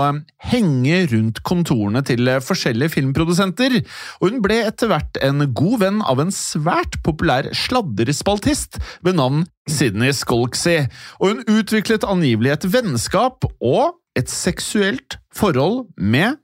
henge 0.46 1.02
rundt 1.10 1.42
kontorene 1.42 2.04
til 2.06 2.30
forskjellige 2.46 2.94
filmprodusenter, 2.94 3.80
og 4.22 4.30
hun 4.30 4.42
ble 4.44 4.62
etter 4.70 4.92
hvert 4.92 5.18
en 5.26 5.48
god 5.50 5.78
venn 5.82 6.02
av 6.06 6.22
en 6.22 6.30
svært 6.34 7.00
populær 7.02 7.50
sladrespaltist 7.66 8.78
ved 9.02 9.18
navn 9.18 9.48
Sidney 9.68 10.14
Skolksy, 10.14 10.84
og 11.18 11.34
hun 11.34 11.58
utviklet 11.58 12.06
angivelig 12.06 12.54
et 12.54 12.70
vennskap 12.70 13.50
og 13.58 13.98
et 14.18 14.30
seksuelt 14.30 15.18
forhold 15.34 15.88
med 15.98 16.38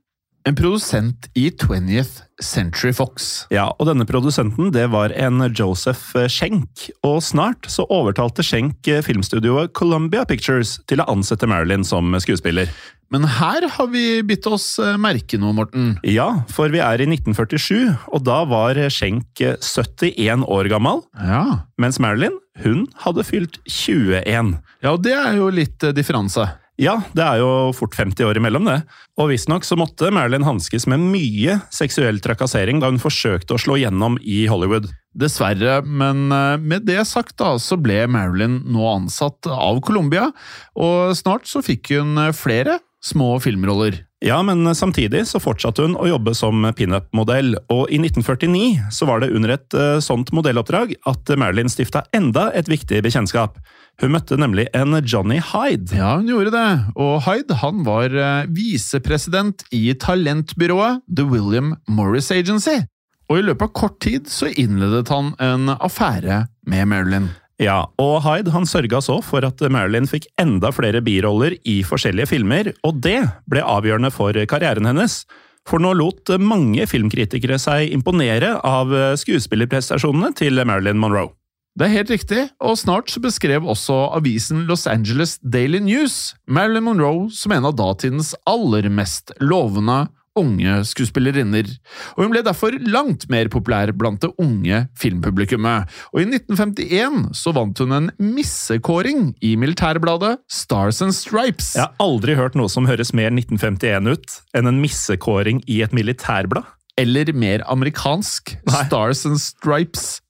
en 0.45 0.57
produsent 0.57 1.29
i 1.35 1.49
20th 1.51 2.21
Century 2.43 2.93
Fox. 2.93 3.47
Ja, 3.55 3.71
og 3.79 3.89
denne 3.89 4.05
produsenten 4.09 4.73
det 4.75 4.85
var 4.93 5.15
en 5.17 5.41
Joseph 5.57 6.13
Schenk, 6.29 6.91
og 7.07 7.23
snart 7.25 7.69
så 7.73 7.87
overtalte 7.89 8.45
Schenk 8.45 8.85
filmstudioet 9.07 9.73
Columbia 9.77 10.27
Pictures 10.29 10.77
til 10.91 11.01
å 11.01 11.09
ansette 11.13 11.49
Marilyn 11.49 11.87
som 11.87 12.13
skuespiller. 12.21 12.69
Men 13.13 13.29
her 13.31 13.69
har 13.71 13.89
vi 13.93 14.23
bitt 14.27 14.45
oss 14.51 14.75
merke 14.99 15.39
noe, 15.39 15.55
Morten. 15.57 15.95
Ja, 16.09 16.43
for 16.51 16.73
vi 16.73 16.81
er 16.83 17.01
i 17.01 17.07
1947, 17.07 17.95
og 18.11 18.25
da 18.27 18.41
var 18.51 18.81
Schenk 18.93 19.39
71 19.39 20.45
år 20.51 20.69
gammel. 20.73 21.05
Ja. 21.21 21.45
Mens 21.81 22.01
Marilyn, 22.03 22.37
hun 22.65 22.85
hadde 23.05 23.25
fylt 23.29 23.61
21. 23.71 24.57
Ja, 24.83 24.93
og 24.93 25.05
det 25.07 25.15
er 25.17 25.39
jo 25.39 25.49
litt 25.55 25.87
differanse. 25.97 26.49
Ja, 26.81 26.97
det 27.15 27.23
er 27.23 27.39
jo 27.39 27.71
fort 27.77 27.95
50 27.95 28.27
år 28.27 28.39
imellom, 28.41 28.67
det. 28.67 28.81
Og 29.21 29.29
visstnok 29.31 29.67
så 29.67 29.77
måtte 29.79 30.11
Marilyn 30.15 30.47
hanskes 30.47 30.89
med 30.91 31.05
mye 31.13 31.61
seksuell 31.75 32.19
trakassering 32.23 32.81
da 32.83 32.91
hun 32.91 32.99
forsøkte 33.03 33.55
å 33.55 33.61
slå 33.63 33.79
gjennom 33.79 34.19
i 34.19 34.43
Hollywood. 34.51 34.89
Dessverre, 35.15 35.79
men 35.87 36.27
eh, 36.35 36.57
med 36.59 36.89
det 36.89 36.99
sagt 37.07 37.37
da, 37.39 37.53
så 37.63 37.79
ble 37.79 38.01
Marilyn 38.11 38.65
nå 38.75 38.89
ansatt 38.91 39.47
av 39.47 39.79
Colombia, 39.87 40.33
og 40.75 41.15
snart 41.15 41.47
så 41.47 41.63
fikk 41.63 41.95
hun 41.95 42.19
eh, 42.19 42.35
flere 42.35 42.81
små 43.05 43.37
filmroller. 43.45 44.03
Ja, 44.25 44.39
men 44.43 44.65
samtidig 44.75 45.27
så 45.29 45.37
fortsatte 45.43 45.85
hun 45.85 45.99
å 46.01 46.07
jobbe 46.09 46.33
som 46.33 46.63
pinup-modell, 46.73 47.59
og 47.69 47.91
i 47.93 47.99
1949 48.01 48.87
så 48.97 49.05
var 49.05 49.21
det 49.21 49.29
under 49.37 49.53
et 49.53 49.77
uh, 49.77 49.99
sånt 50.01 50.33
modelloppdrag 50.33 50.95
at 51.11 51.33
Marilyn 51.37 51.69
stifta 51.69 52.07
enda 52.17 52.47
et 52.57 52.71
viktig 52.73 53.03
bekjentskap. 53.05 53.59
Hun 54.01 54.15
møtte 54.17 54.39
nemlig 54.41 54.65
en 54.73 54.97
Johnny 55.05 55.43
Hyde. 55.53 55.93
Ja, 55.93 56.15
hun 56.17 56.33
gjorde 56.33 56.55
det, 56.57 56.65
og 56.97 57.21
Hyde 57.29 57.61
han 57.61 57.85
var 57.85 58.17
uh, 58.17 58.49
visepresident 58.49 59.67
i 59.77 59.93
talentbyrået 59.93 61.05
The 61.05 61.29
William 61.29 61.75
Morris 61.85 62.33
Agency. 62.33 62.81
Og 63.29 63.43
i 63.43 63.45
løpet 63.45 63.69
av 63.69 63.77
kort 63.77 64.01
tid 64.05 64.33
så 64.33 64.49
innledet 64.49 65.13
han 65.13 65.35
en 65.37 65.77
affære 65.77 66.47
med 66.65 66.89
Marilyn. 66.89 67.29
Ja, 67.63 67.85
og 68.03 68.17
Hyde 68.25 68.51
han 68.51 68.67
sørga 68.67 68.99
så 69.05 69.21
for 69.23 69.47
at 69.47 69.63
Marilyn 69.71 70.09
fikk 70.11 70.27
enda 70.43 70.73
flere 70.75 71.03
biroller 71.05 71.55
i 71.63 71.83
forskjellige 71.87 72.33
filmer, 72.33 72.73
og 72.83 72.99
det 73.05 73.21
ble 73.51 73.63
avgjørende 73.63 74.11
for 74.15 74.35
karrieren 74.51 74.91
hennes. 74.91 75.23
For 75.65 75.81
nå 75.81 75.95
lot 75.97 76.35
mange 76.43 76.85
filmkritikere 76.91 77.57
seg 77.63 77.95
imponere 77.95 78.57
av 78.67 78.91
skuespillerprestasjonene 79.23 80.35
til 80.37 80.61
Marilyn 80.67 81.01
Monroe. 81.01 81.33
Det 81.75 81.89
er 81.89 81.95
helt 81.97 82.11
riktig, 82.13 82.43
og 82.63 82.77
snart 82.79 83.11
beskrev 83.19 83.65
også 83.67 83.97
avisen 84.15 84.61
Los 84.69 84.85
Angeles 84.87 85.41
Daily 85.43 85.81
News 85.83 86.37
Marilyn 86.47 86.85
Monroe 86.87 87.25
som 87.35 87.55
en 87.57 87.67
av 87.67 87.75
datidens 87.75 88.31
aller 88.47 88.87
mest 88.95 89.33
lovende 89.43 90.05
unge 90.39 90.79
skuespillerinner, 90.89 91.69
og 92.17 92.25
hun 92.25 92.33
ble 92.35 92.43
derfor 92.47 92.75
langt 92.87 93.29
mer 93.33 93.51
populær 93.53 93.93
blant 93.97 94.23
det 94.25 94.33
unge 94.43 94.85
filmpublikummet. 94.99 95.91
Og 96.13 96.23
i 96.23 96.27
1951 96.29 97.31
så 97.39 97.55
vant 97.57 97.83
hun 97.83 97.95
en 97.97 98.11
missekåring 98.19 99.33
i 99.45 99.55
militærbladet 99.61 100.37
Stars 100.51 101.03
and 101.05 101.15
Stripes. 101.17 101.75
Jeg 101.79 101.87
har 101.87 101.95
aldri 102.03 102.37
hørt 102.39 102.59
noe 102.59 102.71
som 102.73 102.89
høres 102.91 103.15
mer 103.17 103.31
1951 103.33 104.11
ut 104.11 104.39
enn 104.57 104.71
en 104.71 104.83
missekåring 104.83 105.63
i 105.71 105.83
et 105.87 105.95
militærblad. 105.97 106.67
Eller 107.01 107.33
mer 107.35 107.65
amerikansk 107.67 108.55
Nei. 108.69 108.85
Stars 108.87 109.25
and 109.27 109.41
Stripes. 109.43 110.21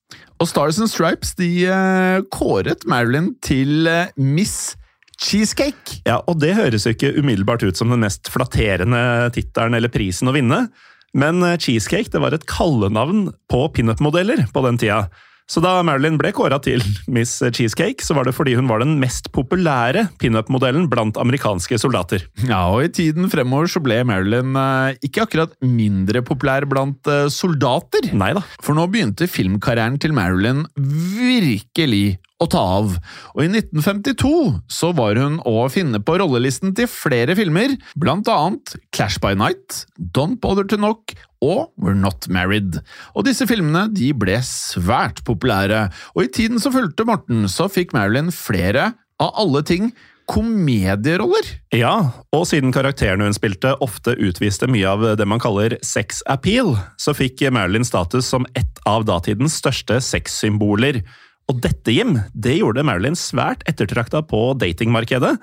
Og 0.40 0.48
Stars 0.50 0.80
and 0.80 0.90
Stripes 0.90 1.34
de 1.38 1.50
uh, 1.68 2.24
kåret 2.32 2.86
Marilyn 2.88 3.34
til 3.44 3.86
uh, 3.88 4.08
Miss 4.16 4.74
Cheesecake. 5.20 6.00
Ja, 6.08 6.20
og 6.28 6.40
det 6.42 6.54
høres 6.58 6.86
jo 6.86 6.94
ikke 6.94 7.14
umiddelbart 7.18 7.64
ut 7.66 7.78
som 7.78 7.92
den 7.92 8.04
mest 8.04 8.30
flatterende 8.32 9.30
tittelen 9.34 9.78
eller 9.78 9.92
prisen 9.92 10.30
å 10.30 10.34
vinne, 10.36 10.66
men 11.14 11.44
eh, 11.46 11.58
cheesecake 11.60 12.12
det 12.12 12.22
var 12.22 12.34
et 12.34 12.48
kallenavn 12.50 13.28
på 13.50 13.66
pinup-modeller 13.76 14.46
på 14.54 14.66
den 14.66 14.80
tida. 14.82 15.06
Så 15.50 15.60
da 15.60 15.74
Marilyn 15.84 16.16
ble 16.16 16.30
kåra 16.32 16.56
til 16.64 16.80
Miss 17.12 17.36
Cheesecake, 17.42 18.00
så 18.04 18.16
var 18.16 18.24
det 18.24 18.32
fordi 18.32 18.54
hun 18.56 18.68
var 18.70 18.80
den 18.80 18.96
mest 19.00 19.28
populære 19.34 20.06
pinup-modellen 20.22 20.86
blant 20.88 21.20
amerikanske 21.20 21.76
soldater. 21.82 22.24
Ja, 22.48 22.62
og 22.72 22.86
i 22.86 22.92
tiden 22.96 23.28
fremover 23.32 23.68
så 23.68 23.82
ble 23.84 24.00
Marilyn 24.08 24.56
eh, 24.56 24.96
ikke 25.04 25.26
akkurat 25.26 25.52
mindre 25.60 26.24
populær 26.24 26.64
blant 26.70 27.12
eh, 27.12 27.26
soldater. 27.32 28.08
Neida. 28.16 28.44
For 28.64 28.76
nå 28.76 28.88
begynte 28.92 29.28
filmkarrieren 29.28 30.00
til 30.00 30.16
Marilyn 30.16 30.64
virkelig 30.80 32.16
å 32.44 32.48
ta 32.50 32.62
av, 32.78 32.96
og 33.34 33.42
i 33.42 33.48
1952 33.50 34.32
så 34.70 34.92
var 34.96 35.18
hun 35.20 35.40
å 35.48 35.66
finne 35.72 36.00
på 36.04 36.18
rollelisten 36.20 36.74
til 36.76 36.88
flere 36.90 37.36
filmer, 37.38 37.76
blant 37.98 38.28
annet 38.30 38.76
Clash 38.94 39.20
by 39.24 39.34
Night, 39.38 39.84
Don't 39.98 40.40
Bother 40.44 40.68
To 40.70 40.78
Knock 40.80 41.16
og 41.44 41.68
We're 41.80 41.98
Not 41.98 42.28
Married. 42.32 42.80
Og 43.16 43.26
disse 43.28 43.48
filmene 43.50 43.86
de 43.92 44.12
ble 44.16 44.38
svært 44.46 45.24
populære, 45.28 45.86
og 46.14 46.26
i 46.26 46.32
tiden 46.32 46.62
som 46.62 46.74
fulgte 46.74 47.06
Morten, 47.08 47.48
så 47.50 47.68
fikk 47.72 47.96
Marilyn 47.96 48.32
flere 48.34 48.92
av 49.22 49.32
alle 49.40 49.64
ting 49.66 49.92
komedieroller. 50.30 51.48
Ja, 51.74 51.94
og 52.32 52.46
siden 52.48 52.72
karakterene 52.72 53.28
hun 53.28 53.36
spilte 53.36 53.74
ofte 53.84 54.14
utviste 54.16 54.68
mye 54.70 54.94
av 54.94 55.04
det 55.18 55.26
man 55.28 55.42
kaller 55.42 55.76
sex 55.84 56.22
appeal, 56.30 56.74
så 57.00 57.14
fikk 57.16 57.44
Marilyn 57.52 57.84
status 57.86 58.30
som 58.32 58.48
et 58.56 58.80
av 58.88 59.04
datidens 59.08 59.58
største 59.60 60.00
sexsymboler. 60.04 61.02
Og 61.50 61.60
dette, 61.60 61.92
Jim, 61.92 62.16
det 62.32 62.58
gjorde 62.60 62.86
Marilyn 62.86 63.18
svært 63.18 63.64
ettertrakta 63.68 64.22
på 64.24 64.52
datingmarkedet. 64.60 65.36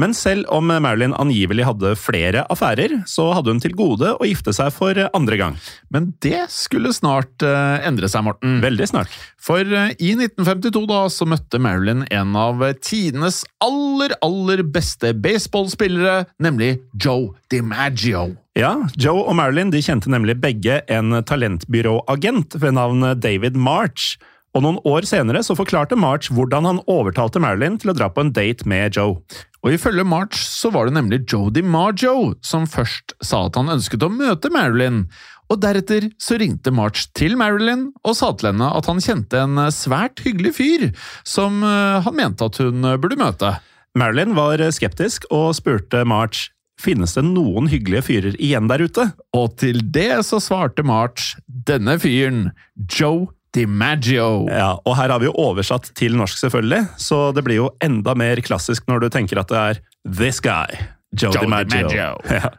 Men 0.00 0.14
selv 0.16 0.48
om 0.48 0.70
Marilyn 0.72 1.12
angivelig 1.20 1.66
hadde 1.68 1.92
flere 2.00 2.46
affærer, 2.52 2.94
så 3.08 3.28
hadde 3.36 3.52
hun 3.52 3.60
til 3.60 3.74
gode 3.76 4.14
å 4.16 4.24
gifte 4.28 4.54
seg 4.56 4.72
for 4.72 4.96
andre 5.12 5.36
gang. 5.36 5.58
Men 5.92 6.10
det 6.24 6.46
skulle 6.52 6.94
snart 6.96 7.44
uh, 7.44 7.76
endre 7.84 8.08
seg, 8.08 8.24
Morten. 8.24 8.56
Veldig 8.64 8.88
snart. 8.88 9.12
For 9.42 9.60
uh, 9.60 9.92
i 10.00 10.14
1952 10.16 10.86
da, 10.88 11.02
så 11.12 11.28
møtte 11.28 11.60
Marilyn 11.60 12.06
en 12.08 12.32
av 12.40 12.64
tidenes 12.80 13.42
aller, 13.64 14.16
aller 14.24 14.64
beste 14.64 15.12
baseballspillere, 15.12 16.22
nemlig 16.42 16.78
Joe 16.96 17.34
DiMaggio. 17.52 18.30
Ja, 18.56 18.74
Joe 19.00 19.26
og 19.26 19.36
Marilyn 19.36 19.72
de 19.72 19.80
kjente 19.84 20.12
nemlig 20.12 20.38
begge 20.40 20.80
en 20.92 21.20
talentbyråagent 21.28 22.56
ved 22.60 22.80
navn 22.80 23.12
David 23.20 23.60
March. 23.60 24.16
Og 24.52 24.64
noen 24.64 24.78
år 24.88 25.06
senere 25.08 25.40
så 25.44 25.56
forklarte 25.56 25.96
March 25.96 26.28
hvordan 26.32 26.66
han 26.68 26.82
overtalte 26.90 27.40
Marilyn 27.40 27.78
til 27.80 27.92
å 27.92 27.96
dra 27.96 28.10
på 28.12 28.24
en 28.24 28.32
date 28.36 28.68
med 28.68 28.98
Joe. 28.98 29.16
Og 29.62 29.76
ifølge 29.76 30.04
March 30.04 30.42
så 30.44 30.72
var 30.74 30.88
det 30.88 30.96
nemlig 30.98 31.22
Joe 31.30 31.52
DiMaggio 31.54 32.34
som 32.44 32.66
først 32.68 33.14
sa 33.24 33.46
at 33.46 33.56
han 33.56 33.72
ønsket 33.72 34.04
å 34.04 34.12
møte 34.12 34.52
Marilyn, 34.52 35.06
og 35.52 35.60
deretter 35.62 36.08
så 36.20 36.38
ringte 36.40 36.72
March 36.72 37.08
til 37.16 37.36
Marilyn 37.40 37.90
og 38.04 38.16
sa 38.16 38.30
til 38.36 38.52
henne 38.52 38.70
at 38.72 38.88
han 38.88 39.02
kjente 39.04 39.40
en 39.40 39.66
svært 39.74 40.22
hyggelig 40.24 40.54
fyr 40.56 40.86
som 41.28 41.60
eh, 41.66 42.00
han 42.04 42.16
mente 42.16 42.48
at 42.48 42.60
hun 42.62 42.84
burde 43.00 43.20
møte. 43.20 43.56
Marilyn 43.98 44.32
var 44.36 44.62
skeptisk 44.72 45.28
og 45.32 45.52
spurte 45.58 46.06
March 46.08 46.48
finnes 46.80 47.12
det 47.14 47.24
noen 47.26 47.68
hyggelige 47.70 48.06
fyrer 48.08 48.38
igjen 48.42 48.68
der 48.70 48.84
ute. 48.84 49.10
Og 49.36 49.52
til 49.60 49.82
det 49.94 50.24
så 50.26 50.40
svarte 50.42 50.84
March 50.86 51.36
denne 51.46 51.98
fyren, 52.02 52.50
Joe 52.90 53.28
DiMaggio. 53.56 54.46
Ja, 54.48 54.70
og 54.80 54.96
her 54.98 55.12
har 55.12 55.20
vi 55.22 55.28
jo 55.28 55.34
oversatt 55.40 55.90
til 55.98 56.16
norsk, 56.18 56.38
selvfølgelig, 56.40 56.86
så 57.00 57.26
det 57.36 57.44
blir 57.46 57.60
jo 57.60 57.68
enda 57.84 58.16
mer 58.18 58.40
klassisk 58.44 58.88
når 58.88 59.04
du 59.04 59.12
tenker 59.12 59.42
at 59.42 59.52
det 59.52 59.60
er 59.60 59.82
This 60.08 60.40
Guy, 60.44 60.80
Joe, 61.12 61.32
Joe 61.34 61.44
DiMaggio. 61.44 61.92
DiMaggio. 61.92 62.16
Ja. 62.40 62.54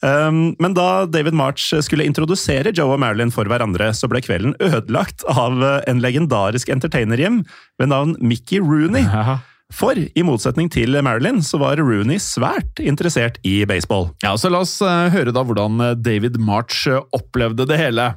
Um, 0.00 0.54
men 0.56 0.72
da 0.72 1.04
David 1.04 1.34
March 1.36 1.74
skulle 1.84 2.06
introdusere 2.08 2.70
Joe 2.72 2.94
og 2.94 3.02
Marilyn 3.02 3.28
for 3.34 3.44
hverandre, 3.44 3.90
så 3.92 4.08
ble 4.08 4.22
kvelden 4.24 4.54
ødelagt 4.64 5.26
av 5.28 5.60
en 5.60 6.00
legendarisk 6.00 6.72
entertainerhjem 6.72 7.42
ved 7.76 7.92
navn 7.92 8.16
Mickey 8.24 8.64
Rooney. 8.64 9.04
For 9.70 9.94
i 9.94 10.22
motsetning 10.26 10.70
til 10.72 10.98
Marilyn, 11.04 11.38
så 11.46 11.60
var 11.62 11.78
Rooney 11.78 12.18
svært 12.22 12.82
interessert 12.82 13.38
i 13.46 13.60
baseball. 13.68 14.08
Ja, 14.24 14.34
så 14.38 14.50
La 14.50 14.64
oss 14.64 14.80
eh, 14.82 15.10
høre 15.14 15.34
da 15.34 15.44
hvordan 15.46 15.78
eh, 15.84 15.94
David 15.98 16.40
March 16.42 16.88
eh, 16.90 16.98
opplevde 17.16 17.68
det 17.70 17.78
hele. 17.78 18.10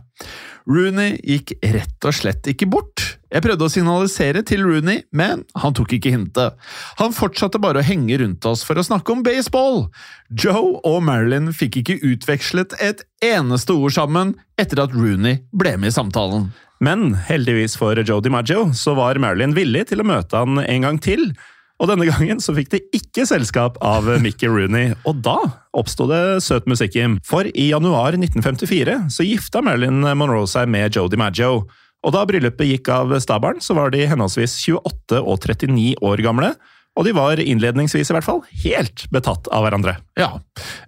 Rooney 0.70 1.18
gikk 1.24 1.56
rett 1.74 2.08
og 2.08 2.16
slett 2.16 2.48
ikke 2.50 2.68
bort. 2.72 3.04
Jeg 3.34 3.44
prøvde 3.44 3.66
å 3.66 3.72
signalisere 3.72 4.44
til 4.46 4.62
Rooney, 4.66 5.02
men 5.12 5.42
han 5.58 5.74
tok 5.76 5.96
ikke 5.98 6.14
hintet. 6.14 6.60
Han 7.00 7.16
fortsatte 7.16 7.62
bare 7.62 7.82
å 7.82 7.86
henge 7.86 8.20
rundt 8.22 8.46
oss 8.46 8.62
for 8.68 8.78
å 8.78 8.86
snakke 8.86 9.16
om 9.16 9.24
baseball. 9.26 9.88
Joe 10.30 10.78
og 10.86 11.00
Marilyn 11.08 11.50
fikk 11.56 11.82
ikke 11.82 11.98
utvekslet 12.14 12.78
et 12.84 13.02
eneste 13.26 13.74
ord 13.74 13.96
sammen 13.96 14.36
etter 14.62 14.84
at 14.86 14.94
Rooney 14.96 15.42
ble 15.52 15.76
med 15.82 15.92
i 15.92 15.98
samtalen. 15.98 16.52
Men 16.84 17.14
heldigvis 17.28 17.78
for 17.80 17.98
Joe 18.00 18.22
DiMaggio 18.22 18.70
så 18.78 18.94
var 18.98 19.20
Marilyn 19.22 19.56
villig 19.56 19.88
til 19.90 20.04
å 20.04 20.08
møte 20.08 20.42
han 20.44 20.60
en 20.62 20.88
gang 20.88 21.02
til. 21.02 21.32
Og 21.82 21.90
denne 21.90 22.06
gangen 22.08 22.42
så 22.44 22.54
fikk 22.56 22.70
de 22.72 22.82
ikke 22.96 23.26
selskap 23.28 23.80
av 23.84 24.06
Mickey 24.24 24.48
Rooney, 24.52 24.94
og 25.10 25.24
da 25.26 25.38
oppsto 25.76 26.06
det 26.08 26.44
søt 26.46 26.68
musikk, 26.70 26.96
Jim. 26.96 27.18
For 27.26 27.50
i 27.50 27.72
januar 27.72 28.16
1954 28.20 29.00
så 29.14 29.26
gifta 29.26 29.64
Marilyn 29.66 30.06
Monroe 30.20 30.48
seg 30.50 30.70
med 30.72 30.94
Joe 30.96 31.12
DiMaggio. 31.12 31.66
Og 32.04 32.12
da 32.14 32.24
bryllupet 32.28 32.68
gikk 32.68 32.92
av 32.94 33.16
stabelen, 33.24 33.64
så 33.64 33.76
var 33.78 33.94
de 33.94 34.04
henholdsvis 34.08 34.58
28 34.68 35.22
og 35.24 35.40
39 35.40 35.94
år 36.04 36.24
gamle. 36.24 36.54
Og 36.94 37.08
de 37.08 37.14
var 37.16 37.42
innledningsvis 37.42 38.12
i 38.12 38.16
hvert 38.16 38.28
fall 38.28 38.44
helt 38.66 39.08
betatt 39.14 39.48
av 39.50 39.66
hverandre. 39.66 39.96
Ja, 40.20 40.36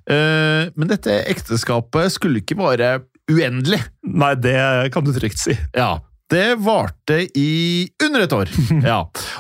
eh, 0.06 0.70
men 0.76 0.92
dette 0.92 1.24
ekteskapet 1.32 2.14
skulle 2.14 2.44
ikke 2.44 2.60
være 2.60 3.00
uendelig. 3.32 3.82
Nei, 4.06 4.36
det 4.38 4.60
kan 4.94 5.08
du 5.08 5.16
trygt 5.16 5.42
si. 5.42 5.56
Ja, 5.74 5.96
det 6.32 6.56
varte 6.66 7.20
i 7.38 7.90
under 8.04 8.26
et 8.26 8.34
år. 8.34 8.52
Ja. 8.86 9.00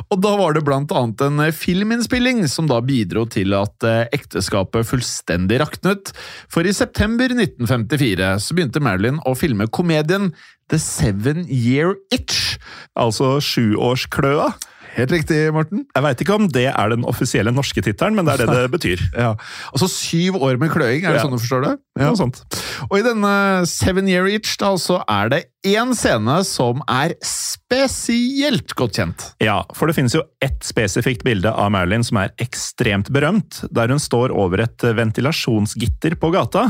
Og 0.09 0.19
da 0.21 0.33
var 0.39 0.55
det 0.55 0.63
blant 0.65 0.91
annet 0.95 1.21
en 1.25 1.41
filminnspilling 1.53 2.43
som 2.51 2.69
da 2.69 2.79
bidro 2.85 3.25
til 3.29 3.55
at 3.57 3.85
eh, 3.85 4.05
ekteskapet 4.15 4.87
fullstendig 4.89 5.59
raknet. 5.61 6.11
For 6.51 6.65
i 6.65 6.73
september 6.75 7.31
1954 7.33 8.31
så 8.41 8.57
begynte 8.57 8.83
Marilyn 8.83 9.21
å 9.25 9.35
filme 9.37 9.67
komedien 9.69 10.31
The 10.71 10.79
Seven 10.81 11.45
Year 11.49 11.95
Itch. 12.13 12.57
Altså 12.97 13.35
sjuårskløa. 13.43 14.53
Helt 14.95 15.11
riktig, 15.11 15.37
Morten. 15.51 15.81
Jeg 15.91 16.03
veit 16.05 16.21
ikke 16.23 16.35
om 16.37 16.45
det 16.55 16.69
er 16.71 16.91
den 16.93 17.01
offisielle 17.03 17.51
norske 17.51 17.81
tittelen, 17.83 18.15
men 18.15 18.23
det 18.29 18.37
er 18.37 18.45
det 18.47 18.53
det 18.55 18.71
betyr. 18.77 19.01
Ja. 19.11 19.33
Altså 19.73 19.89
syv 19.91 20.37
år 20.39 20.55
med 20.61 20.71
kløing, 20.71 21.03
er 21.03 21.11
det 21.11 21.19
Ja. 21.19 21.25
sånn 21.25 21.35
du 21.35 21.41
forstår 21.43 21.65
det? 21.65 21.73
Noe 21.99 22.15
sånt. 22.19 22.39
Og 22.87 22.95
i 22.99 23.03
denne 23.03 23.33
Seven 23.67 24.07
Year 24.07 24.29
Itch 24.31 24.55
da, 24.61 24.71
så 24.79 25.01
er 25.11 25.29
det 25.33 25.41
én 25.67 25.91
scene 25.97 26.37
som 26.47 26.79
er 26.87 27.15
spesielt 27.25 28.71
godt 28.79 28.95
kjent. 29.01 29.25
Ja, 29.43 29.61
for 29.75 29.87
det 29.91 29.97
finnes 29.97 30.15
jo 30.15 30.23
ett 30.43 30.63
spesifikt 30.63 31.25
bilde 31.27 31.51
av 31.51 31.71
Marilyn 31.75 32.05
som 32.07 32.19
er 32.23 32.31
ekstremt 32.43 33.11
berømt, 33.11 33.63
der 33.75 33.91
hun 33.91 33.99
står 34.01 34.31
over 34.35 34.63
et 34.63 34.79
ventilasjonsgitter 34.95 36.15
på 36.21 36.31
gata. 36.35 36.69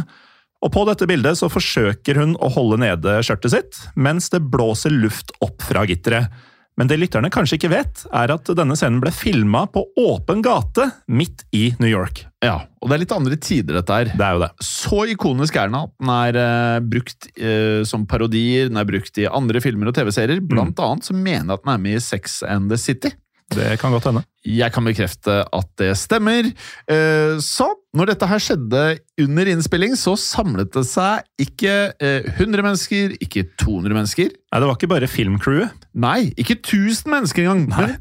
Og 0.65 0.71
På 0.73 0.81
dette 0.89 1.05
bildet 1.05 1.37
så 1.37 1.45
forsøker 1.51 2.17
hun 2.17 2.33
å 2.41 2.49
holde 2.55 2.79
nede 2.81 3.19
skjørtet 3.21 3.53
sitt, 3.53 3.79
mens 3.95 4.31
det 4.33 4.41
blåser 4.49 4.89
luft 4.89 5.29
opp 5.45 5.61
fra 5.61 5.83
gitteret. 5.85 6.31
Men 6.75 6.89
det 6.91 6.97
lytterne 6.99 7.31
kanskje 7.31 7.55
ikke 7.55 7.71
vet, 7.71 8.03
er 8.11 8.33
at 8.33 8.49
denne 8.57 8.75
scenen 8.75 8.99
ble 9.03 9.11
filma 9.15 9.63
på 9.71 9.85
åpen 10.01 10.41
gate 10.43 10.89
midt 11.07 11.45
i 11.55 11.69
New 11.79 11.87
York. 11.87 12.25
Ja, 12.43 12.57
og 12.83 12.91
det 12.91 12.97
er 12.97 13.03
litt 13.05 13.15
andre 13.15 13.37
tider, 13.39 13.77
dette 13.79 13.95
her. 13.95 14.11
Det 14.11 14.25
er 14.25 14.35
jo 14.35 14.43
det. 14.43 14.51
Så 14.67 14.99
ikonisk 15.13 15.55
er 15.57 15.71
den 15.71 15.79
at 15.79 15.93
den 15.95 16.11
er 16.13 16.39
uh, 16.39 16.79
brukt 16.83 17.29
uh, 17.39 17.81
som 17.87 18.03
parodier, 18.09 18.67
den 18.67 18.81
er 18.81 18.89
brukt 18.89 19.21
i 19.21 19.29
andre 19.29 19.63
filmer 19.63 19.89
og 19.89 19.95
TV-serier. 19.97 20.43
Blant 20.43 20.81
annet 20.83 21.07
så 21.07 21.15
mener 21.15 21.47
jeg 21.47 21.61
at 21.61 21.63
den 21.63 21.75
er 21.77 21.85
med 21.87 21.97
i 21.97 22.03
Sex 22.03 22.41
and 22.43 22.67
the 22.73 22.79
City. 22.81 23.15
Det 23.53 23.75
kan 23.79 23.93
godt 23.93 24.07
hende. 24.09 24.23
Jeg 24.45 24.71
kan 24.73 24.85
bekrefte 24.85 25.35
at 25.53 25.67
det 25.77 25.91
stemmer. 25.97 26.47
Eh, 26.89 27.37
Så, 27.41 27.67
når 27.93 28.09
dette 28.11 28.27
her 28.27 28.41
skjedde 28.41 28.83
under 29.21 29.45
innspilling, 29.53 29.93
så 29.97 30.15
samlet 30.17 30.71
det 30.73 30.85
seg 30.89 31.21
ikke 31.39 31.75
eh, 32.01 32.25
100 32.39 32.65
mennesker, 32.65 33.13
ikke 33.21 33.45
200 33.61 33.93
mennesker. 33.93 34.31
Nei, 34.33 34.59
Det 34.59 34.67
var 34.69 34.75
ikke 34.79 34.91
bare 34.95 35.07
filmcrewet. 35.11 35.85
Nei, 35.93 36.33
ikke 36.37 36.57
1000 36.57 37.11
mennesker 37.13 37.45
engang, 37.45 37.67
Nei. 37.69 37.85
men 37.85 37.95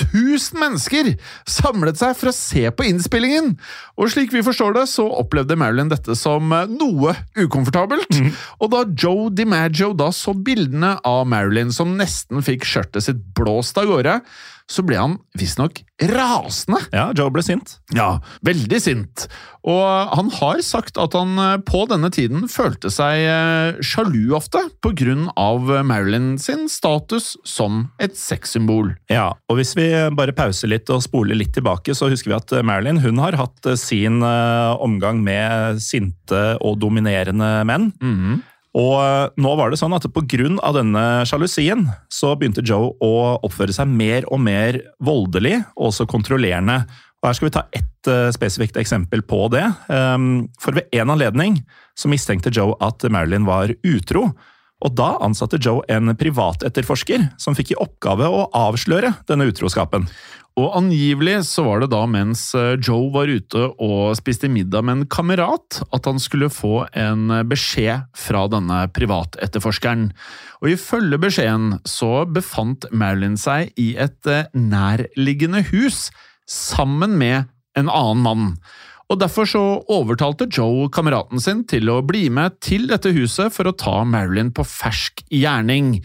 2000 0.00 0.60
mennesker 0.60 1.12
samlet 1.48 2.00
seg 2.00 2.16
for 2.18 2.30
å 2.30 2.36
se 2.36 2.64
på 2.70 2.86
innspillingen! 2.88 3.54
Og 3.96 4.12
slik 4.12 4.34
vi 4.34 4.44
forstår 4.46 4.76
det, 4.76 4.86
så 4.92 5.06
opplevde 5.20 5.56
Marilyn 5.58 5.92
dette 5.92 6.16
som 6.18 6.52
eh, 6.54 6.68
noe 6.70 7.14
ukomfortabelt. 7.38 8.20
Og 8.60 8.72
da 8.72 8.84
Joe 8.92 9.30
DiMaggio 9.34 9.92
da 9.96 10.10
så 10.14 10.34
bildene 10.36 10.96
av 11.06 11.24
Marilyn 11.30 11.72
som 11.74 11.96
nesten 11.98 12.44
fikk 12.44 12.66
skjørtet 12.68 13.08
sitt 13.08 13.24
blåst 13.36 13.78
av 13.80 13.88
gårde, 13.90 14.20
så 14.70 14.82
ble 14.82 14.98
han 14.98 15.18
visstnok 15.38 15.82
rasende. 16.10 16.80
Ja, 16.92 17.08
Joe 17.16 17.30
ble 17.32 17.42
sint. 17.44 17.76
Ja, 17.94 18.18
veldig 18.44 18.80
sint. 18.82 19.26
Og 19.66 20.10
han 20.12 20.28
har 20.36 20.60
sagt 20.66 20.98
at 21.00 21.14
han 21.16 21.38
eh, 21.40 21.54
på 21.66 21.84
denne 21.90 22.10
tiden 22.14 22.44
følte 22.50 22.90
seg 22.92 23.22
eh, 23.30 23.78
sjalu 23.84 24.34
ofte 24.36 24.60
på 24.84 24.92
grunn 24.98 25.28
av 25.38 25.70
Marilyn 25.86 26.34
sin 26.42 26.66
status 26.70 27.34
som 27.48 27.86
et 28.02 28.18
sexsymbol. 28.18 28.92
Ja, 29.12 29.30
og 29.48 29.60
hvis 29.60 29.72
vi 29.78 29.88
bare 30.18 30.34
pauser 30.36 30.70
litt 30.74 30.90
og 30.92 31.04
spoler 31.06 31.38
litt 31.38 31.54
tilbake, 31.56 31.94
så 31.96 32.10
husker 32.12 32.34
vi 32.34 32.38
at 32.38 32.58
Marilyn 32.66 33.00
hun 33.02 33.22
har 33.22 33.38
hatt 33.38 33.72
sin 33.80 34.20
eh, 34.26 34.74
omgang 34.82 35.22
med 35.24 35.80
sinte 35.82 36.44
og 36.60 36.78
dominerende 36.82 37.62
menn. 37.70 37.90
Og 38.76 38.94
eh, 39.00 39.28
nå 39.40 39.54
var 39.56 39.72
det 39.72 39.80
sånn 39.80 39.94
at 39.96 40.04
av 40.06 40.76
denne 40.76 41.04
sjalusien, 41.28 41.86
så 42.12 42.34
begynte 42.36 42.64
Joe 42.64 42.92
å 43.00 43.38
oppføre 43.46 43.72
seg 43.72 43.88
mer 43.88 44.26
og 44.28 44.42
mer 44.44 44.80
voldelig, 45.00 45.62
og 45.76 45.90
også 45.90 46.06
kontrollerende. 46.10 46.82
Og 47.22 47.30
Her 47.30 47.38
skal 47.38 47.48
vi 47.48 47.54
ta 47.56 47.64
ett 47.72 48.10
eh, 48.12 48.28
spesifikt 48.36 48.76
eksempel 48.76 49.24
på 49.24 49.48
det. 49.54 49.64
Um, 49.88 50.48
For 50.60 50.76
ved 50.76 50.92
en 50.92 51.14
anledning 51.14 51.62
så 51.96 52.10
mistenkte 52.12 52.52
Joe 52.52 52.76
at 52.84 53.02
Marilyn 53.08 53.48
var 53.48 53.72
utro. 53.82 54.28
Og 54.84 54.92
da 54.92 55.14
ansatte 55.24 55.56
Joe 55.56 55.80
en 55.88 56.12
privatetterforsker 56.20 57.30
som 57.40 57.56
fikk 57.56 57.72
i 57.72 57.78
oppgave 57.80 58.28
å 58.28 58.44
avsløre 58.52 59.14
denne 59.30 59.48
utroskapen. 59.48 60.04
Og 60.56 60.72
angivelig 60.78 61.42
så 61.50 61.66
var 61.66 61.82
det 61.82 61.90
da 61.92 62.00
mens 62.08 62.48
eh, 62.56 62.78
Joe 62.80 63.10
var 63.12 63.28
ute 63.28 63.66
og 63.76 64.16
spiste 64.16 64.48
middag 64.48 64.86
med 64.88 64.94
en 64.96 65.08
kamerat, 65.12 65.82
at 65.92 66.08
han 66.08 66.20
skulle 66.22 66.48
få 66.48 66.86
en 66.96 67.28
beskjed 67.50 68.06
fra 68.16 68.46
denne 68.48 68.86
privatetterforskeren. 68.96 70.08
Og 70.64 70.72
ifølge 70.72 71.20
beskjeden 71.20 71.76
så 71.84 72.24
befant 72.24 72.88
Marilyn 72.88 73.36
seg 73.40 73.76
i 73.76 73.92
et 74.00 74.32
eh, 74.32 74.48
nærliggende 74.56 75.60
hus 75.68 76.06
sammen 76.48 77.18
med 77.20 77.52
en 77.76 77.92
annen 77.92 78.24
mann. 78.24 78.50
Og 79.12 79.20
Derfor 79.20 79.46
så 79.46 79.64
overtalte 79.92 80.48
Joe 80.50 80.88
kameraten 80.90 81.42
sin 81.42 81.66
til 81.68 81.92
å 81.92 82.00
bli 82.02 82.26
med 82.32 82.56
til 82.64 82.88
dette 82.90 83.12
huset 83.14 83.54
for 83.54 83.68
å 83.68 83.76
ta 83.76 84.00
Marilyn 84.08 84.50
på 84.56 84.64
fersk 84.66 85.22
gjerning. 85.30 86.00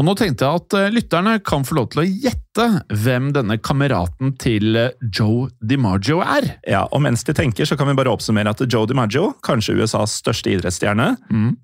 Og 0.00 0.06
nå 0.08 0.14
tenkte 0.16 0.46
jeg 0.46 0.60
at 0.62 0.74
eh, 0.78 0.92
lytterne 0.94 1.34
kan 1.44 1.66
få 1.68 1.76
lov 1.76 1.90
til 1.92 2.00
å 2.00 2.06
gjette 2.08 2.64
hvem 3.02 3.26
denne 3.36 3.58
kameraten 3.60 4.32
til 4.40 4.78
eh, 4.80 4.94
Joe 5.12 5.50
DiMaggio 5.60 6.22
er. 6.24 6.46
Ja, 6.64 6.86
og 6.88 7.02
mens 7.04 7.26
de 7.28 7.34
tenker, 7.36 7.68
så 7.68 7.76
kan 7.76 7.90
vi 7.90 7.98
bare 7.98 8.14
oppsummere 8.14 8.54
at 8.54 8.64
Joe 8.64 8.88
DiMaggio, 8.88 9.34
kanskje 9.44 9.76
USAs 9.76 10.16
største 10.22 10.54
idrettsstjerne, 10.54 11.12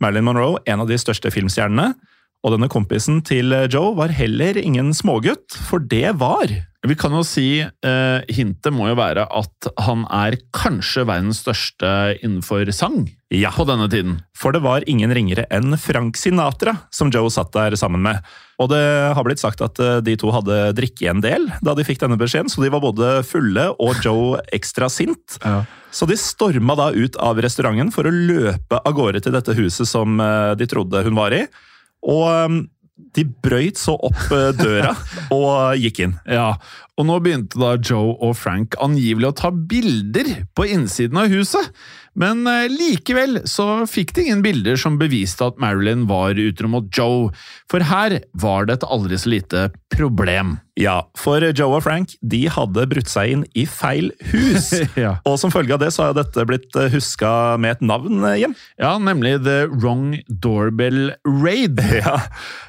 Marilyn 0.05 0.29
Monroe, 0.29 0.61
en 0.68 0.85
av 0.85 0.90
de 0.90 1.01
største 1.01 1.33
filmstjernene, 1.33 1.94
og 2.44 2.53
denne 2.55 2.68
kompisen 2.70 3.22
til 3.27 3.51
Joe 3.72 3.94
var 3.99 4.12
heller 4.14 4.59
ingen 4.61 4.92
smågutt, 4.94 5.57
for 5.66 5.81
det 5.83 6.12
var 6.20 6.46
Vi 6.87 6.94
kan 6.94 7.11
jo 7.16 7.25
si 7.27 7.59
eh, 7.64 8.20
hintet 8.31 8.70
må 8.70 8.87
jo 8.92 8.94
være 8.94 9.25
at 9.35 9.66
han 9.83 10.05
er 10.14 10.37
kanskje 10.55 11.03
verdens 11.09 11.40
største 11.42 11.88
innenfor 12.22 12.68
sang 12.77 13.09
Ja. 13.35 13.51
på 13.51 13.64
denne 13.66 13.88
tiden. 13.90 14.20
For 14.38 14.55
det 14.55 14.62
var 14.62 14.85
ingen 14.87 15.11
ringere 15.11 15.49
enn 15.51 15.75
Frank 15.83 16.14
Sinatra 16.20 16.77
som 16.94 17.11
Joe 17.11 17.27
satt 17.35 17.51
der 17.57 17.75
sammen 17.75 18.05
med. 18.07 18.22
Og 18.62 18.70
det 18.70 18.79
har 19.18 19.25
blitt 19.27 19.42
sagt 19.42 19.61
at 19.66 19.81
eh, 19.83 19.99
de 20.07 20.14
to 20.20 20.31
hadde 20.31 20.61
drikket 20.79 21.11
en 21.11 21.25
del 21.25 21.51
da 21.66 21.75
de 21.75 21.83
fikk 21.88 22.05
denne 22.05 22.20
beskjeden, 22.20 22.53
så 22.53 22.62
de 22.62 22.70
var 22.70 22.85
både 22.85 23.16
fulle 23.27 23.66
og 23.83 23.99
Joe 24.07 24.38
ekstra 24.55 24.87
sint. 24.92 25.40
Så 25.90 26.07
de 26.07 26.14
storma 26.20 26.77
da 26.79 26.92
ut 26.94 27.16
av 27.18 27.40
restauranten 27.42 27.90
for 27.90 28.07
å 28.07 28.14
løpe 28.14 28.79
av 28.79 28.94
gårde 28.94 29.25
til 29.27 29.35
dette 29.35 29.59
huset 29.59 29.90
som 29.90 30.20
eh, 30.22 30.55
de 30.55 30.70
trodde 30.70 31.03
hun 31.03 31.18
var 31.18 31.35
i. 31.35 31.49
Og 32.04 32.24
eh, 32.30 32.59
de 33.16 33.24
brøyt 33.24 33.80
så 33.80 33.94
opp 34.09 34.32
eh, 34.35 34.50
døra 34.56 34.92
og 35.37 35.80
gikk 35.80 36.02
inn. 36.04 36.16
Ja, 36.28 36.54
og 36.96 37.09
nå 37.09 37.18
begynte 37.24 37.61
da 37.61 37.74
Joe 37.76 38.16
og 38.24 38.37
Frank 38.40 38.76
angivelig 38.82 39.30
å 39.30 39.38
ta 39.42 39.52
bilder 39.52 40.32
på 40.56 40.68
innsiden 40.72 41.20
av 41.20 41.32
huset. 41.32 41.72
Men 42.16 42.44
eh, 42.48 42.66
likevel 42.72 43.42
så 43.48 43.85
fikk 43.90 44.14
de 44.16 44.26
ingen 44.26 44.44
bilder 44.44 44.80
som 44.80 45.00
beviste 45.00 45.48
at 45.48 45.61
Marilyn 45.62 46.06
var 46.11 46.38
utro 46.40 46.70
mot 46.72 46.88
Joe, 46.92 47.30
for 47.70 47.85
her 47.85 48.20
var 48.40 48.68
det 48.68 48.78
et 48.78 48.88
aldri 48.88 49.20
så 49.20 49.35
lite 49.37 49.66
problem. 49.92 50.56
Ja, 50.76 51.06
for 51.16 51.40
Joe 51.40 51.78
og 51.78 51.84
Frank 51.86 52.12
de 52.20 52.42
hadde 52.52 52.84
brutt 52.90 53.08
seg 53.08 53.32
inn 53.32 53.44
i 53.56 53.64
feil 53.68 54.12
hus. 54.32 54.72
Ja. 54.96 55.16
Og 55.28 55.36
som 55.40 55.52
følge 55.52 55.74
av 55.74 55.80
det 55.82 55.90
så 55.92 56.06
har 56.06 56.14
dette 56.16 56.44
blitt 56.48 56.74
huska 56.92 57.56
med 57.60 57.76
et 57.76 57.82
navn 57.84 58.24
eh, 58.24 58.38
hjem. 58.42 58.54
Ja, 58.80 58.94
nemlig 59.00 59.38
The 59.44 59.66
Wrong 59.72 60.20
Doorbell 60.28 61.14
Raid. 61.24 61.80
Ja. 61.96 62.20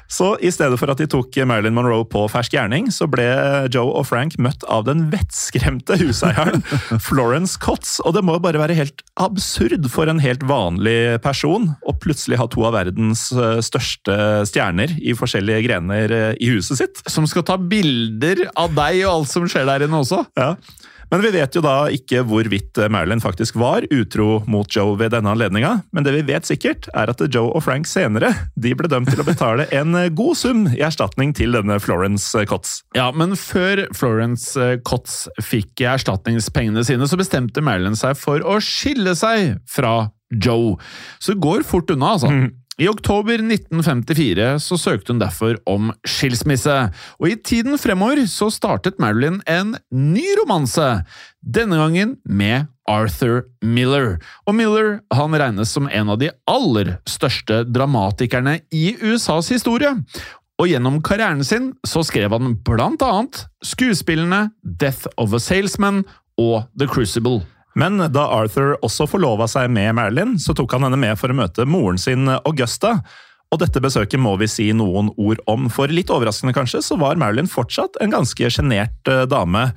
Så 0.08 0.30
i 0.40 0.48
stedet 0.48 0.78
for 0.80 0.88
at 0.88 1.00
de 1.02 1.04
tok 1.10 1.36
Marilyn 1.44 1.74
Monroe 1.76 2.06
på 2.08 2.22
fersk 2.32 2.54
gjerning, 2.56 2.86
så 2.94 3.04
ble 3.10 3.26
Joe 3.74 3.90
og 3.92 4.06
Frank 4.08 4.38
møtt 4.40 4.64
av 4.64 4.86
den 4.86 5.04
vettskremte 5.12 5.98
huseieren 6.00 6.64
Florence 7.08 7.60
Cotts. 7.60 7.98
Og 8.08 8.16
det 8.16 8.22
må 8.24 8.38
jo 8.38 8.44
bare 8.46 8.62
være 8.62 8.78
helt 8.78 9.04
absurd 9.20 9.84
for 9.92 10.08
en 10.08 10.22
helt 10.24 10.46
vanlig 10.48 11.18
person 11.24 11.74
å 11.84 11.92
plutselig 12.00 12.40
ha 12.40 12.48
to 12.48 12.64
av 12.64 12.78
verdens 12.78 13.26
eh, 13.36 13.60
største 13.64 14.16
stjerner 14.48 14.96
i 14.96 15.12
forskjellige 15.18 15.66
grener 15.68 16.16
eh, 16.16 16.32
i 16.40 16.48
huset 16.54 16.80
sitt. 16.80 17.04
Som 17.04 17.28
skal 17.28 17.44
ta 17.44 17.58
bilder 17.98 18.46
av 18.58 18.74
deg 18.76 19.02
og 19.06 19.16
alt 19.16 19.32
som 19.32 19.48
skjer 19.48 19.66
der 19.68 19.86
inne 19.86 20.04
også. 20.04 20.24
Ja. 20.38 20.54
Men 21.08 21.22
vi 21.24 21.30
vet 21.32 21.54
jo 21.56 21.62
da 21.64 21.86
ikke 21.88 22.20
hvorvidt 22.28 22.76
Marilyn 22.92 23.22
faktisk 23.24 23.56
var 23.56 23.86
utro 23.88 24.42
mot 24.50 24.68
Joe 24.68 24.92
ved 25.00 25.14
denne 25.14 25.32
anledninga. 25.32 25.70
Men 25.96 26.04
det 26.04 26.12
vi 26.18 26.26
vet 26.28 26.44
sikkert, 26.44 26.90
er 26.92 27.08
at 27.08 27.22
Joe 27.32 27.48
og 27.48 27.64
Frank 27.64 27.88
senere 27.88 28.34
de 28.60 28.74
ble 28.76 28.90
dømt 28.92 29.08
til 29.08 29.22
å 29.22 29.26
betale 29.26 29.64
en 29.78 29.96
god 30.18 30.36
sum 30.36 30.66
i 30.74 30.82
erstatning 30.84 31.32
til 31.36 31.56
denne 31.56 31.80
Florence 31.80 32.44
Cotts. 32.50 32.82
Ja, 32.98 33.08
men 33.16 33.32
før 33.40 33.86
Florence 33.96 34.52
eh, 34.60 34.76
Cotts 34.84 35.24
fikk 35.40 35.80
erstatningspengene 35.80 36.84
sine, 36.84 37.08
så 37.08 37.16
bestemte 37.16 37.64
Marilyn 37.64 37.96
seg 37.96 38.18
for 38.20 38.44
å 38.44 38.60
skille 38.60 39.16
seg 39.16 39.56
fra 39.72 40.10
Joe. 40.28 40.76
Så 41.24 41.32
det 41.32 41.40
går 41.40 41.64
fort 41.64 41.88
unna, 41.94 42.18
altså. 42.18 42.28
I 42.78 42.86
oktober 42.86 43.40
1954 43.42 44.60
så 44.62 44.76
søkte 44.78 45.10
hun 45.10 45.18
derfor 45.18 45.56
om 45.66 45.90
skilsmisse, 46.06 46.76
og 47.18 47.26
i 47.26 47.34
tiden 47.34 47.74
fremover 47.80 48.22
så 48.30 48.52
startet 48.54 49.00
Marilyn 49.02 49.40
en 49.50 49.74
ny 49.90 50.22
romanse, 50.38 50.86
denne 51.42 51.80
gangen 51.80 52.14
med 52.22 52.68
Arthur 52.88 53.48
Miller. 53.66 54.20
Og 54.46 54.54
Miller 54.54 55.00
han 55.10 55.34
regnes 55.42 55.74
som 55.74 55.90
en 55.90 56.14
av 56.14 56.22
de 56.22 56.30
aller 56.46 56.94
største 57.10 57.64
dramatikerne 57.66 58.60
i 58.70 58.94
USAs 59.02 59.50
historie. 59.56 59.90
Og 60.58 60.70
gjennom 60.70 61.02
karrieren 61.02 61.42
sin 61.46 61.72
så 61.86 62.06
skrev 62.06 62.30
han 62.34 62.56
blant 62.66 63.02
annet 63.02 63.44
skuespillene 63.66 64.52
Death 64.62 65.10
of 65.18 65.34
a 65.34 65.42
Salesman 65.42 66.04
og 66.38 66.62
The 66.78 66.86
Crucible. 66.86 67.42
Men 67.78 68.00
da 68.10 68.24
Arthur 68.34 68.74
også 68.82 69.06
forlova 69.06 69.46
seg 69.50 69.70
med 69.70 69.94
Marilyn, 69.94 70.34
så 70.42 70.54
tok 70.56 70.74
han 70.74 70.88
henne 70.88 70.98
med 70.98 71.14
for 71.20 71.30
å 71.30 71.38
møte 71.38 71.66
moren 71.68 72.00
sin 72.00 72.26
Augusta. 72.26 72.96
Og 73.48 73.60
dette 73.62 73.80
besøket 73.80 74.20
må 74.20 74.34
vi 74.40 74.48
si 74.50 74.66
noen 74.76 75.12
ord 75.16 75.40
om, 75.48 75.68
for 75.72 75.88
litt 75.92 76.10
overraskende 76.12 76.56
kanskje, 76.56 76.82
så 76.84 76.98
var 77.00 77.20
Marilyn 77.20 77.48
fortsatt 77.48 77.96
en 78.02 78.12
ganske 78.12 78.50
sjenert 78.52 79.08
eh, 79.08 79.24
dame. 79.30 79.70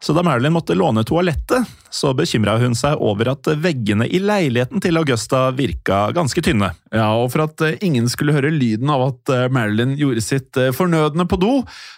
Så 0.00 0.14
da 0.14 0.22
Marilyn 0.22 0.54
måtte 0.54 0.76
låne 0.78 1.02
toalettet, 1.04 1.66
så 1.90 2.12
bekymra 2.16 2.54
hun 2.62 2.76
seg 2.78 3.00
over 3.02 3.32
at 3.32 3.50
veggene 3.58 4.06
i 4.06 4.20
leiligheten 4.22 4.80
til 4.80 5.00
Augusta 5.00 5.48
virka 5.58 6.06
ganske 6.14 6.44
tynne. 6.46 6.70
Ja, 6.94 7.10
og 7.18 7.32
for 7.34 7.48
at 7.48 7.66
eh, 7.66 7.76
ingen 7.84 8.08
skulle 8.08 8.36
høre 8.36 8.54
lyden 8.54 8.88
av 8.94 9.08
at 9.10 9.34
eh, 9.34 9.48
Marilyn 9.52 9.98
gjorde 9.98 10.24
sitt 10.24 10.62
fornødne 10.78 11.28
på 11.28 11.40
do, 11.42 11.52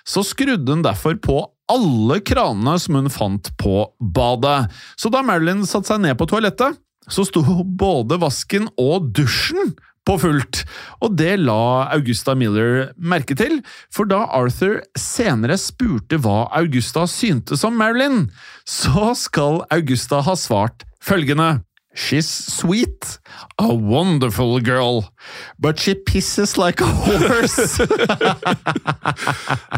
så 0.09 0.25
skrudde 0.27 0.73
hun 0.73 0.87
derfor 0.87 1.21
på 1.23 1.45
alle 1.71 2.21
kranene 2.27 2.77
som 2.83 2.99
hun 2.99 3.11
fant 3.13 3.53
på 3.61 3.85
badet. 4.01 4.71
Så 4.99 5.13
da 5.13 5.23
Marilyn 5.27 5.63
satte 5.69 5.93
seg 5.93 6.03
ned 6.05 6.19
på 6.19 6.29
toalettet, 6.31 6.79
så 7.11 7.25
sto 7.27 7.43
både 7.65 8.21
vasken 8.21 8.69
og 8.79 9.11
dusjen 9.17 9.73
på 10.09 10.17
fullt, 10.21 10.63
og 11.05 11.17
det 11.21 11.35
la 11.43 11.87
Augusta 11.93 12.35
Miller 12.39 12.91
merke 12.97 13.37
til, 13.37 13.59
for 13.93 14.09
da 14.09 14.25
Arthur 14.33 14.79
senere 14.99 15.59
spurte 15.61 16.19
hva 16.25 16.47
Augusta 16.57 17.05
syntes 17.11 17.67
om 17.69 17.77
Marilyn, 17.79 18.25
så 18.65 19.13
skal 19.19 19.61
Augusta 19.71 20.23
ha 20.25 20.37
svart 20.39 20.87
følgende. 21.05 21.61
She's 21.93 22.29
sweet, 22.29 23.19
a 23.59 23.75
wonderful 23.75 24.61
girl, 24.61 25.11
but 25.59 25.81
she 25.81 25.95
pisses 25.95 26.57
like 26.57 26.81
a 26.81 26.87
horse. 26.87 27.81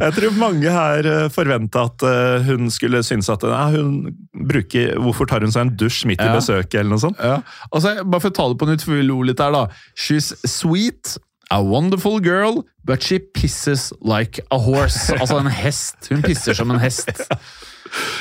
Jeg 0.02 0.12
tror 0.18 0.34
mange 0.36 0.68
her 0.72 1.08
forventa 1.32 1.86
at 1.88 2.04
eh, 2.06 2.44
hun 2.50 2.68
skulle 2.74 3.00
synes 3.06 3.30
at 3.32 3.44
nei, 3.48 3.78
hun 3.78 3.94
bruker 4.48 4.96
Hvorfor 5.00 5.28
tar 5.30 5.44
hun 5.44 5.52
seg 5.54 5.68
en 5.68 5.74
dusj 5.80 6.04
midt 6.10 6.20
i 6.20 6.28
Ja. 6.28 6.36
besøket, 6.36 6.80
eller 6.82 6.92
noe 6.94 7.02
sånt? 7.02 7.20
ja. 7.22 7.38
altså, 7.72 7.96
bare 8.04 8.20
for 8.26 8.32
å 8.32 8.36
ta 8.36 8.48
det 8.52 8.60
på 8.60 8.68
nytt, 8.70 8.84
for 8.86 8.98
vi 8.98 9.06
lo 9.08 9.20
litt 9.26 9.40
her, 9.40 9.54
da. 9.56 9.64
She's 9.96 10.32
sweet, 10.48 11.16
a 11.50 11.62
wonderful 11.64 12.20
girl, 12.20 12.62
but 12.84 13.02
she 13.02 13.18
pisses 13.20 13.90
like 14.00 14.40
a 14.50 14.58
horse. 14.58 15.08
Altså 15.16 15.40
en 15.40 15.50
hest. 15.52 16.08
Hun 16.12 16.22
pisser 16.24 16.56
som 16.56 16.70
en 16.72 16.80
hest. 16.82 17.08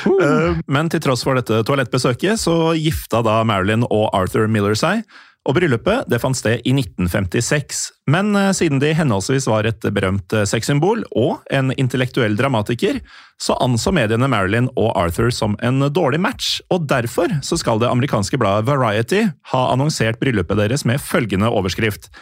Eh, 0.06 0.62
Men 0.66 0.90
til 0.92 1.02
tross 1.04 1.24
for 1.26 1.38
dette 1.38 1.62
toalettbesøket, 1.66 2.40
så 2.40 2.72
gifta 2.78 3.22
da 3.24 3.40
Marilyn 3.48 3.86
og 3.88 4.10
Arthur 4.16 4.48
Miller 4.50 4.76
seg. 4.78 5.04
Og 5.42 5.56
bryllupet 5.56 6.06
det 6.06 6.20
fant 6.22 6.38
sted 6.38 6.62
i 6.62 6.70
1956. 6.76 7.80
Men 8.12 8.30
eh, 8.38 8.52
siden 8.54 8.78
de 8.82 8.92
henholdsvis 8.94 9.48
var 9.50 9.66
et 9.66 9.82
berømt 9.94 10.34
eh, 10.36 10.46
sexsymbol 10.46 11.02
og 11.18 11.42
en 11.50 11.72
intellektuell 11.74 12.36
dramatiker, 12.38 13.00
så 13.42 13.56
anså 13.64 13.90
mediene 13.94 14.28
Marilyn 14.30 14.68
og 14.76 14.92
Arthur 14.98 15.32
som 15.34 15.56
en 15.66 15.82
dårlig 15.90 16.20
match. 16.22 16.60
Og 16.70 16.86
derfor 16.90 17.40
så 17.42 17.58
skal 17.58 17.82
det 17.82 17.90
amerikanske 17.90 18.38
bladet 18.38 18.68
Variety 18.70 19.24
ha 19.50 19.64
annonsert 19.72 20.20
bryllupet 20.22 20.62
deres 20.62 20.86
med 20.86 21.02
følgende 21.02 21.50
overskrift. 21.50 22.12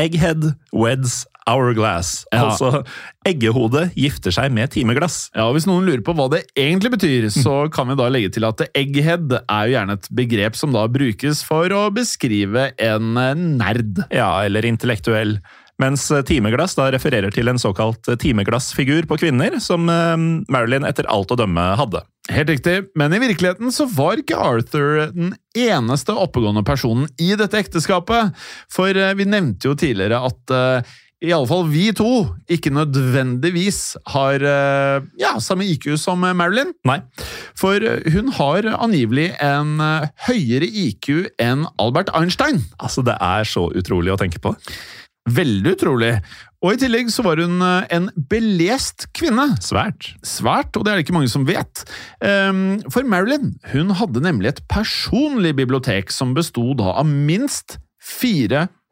Egghead 0.00 0.54
weds 0.74 1.22
hourglass. 1.48 2.24
Ja. 2.32 2.48
Altså, 2.48 2.82
eggehode 3.28 3.86
gifter 3.98 4.34
seg 4.34 4.52
med 4.54 4.72
timeglass. 4.74 5.28
Ja, 5.34 5.48
og 5.48 5.58
Hvis 5.58 5.68
noen 5.68 5.86
lurer 5.86 6.02
på 6.04 6.14
hva 6.16 6.28
det 6.32 6.44
egentlig 6.58 6.94
betyr, 6.96 7.28
så 7.32 7.64
kan 7.72 7.90
vi 7.90 7.98
da 8.00 8.08
legge 8.12 8.32
til 8.34 8.48
at 8.48 8.64
egghead 8.72 9.36
er 9.42 9.68
jo 9.68 9.76
gjerne 9.76 9.98
et 9.98 10.08
begrep 10.20 10.58
som 10.58 10.72
da 10.74 10.86
brukes 10.90 11.44
for 11.46 11.72
å 11.74 11.86
beskrive 11.94 12.70
en 12.80 13.20
eh, 13.20 13.44
nerd. 13.60 14.06
Ja, 14.14 14.30
eller 14.46 14.66
intellektuell. 14.68 15.38
Mens 15.82 16.06
eh, 16.14 16.24
timeglass 16.26 16.78
da 16.78 16.88
refererer 16.94 17.34
til 17.34 17.50
en 17.50 17.60
såkalt 17.60 18.08
eh, 18.08 18.18
timeglassfigur 18.20 19.08
på 19.10 19.20
kvinner, 19.26 19.60
som 19.62 19.84
Marilyn 19.84 20.88
etter 20.88 21.08
alt 21.12 21.32
å 21.34 21.38
dømme 21.38 21.74
hadde. 21.80 22.04
Helt 22.32 22.48
riktig, 22.48 22.78
men 22.96 23.12
i 23.12 23.20
virkeligheten 23.20 23.72
så 23.74 23.84
var 23.92 24.16
ikke 24.20 24.38
Arthur 24.40 25.10
den 25.12 25.34
eneste 25.52 26.14
oppegående 26.16 26.62
personen 26.64 27.04
i 27.20 27.34
dette 27.36 27.58
ekteskapet. 27.60 28.32
For 28.72 28.96
eh, 28.96 29.12
vi 29.18 29.26
nevnte 29.28 29.68
jo 29.68 29.76
tidligere 29.76 30.22
at 30.30 30.54
eh, 30.56 30.94
i 31.24 31.32
alle 31.36 31.48
fall 31.48 31.68
vi 31.68 31.90
to 31.96 32.08
ikke 32.52 32.72
nødvendigvis 32.72 33.82
har 34.14 34.40
eh, 34.40 35.04
ja, 35.20 35.34
samme 35.36 35.68
IQ 35.68 35.90
som 36.00 36.24
Marilyn. 36.24 36.72
Nei. 36.88 37.02
For 37.60 37.84
hun 38.16 38.32
har 38.40 38.72
angivelig 38.72 39.30
en 39.44 39.76
høyere 40.24 40.68
IQ 40.68 41.28
enn 41.40 41.68
Albert 41.76 42.12
Einstein. 42.16 42.64
Altså, 42.80 43.04
det 43.04 43.20
er 43.20 43.48
så 43.48 43.68
utrolig 43.76 44.16
å 44.16 44.20
tenke 44.20 44.40
på. 44.40 44.56
Veldig 45.28 45.76
utrolig. 45.76 46.16
Og 46.64 46.72
i 46.72 46.80
tillegg 46.80 47.10
så 47.12 47.20
var 47.26 47.42
hun 47.42 47.60
eh, 47.60 47.88
en 47.92 48.08
belest 48.30 49.10
kvinne. 49.16 49.50
Svært. 49.64 50.14
Svært, 50.24 50.72
og 50.78 50.86
det 50.86 50.92
er 50.92 50.96
det 50.98 51.04
ikke 51.04 51.16
mange 51.18 51.32
som 51.32 51.44
vet. 51.48 51.84
Ehm, 52.24 52.80
For 52.92 53.04
Marilyn 53.04 53.52
hun 53.74 53.92
hadde 53.98 54.24
nemlig 54.24 54.54
et 54.54 54.62
personlig 54.72 55.52
bibliotek 55.58 56.12
som 56.14 56.32
besto 56.36 56.70
da 56.78 56.96
av 56.96 57.10
minst 57.10 57.76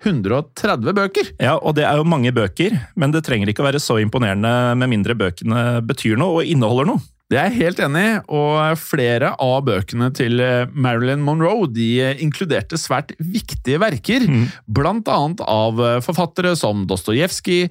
130 0.02 0.96
bøker! 0.98 1.32
Ja, 1.40 1.56
og 1.56 1.76
det 1.78 1.84
er 1.86 2.00
jo 2.00 2.06
mange 2.08 2.32
bøker, 2.34 2.74
men 2.98 3.14
det 3.14 3.22
trenger 3.26 3.52
ikke 3.52 3.62
å 3.62 3.68
være 3.68 3.80
så 3.82 4.00
imponerende 4.02 4.74
med 4.80 4.90
mindre 4.90 5.16
bøkene 5.18 5.82
betyr 5.86 6.18
noe 6.20 6.40
og 6.40 6.48
inneholder 6.50 6.90
noe. 6.90 7.04
Det 7.32 7.38
er 7.40 7.48
jeg 7.48 7.62
helt 7.62 7.78
enig 7.80 8.00
i, 8.04 8.16
og 8.36 8.76
flere 8.76 9.30
av 9.40 9.62
bøkene 9.64 10.10
til 10.12 10.36
eh, 10.44 10.66
Marilyn 10.76 11.22
Monroe 11.24 11.64
de 11.72 11.86
eh, 12.04 12.18
inkluderte 12.20 12.76
svært 12.76 13.14
viktige 13.16 13.80
verker, 13.80 14.26
mm. 14.28 14.42
annet 15.08 15.40
av 15.40 15.80
eh, 15.80 15.96
forfattere 16.04 16.52
som 16.60 16.84
Dostojevskij, 16.90 17.70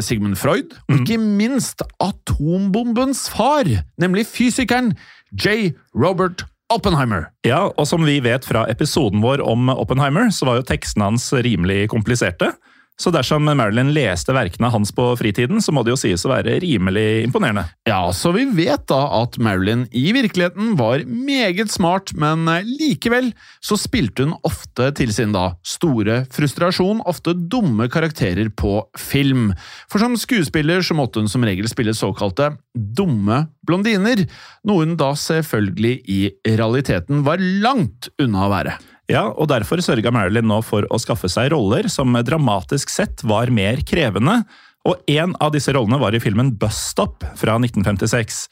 Sigmund 0.00 0.38
Freud, 0.40 0.72
og 0.88 0.94
mm. 0.94 1.02
ikke 1.02 1.20
minst 1.20 1.84
atombombens 2.00 3.26
far, 3.28 3.68
nemlig 4.00 4.24
fysikeren 4.30 4.94
J. 5.36 5.74
Robert 5.92 6.46
Oppenheimer. 6.72 7.28
Ja, 7.44 7.66
og 7.68 7.84
som 7.90 8.06
vi 8.08 8.16
vet 8.24 8.48
fra 8.48 8.64
episoden 8.70 9.20
vår 9.20 9.44
om 9.44 9.68
Oppenheimer, 9.76 10.32
så 10.32 10.48
var 10.48 10.62
jo 10.62 10.70
tekstene 10.72 11.12
hans 11.12 11.28
rimelig 11.36 11.90
kompliserte. 11.92 12.54
Så 12.96 13.12
dersom 13.12 13.44
Marilyn 13.44 13.90
leste 13.92 14.32
verkene 14.32 14.70
hans 14.72 14.92
på 14.96 15.10
fritiden, 15.20 15.60
så 15.60 15.72
må 15.74 15.82
det 15.84 15.92
jo 15.92 15.98
sies 16.00 16.24
å 16.24 16.30
være 16.32 16.56
rimelig 16.64 17.26
imponerende. 17.26 17.66
Ja, 17.88 18.00
så 18.16 18.32
vi 18.32 18.46
vet 18.56 18.86
da 18.88 19.02
at 19.18 19.36
Marilyn 19.42 19.84
i 19.92 20.08
virkeligheten 20.16 20.74
var 20.80 21.04
meget 21.04 21.72
smart, 21.74 22.14
men 22.16 22.48
likevel 22.64 23.30
så 23.60 23.76
spilte 23.80 24.24
hun 24.24 24.34
ofte 24.48 24.88
til 24.96 25.12
sin 25.12 25.36
da 25.36 25.50
store 25.66 26.22
frustrasjon 26.32 27.04
ofte 27.04 27.36
dumme 27.36 27.90
karakterer 27.92 28.48
på 28.48 28.78
film. 28.96 29.50
For 29.92 30.00
som 30.00 30.16
skuespiller 30.16 30.80
så 30.80 30.96
måtte 30.96 31.20
hun 31.20 31.28
som 31.30 31.44
regel 31.44 31.68
spille 31.68 31.92
såkalte 31.96 32.54
dumme 32.72 33.44
blondiner, 33.66 34.24
noe 34.64 34.86
hun 34.86 34.96
da 34.96 35.12
selvfølgelig 35.20 35.96
i 36.08 36.20
realiteten 36.48 37.26
var 37.28 37.44
langt 37.44 38.08
unna 38.22 38.48
å 38.48 38.52
være. 38.56 38.78
Ja, 39.10 39.28
og 39.30 39.46
derfor 39.52 39.78
sørga 39.84 40.10
Marilyn 40.10 40.48
nå 40.50 40.58
for 40.66 40.86
å 40.90 40.98
skaffe 40.98 41.30
seg 41.30 41.52
roller 41.54 41.86
som 41.92 42.16
dramatisk 42.26 42.90
sett 42.90 43.22
var 43.26 43.52
mer 43.54 43.82
krevende, 43.86 44.40
og 44.86 45.02
en 45.10 45.34
av 45.42 45.52
disse 45.54 45.72
rollene 45.74 45.98
var 46.02 46.14
i 46.14 46.22
filmen 46.22 46.52
Bus 46.58 46.78
Stop 46.92 47.24
fra 47.38 47.54
1956. 47.58 48.46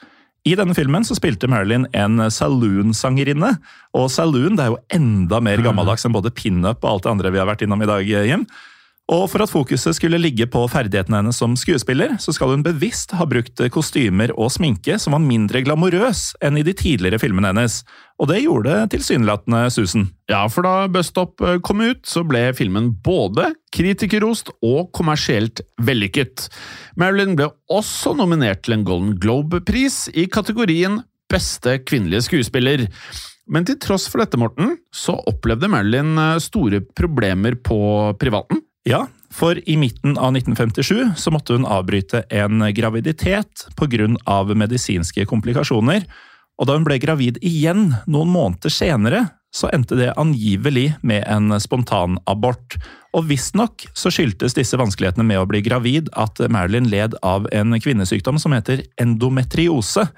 I 0.45 0.55
denne 0.59 0.77
filmen 0.77 1.07
så 1.07 1.17
spilte 1.17 1.49
Marilyn 1.51 1.87
en 1.97 2.27
saloon-sangerinne, 2.31 3.55
og 3.97 4.11
saloon 4.13 4.59
det 4.59 4.67
er 4.67 4.75
jo 4.75 4.83
enda 4.95 5.41
mer 5.43 5.63
gammeldags 5.65 6.05
enn 6.07 6.15
både 6.15 6.35
pinup 6.35 6.85
og 6.85 6.91
alt 6.91 7.07
det 7.07 7.13
andre 7.15 7.35
vi 7.35 7.41
har 7.41 7.49
vært 7.49 7.65
innom 7.67 7.83
i 7.83 7.89
dag, 7.89 8.05
Jim. 8.05 8.47
Og 9.13 9.27
for 9.29 9.45
at 9.45 9.51
fokuset 9.53 9.93
skulle 9.99 10.17
ligge 10.17 10.47
på 10.49 10.63
ferdighetene 10.73 11.19
hennes 11.19 11.37
som 11.37 11.53
skuespiller, 11.61 12.15
så 12.23 12.33
skal 12.33 12.55
hun 12.55 12.63
bevisst 12.65 13.13
ha 13.13 13.27
brukt 13.29 13.61
kostymer 13.75 14.33
og 14.33 14.49
sminke 14.55 14.97
som 15.01 15.13
var 15.13 15.21
mindre 15.21 15.61
glamorøs 15.67 16.31
enn 16.45 16.57
i 16.57 16.65
de 16.65 16.73
tidligere 16.73 17.21
filmene 17.21 17.51
hennes. 17.53 17.83
Og 18.17 18.31
det 18.33 18.41
gjorde 18.47 18.79
tilsynelatende 18.95 19.67
Susan. 19.75 20.09
Ja, 20.33 20.47
for 20.49 20.65
da 20.65 20.89
Bustop 20.89 21.45
eh, 21.45 21.61
kom 21.61 21.85
ut, 21.85 22.01
så 22.09 22.25
ble 22.25 22.47
filmen 22.57 22.95
både 23.05 23.51
kritikerrost 23.77 24.55
og 24.65 24.89
kommersielt 24.97 25.61
vellykket. 25.85 26.49
Marilyn 26.97 27.37
ble 27.37 27.53
også 27.69 28.17
nominert 28.17 28.65
til 28.65 28.79
en 28.79 28.89
Golden 28.89 29.19
Globe-pris 29.21 30.07
i 30.17 30.31
kategorien 30.33 31.03
Beste 31.33 31.79
kvinnelige 31.85 32.29
skuespiller. 32.29 32.89
Men 33.51 33.65
til 33.69 33.77
tross 33.81 34.05
for 34.09 34.23
dette, 34.23 34.39
Morten, 34.41 34.79
så 34.95 35.17
opplevde 35.29 35.69
Marilyn 35.69 36.17
eh, 36.17 36.39
store 36.41 36.81
problemer 36.97 37.61
på 37.61 37.77
privaten. 38.17 38.65
Ja, 38.85 39.07
for 39.33 39.59
i 39.69 39.77
midten 39.81 40.19
av 40.19 40.37
1957 40.37 41.17
så 41.17 41.31
måtte 41.33 41.57
hun 41.57 41.65
avbryte 41.67 42.21
en 42.29 42.61
graviditet 42.75 43.67
pga. 43.77 44.45
medisinske 44.55 45.25
komplikasjoner, 45.25 46.05
og 46.61 46.69
da 46.69 46.77
hun 46.77 46.85
ble 46.85 46.99
gravid 47.01 47.41
igjen 47.43 47.95
noen 48.07 48.29
måneder 48.29 48.71
senere, 48.71 49.25
så 49.55 49.71
endte 49.73 49.97
det 49.97 50.13
angivelig 50.19 50.95
med 51.03 51.25
en 51.31 51.55
spontanabort. 51.61 52.77
Og 53.15 53.29
visstnok 53.31 53.87
så 53.95 54.11
skyldtes 54.11 54.55
disse 54.55 54.77
vanskelighetene 54.77 55.27
med 55.27 55.41
å 55.41 55.49
bli 55.49 55.63
gravid 55.63 56.11
at 56.13 56.43
Marilyn 56.51 56.91
led 56.91 57.15
av 57.23 57.49
en 57.55 57.75
kvinnesykdom 57.81 58.39
som 58.43 58.53
heter 58.53 58.85
endometriose, 59.01 60.09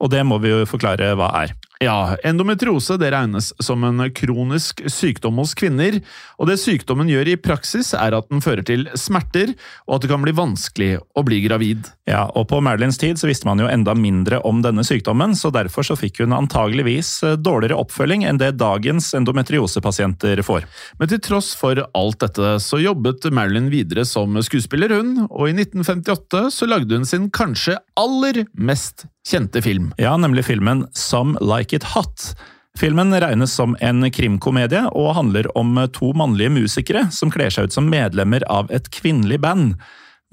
og 0.00 0.10
det 0.10 0.22
må 0.26 0.38
vi 0.42 0.54
jo 0.54 0.64
forklare 0.70 1.12
hva 1.18 1.30
er. 1.42 1.54
Ja, 1.82 2.14
endometriose 2.22 2.94
det 3.00 3.10
regnes 3.10 3.50
som 3.62 3.82
en 3.84 3.98
kronisk 4.14 4.84
sykdom 4.90 5.40
hos 5.42 5.56
kvinner, 5.58 5.96
og 6.38 6.46
det 6.46 6.60
sykdommen 6.62 7.08
gjør 7.10 7.32
i 7.32 7.38
praksis 7.40 7.90
er 7.98 8.14
at 8.14 8.28
den 8.30 8.42
fører 8.44 8.62
til 8.66 8.86
smerter, 8.94 9.56
og 9.88 9.96
at 9.96 10.04
det 10.04 10.10
kan 10.12 10.22
bli 10.22 10.34
vanskelig 10.38 10.90
å 11.02 11.24
bli 11.26 11.40
gravid. 11.42 11.90
Ja, 12.06 12.28
og 12.30 12.46
på 12.52 12.60
Marilyns 12.62 13.00
tid 13.00 13.18
så 13.18 13.26
visste 13.26 13.48
man 13.48 13.58
jo 13.58 13.66
enda 13.66 13.96
mindre 13.98 14.38
om 14.46 14.60
denne 14.62 14.84
sykdommen, 14.86 15.34
så 15.34 15.50
derfor 15.54 15.86
så 15.88 15.96
fikk 15.98 16.22
hun 16.22 16.36
antageligvis 16.36 17.10
eh, 17.26 17.38
dårligere 17.40 17.80
oppfølging 17.82 18.22
enn 18.28 18.38
det 18.38 18.52
dagens 18.60 19.10
endometriosepasienter 19.18 20.44
får. 20.46 20.68
Men 21.00 21.10
til 21.10 21.22
tross 21.26 21.54
for 21.58 21.82
alt 21.90 22.20
dette 22.22 22.54
så 22.62 22.78
jobbet 22.82 23.26
Marilyn 23.34 23.66
videre 23.72 24.06
som 24.06 24.38
skuespiller, 24.46 24.94
hun, 24.94 25.26
og 25.26 25.50
i 25.50 25.56
1958 25.56 26.46
så 26.54 26.70
lagde 26.70 27.00
hun 27.00 27.08
sin 27.08 27.26
kanskje 27.34 27.80
aller 27.98 28.44
mest 28.54 29.08
kjente 29.24 29.62
film. 29.64 29.94
Ja, 29.96 30.12
nemlig 30.20 30.44
filmen 30.44 30.84
Some 30.92 31.40
Like 31.40 31.63
It 31.72 31.84
Hot. 31.94 32.34
Filmen 32.78 33.14
regnes 33.14 33.54
som 33.54 33.76
en 33.80 34.02
krimkomedie 34.10 34.82
og 34.90 35.14
handler 35.14 35.46
om 35.56 35.78
to 35.94 36.10
mannlige 36.18 36.50
musikere 36.50 37.06
som 37.14 37.30
kler 37.30 37.52
seg 37.54 37.68
ut 37.68 37.76
som 37.76 37.86
medlemmer 37.88 38.42
av 38.50 38.72
et 38.74 38.90
kvinnelig 38.90 39.38
band. 39.40 39.76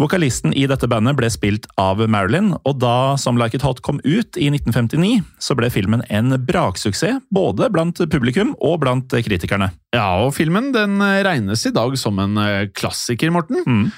Vokalisten 0.02 0.54
i 0.58 0.64
dette 0.66 0.88
bandet 0.90 1.14
ble 1.20 1.30
spilt 1.30 1.68
av 1.78 2.00
Marilyn, 2.10 2.56
og 2.66 2.80
da 2.82 3.14
Som 3.22 3.38
Like 3.38 3.60
It 3.60 3.66
Hot 3.66 3.84
kom 3.86 4.00
ut 4.02 4.40
i 4.40 4.48
1959, 4.50 5.22
så 5.38 5.54
ble 5.54 5.70
filmen 5.70 6.02
en 6.10 6.34
braksuksess 6.48 7.22
både 7.30 7.70
blant 7.70 8.02
publikum 8.10 8.56
og 8.58 8.80
blant 8.82 9.14
kritikerne. 9.14 9.70
Ja, 9.94 10.24
og 10.26 10.34
filmen 10.34 10.72
den 10.74 10.98
regnes 10.98 11.68
i 11.70 11.74
dag 11.76 11.94
som 12.02 12.18
en 12.24 12.40
klassiker, 12.74 13.30
Morten. 13.36 13.62
Mm. 13.68 13.92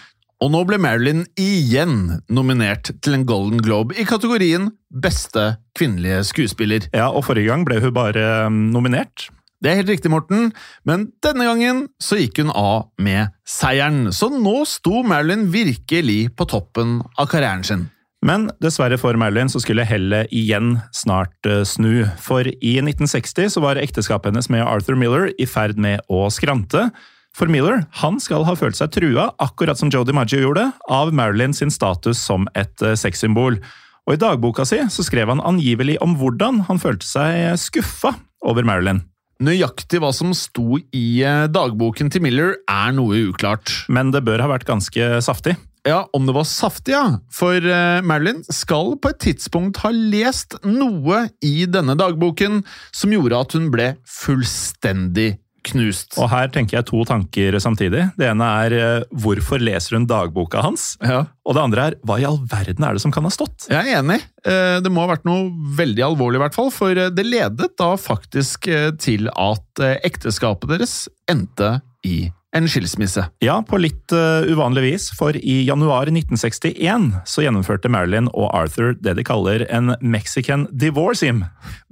Og 0.44 0.50
nå 0.52 0.60
ble 0.68 0.76
Marilyn 0.82 1.22
igjen 1.40 2.18
nominert 2.28 2.90
til 3.00 3.16
en 3.16 3.24
Golden 3.28 3.62
Globe 3.64 3.96
i 3.96 4.04
kategorien 4.08 4.74
Beste 4.92 5.54
kvinnelige 5.78 6.20
skuespiller. 6.28 6.90
Ja, 6.92 7.08
og 7.08 7.24
forrige 7.30 7.48
gang 7.48 7.64
ble 7.64 7.80
hun 7.80 7.94
bare 7.96 8.26
um, 8.50 8.58
nominert. 8.74 9.30
Det 9.64 9.72
er 9.72 9.80
helt 9.80 9.94
riktig, 9.94 10.12
Morten, 10.12 10.52
men 10.84 11.08
denne 11.24 11.48
gangen 11.48 11.86
så 12.04 12.20
gikk 12.20 12.42
hun 12.44 12.52
av 12.52 12.90
med 13.00 13.32
seieren, 13.48 14.10
så 14.12 14.28
nå 14.28 14.66
sto 14.68 15.06
Marilyn 15.08 15.48
virkelig 15.54 16.34
på 16.36 16.50
toppen 16.52 16.98
av 17.16 17.32
karrieren 17.32 17.64
sin. 17.64 17.88
Men 18.24 18.50
dessverre 18.64 19.00
for 19.00 19.16
Marilyn 19.20 19.52
så 19.52 19.64
skulle 19.64 19.88
hellet 19.88 20.32
igjen 20.36 20.76
snart 20.96 21.48
uh, 21.48 21.64
snu, 21.64 22.04
for 22.20 22.52
i 22.52 22.76
1960 22.84 23.56
så 23.56 23.64
var 23.64 23.80
ekteskapet 23.80 24.34
hennes 24.34 24.52
med 24.52 24.68
Arthur 24.68 25.00
Miller 25.00 25.32
i 25.40 25.48
ferd 25.48 25.80
med 25.80 26.04
å 26.12 26.28
skrante. 26.36 26.90
For 27.34 27.50
Miller 27.50 27.82
han 28.02 28.20
skal 28.22 28.46
ha 28.46 28.54
følt 28.58 28.78
seg 28.78 28.92
trua, 28.94 29.32
akkurat 29.42 29.80
som 29.80 29.90
Joe 29.94 30.06
DiMaggio 30.06 30.44
gjorde, 30.44 30.68
av 30.86 31.14
Marilyn 31.16 31.56
sin 31.58 31.74
status 31.74 32.22
som 32.22 32.46
et 32.54 32.86
uh, 32.86 32.94
sexsymbol. 33.00 33.58
Og 34.06 34.16
I 34.16 34.20
dagboka 34.22 34.66
si 34.68 34.82
så 34.92 35.06
skrev 35.06 35.32
han 35.32 35.42
angivelig 35.42 35.98
om 36.04 36.18
hvordan 36.20 36.66
han 36.68 36.82
følte 36.82 37.08
seg 37.08 37.58
skuffa 37.58 38.14
over 38.46 38.68
Marilyn. 38.68 39.02
Nøyaktig 39.44 40.00
hva 40.04 40.12
som 40.16 40.32
sto 40.38 40.78
i 40.96 41.24
eh, 41.26 41.46
dagboken 41.52 42.12
til 42.14 42.22
Miller, 42.24 42.54
er 42.70 42.94
noe 42.96 43.26
uklart. 43.32 43.72
Men 43.92 44.12
det 44.14 44.22
bør 44.28 44.44
ha 44.44 44.52
vært 44.52 44.68
ganske 44.70 45.08
saftig. 45.26 45.56
Ja, 45.84 46.06
om 46.16 46.28
det 46.28 46.36
var 46.36 46.46
saftig, 46.48 46.94
ja. 46.96 47.18
For 47.34 47.58
uh, 47.60 48.00
Marilyn 48.06 48.44
skal 48.48 48.94
på 49.04 49.12
et 49.12 49.20
tidspunkt 49.26 49.82
ha 49.84 49.92
lest 49.92 50.56
noe 50.64 51.26
i 51.44 51.66
denne 51.68 51.98
dagboken 52.00 52.62
som 52.96 53.12
gjorde 53.12 53.42
at 53.42 53.58
hun 53.58 53.68
ble 53.74 53.90
fullstendig 54.08 55.34
knust. 55.70 56.18
Og 56.20 56.30
her 56.32 56.52
tenker 56.54 56.80
jeg 56.80 56.88
to 56.90 57.04
tanker 57.08 57.58
samtidig. 57.64 58.06
Det 58.20 58.28
ene 58.30 58.50
er 58.66 58.76
eh, 58.78 59.06
hvorfor 59.24 59.64
leser 59.64 59.98
hun 59.98 60.08
dagboka 60.10 60.64
hans? 60.66 60.94
Ja. 61.04 61.24
Og 61.48 61.58
det 61.58 61.64
andre 61.64 61.88
er 61.88 61.98
hva 62.08 62.20
i 62.20 62.28
all 62.28 62.40
verden 62.52 62.86
er 62.86 62.96
det 62.96 63.04
som 63.04 63.14
kan 63.14 63.28
ha 63.28 63.32
stått? 63.34 63.70
Jeg 63.72 63.88
er 63.88 64.02
enig. 64.02 64.20
Eh, 64.46 64.78
det 64.84 64.92
må 64.94 65.06
ha 65.06 65.14
vært 65.14 65.28
noe 65.28 65.50
veldig 65.80 66.08
alvorlig, 66.12 66.40
i 66.40 66.44
hvert 66.46 66.58
fall. 66.58 66.72
For 66.74 66.96
eh, 66.96 67.12
det 67.14 67.28
ledet 67.28 67.74
da 67.80 67.94
faktisk 68.00 68.70
til 69.02 69.28
at 69.32 69.82
ekteskapet 70.06 70.72
deres 70.76 70.96
endte 71.32 71.78
i 72.08 72.28
en 72.54 72.68
skilsmisse. 72.70 73.26
Ja, 73.44 73.58
på 73.66 73.80
litt 73.82 74.14
uh, 74.14 74.46
uvanlig 74.46 74.84
vis, 74.86 75.08
for 75.18 75.36
i 75.38 75.56
januar 75.68 76.10
1961 76.12 77.10
så 77.30 77.46
gjennomførte 77.46 77.92
Marilyn 77.92 78.30
og 78.32 78.52
Arthur 78.54 78.94
det 79.02 79.16
de 79.18 79.26
kaller 79.26 79.66
en 79.74 79.96
Mexican 80.02 80.68
divorce, 80.70 81.26
him. 81.26 81.44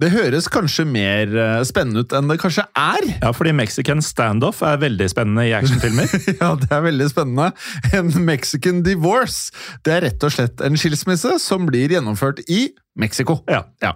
Det 0.01 0.12
høres 0.14 0.49
kanskje 0.51 0.86
mer 0.89 1.34
uh, 1.34 1.62
spennende 1.68 2.05
ut 2.05 2.16
enn 2.18 2.30
det 2.32 2.39
kanskje 2.41 2.68
er? 2.78 3.07
Ja, 3.22 3.34
fordi 3.36 3.55
Mexican 3.57 4.03
standoff 4.05 4.62
er 4.66 4.82
veldig 4.82 5.09
spennende 5.12 5.47
i 5.49 5.55
actionfilmer. 5.57 6.12
ja, 6.41 6.53
det 6.62 6.70
er 6.70 6.86
veldig 6.86 7.09
spennende. 7.12 7.51
En 7.97 8.14
Mexican 8.26 8.84
divorce, 8.86 9.51
det 9.86 9.97
er 9.97 10.07
rett 10.09 10.28
og 10.28 10.36
slett 10.36 10.62
en 10.66 10.78
skilsmisse 10.80 11.38
som 11.41 11.68
blir 11.70 11.93
gjennomført 11.95 12.43
i 12.49 12.68
Mexico. 12.99 13.39
Ja. 13.47 13.63
ja. 13.81 13.93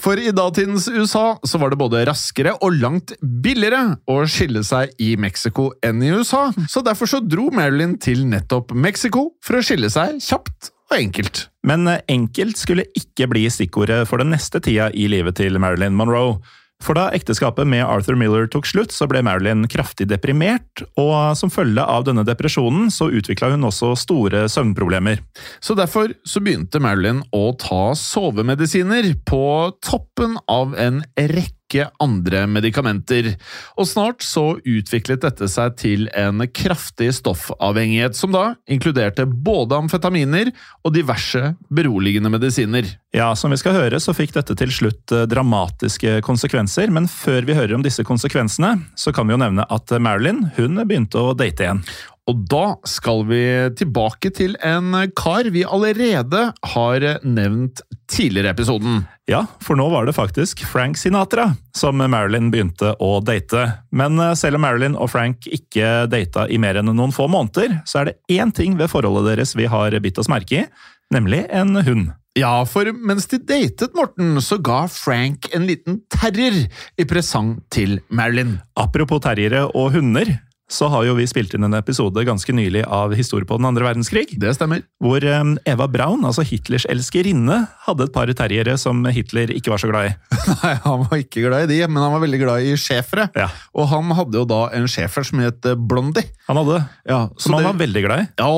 For 0.00 0.18
i 0.18 0.32
datidens 0.34 0.88
USA 0.90 1.38
så 1.46 1.60
var 1.62 1.72
det 1.72 1.78
både 1.80 2.02
raskere 2.08 2.56
og 2.58 2.74
langt 2.80 3.14
billigere 3.22 3.96
å 4.10 4.22
skille 4.30 4.64
seg 4.66 4.94
i 5.02 5.14
Mexico 5.20 5.70
enn 5.84 6.02
i 6.02 6.10
USA, 6.12 6.48
så 6.68 6.82
derfor 6.84 7.10
så 7.10 7.22
dro 7.22 7.48
Marilyn 7.54 7.98
til 8.02 8.24
nettopp 8.28 8.74
Mexico 8.74 9.30
for 9.44 9.60
å 9.60 9.64
skille 9.64 9.92
seg 9.92 10.18
kjapt 10.22 10.72
og 10.92 10.98
enkelt. 10.98 11.46
Men 11.66 11.86
eh, 11.88 12.02
enkelt 12.12 12.58
skulle 12.60 12.88
ikke 12.98 13.28
bli 13.30 13.46
stikkordet 13.52 14.02
for 14.10 14.22
den 14.22 14.32
neste 14.34 14.60
tida 14.64 14.90
i 14.92 15.08
livet 15.10 15.38
til 15.40 15.56
Marilyn 15.62 15.96
Monroe. 15.96 16.40
For 16.82 16.98
da 16.98 17.08
ekteskapet 17.14 17.68
med 17.68 17.84
Arthur 17.86 18.16
Miller 18.18 18.48
tok 18.50 18.66
slutt, 18.66 18.92
så 18.94 19.06
ble 19.10 19.22
Marilyn 19.22 19.68
kraftig 19.70 20.08
deprimert, 20.10 20.82
og 20.98 21.36
som 21.38 21.52
følge 21.52 21.84
av 21.86 22.06
denne 22.08 22.24
depresjonen 22.26 22.90
så 22.90 23.10
utvikla 23.14 23.52
hun 23.54 23.68
også 23.68 23.92
store 24.00 24.44
søvnproblemer. 24.50 25.22
Så 25.62 25.76
derfor 25.78 26.14
så 26.26 26.42
begynte 26.42 26.82
Marilyn 26.82 27.22
å 27.30 27.44
ta 27.60 27.92
sovemedisiner 27.98 29.12
på 29.28 29.44
toppen 29.84 30.38
av 30.50 30.74
en 30.74 31.04
rekke 31.16 31.61
andre 32.02 32.44
medikamenter, 32.50 33.32
og 33.76 33.88
snart 33.88 34.24
så 34.26 34.58
utviklet 34.58 35.24
dette 35.24 35.48
seg 35.50 35.76
til 35.80 36.08
en 36.18 36.44
kraftig 36.52 37.10
stoffavhengighet, 37.18 38.16
som 38.18 38.34
da 38.34 38.52
inkluderte 38.70 39.26
både 39.26 39.78
amfetaminer 39.80 40.52
og 40.82 40.94
diverse 40.96 41.54
beroligende 41.72 42.32
medisiner. 42.32 42.88
Ja, 43.12 43.32
som 43.36 43.52
vi 43.52 43.60
skal 43.60 43.76
høre, 43.76 44.00
så 44.00 44.14
fikk 44.16 44.32
dette 44.36 44.56
til 44.56 44.72
slutt 44.72 45.12
eh, 45.12 45.26
dramatiske 45.28 46.20
konsekvenser, 46.24 46.92
men 46.94 47.08
før 47.10 47.44
vi 47.48 47.56
hører 47.58 47.76
om 47.76 47.84
disse 47.84 48.04
konsekvensene, 48.08 48.78
så 48.96 49.12
kan 49.12 49.28
vi 49.28 49.36
jo 49.36 49.42
nevne 49.42 49.66
at 49.68 49.92
Marilyn 50.00 50.46
hun 50.56 50.80
begynte 50.86 51.20
å 51.20 51.34
date 51.36 51.66
igjen. 51.66 51.84
Og 52.30 52.44
da 52.46 52.76
skal 52.86 53.24
vi 53.26 53.42
tilbake 53.78 54.30
til 54.34 54.54
en 54.62 54.94
kar 55.18 55.48
vi 55.50 55.64
allerede 55.66 56.44
har 56.74 57.06
nevnt 57.26 57.82
tidligere 58.12 58.52
i 58.52 58.54
episoden. 58.54 59.02
Ja, 59.30 59.42
for 59.62 59.78
nå 59.78 59.88
var 59.90 60.06
det 60.06 60.14
faktisk 60.14 60.62
Frank 60.68 61.00
Sinatra 61.00 61.48
som 61.76 61.98
Marilyn 61.98 62.52
begynte 62.52 62.94
å 63.02 63.16
date. 63.24 63.64
Men 63.90 64.20
eh, 64.22 64.36
selv 64.38 64.60
om 64.60 64.66
Marilyn 64.66 64.98
og 64.98 65.10
Frank 65.10 65.48
ikke 65.50 66.06
data 66.12 66.46
i 66.46 66.60
mer 66.62 66.78
enn 66.78 66.92
noen 66.92 67.14
få 67.14 67.26
måneder, 67.32 67.80
så 67.88 68.02
er 68.02 68.10
det 68.10 68.38
én 68.38 68.54
ting 68.54 68.78
ved 68.78 68.92
forholdet 68.92 69.32
deres 69.32 69.56
vi 69.58 69.66
har 69.70 69.96
bitt 70.02 70.20
oss 70.22 70.30
merke 70.30 70.62
i, 70.62 70.66
nemlig 71.14 71.46
en 71.50 71.74
hund. 71.82 72.12
Ja, 72.38 72.62
for 72.64 72.88
mens 72.96 73.26
de 73.28 73.36
datet 73.44 73.92
Morten, 73.96 74.38
så 74.40 74.56
ga 74.62 74.86
Frank 74.88 75.50
en 75.52 75.66
liten 75.68 76.00
terrier 76.14 76.62
i 76.96 77.04
presang 77.08 77.58
til 77.72 77.98
Marilyn. 78.08 78.56
Apropos 78.80 79.20
terriere 79.26 79.66
og 79.68 79.92
hunder, 79.98 80.30
så 80.72 80.88
har 80.88 81.04
jo 81.04 81.12
vi 81.18 81.26
spilt 81.28 81.52
inn 81.56 81.66
en 81.68 81.76
episode 81.76 82.22
ganske 82.24 82.52
nylig 82.56 82.82
av 82.88 83.12
Historie 83.18 83.44
på 83.48 83.58
den 83.60 83.66
andre 83.68 83.84
verdenskrig. 83.84 84.38
Det 84.40 84.54
stemmer. 84.56 84.80
Hvor 85.02 85.20
eh, 85.20 85.42
Eva 85.68 85.86
Braun, 85.92 86.24
altså 86.24 86.44
Hitlers 86.48 86.86
elskerinne, 86.88 87.58
hadde 87.86 88.06
et 88.08 88.14
par 88.14 88.30
terriere 88.32 88.78
som 88.80 89.04
Hitler 89.12 89.52
ikke 89.52 89.74
var 89.74 89.82
så 89.82 89.90
glad 89.92 90.08
i. 90.10 90.14
Nei, 90.62 90.72
han 90.86 91.04
var 91.04 91.20
ikke 91.20 91.44
glad 91.44 91.66
i 91.66 91.74
de, 91.74 91.80
men 91.92 92.00
han 92.02 92.14
var 92.16 92.22
veldig 92.24 92.40
glad 92.40 92.64
i 92.70 92.72
schæfere. 92.80 93.28
Ja. 93.36 93.50
Og 93.76 93.90
han 93.92 94.08
hadde 94.16 94.40
jo 94.40 94.46
da 94.48 94.62
en 94.78 94.88
schæfer 94.88 95.26
som 95.28 95.42
het 95.44 95.68
eh, 95.68 95.76
Blondie. 95.76 96.24
Han 96.48 96.58
hadde, 96.62 96.80
Ja, 97.08 97.20
så 97.36 97.46
som 97.50 97.58
han 97.58 97.62
det- 97.66 97.70
var 97.72 97.80
veldig 97.84 98.04
glad 98.06 98.24
i. 98.24 98.28
Ja, 98.40 98.48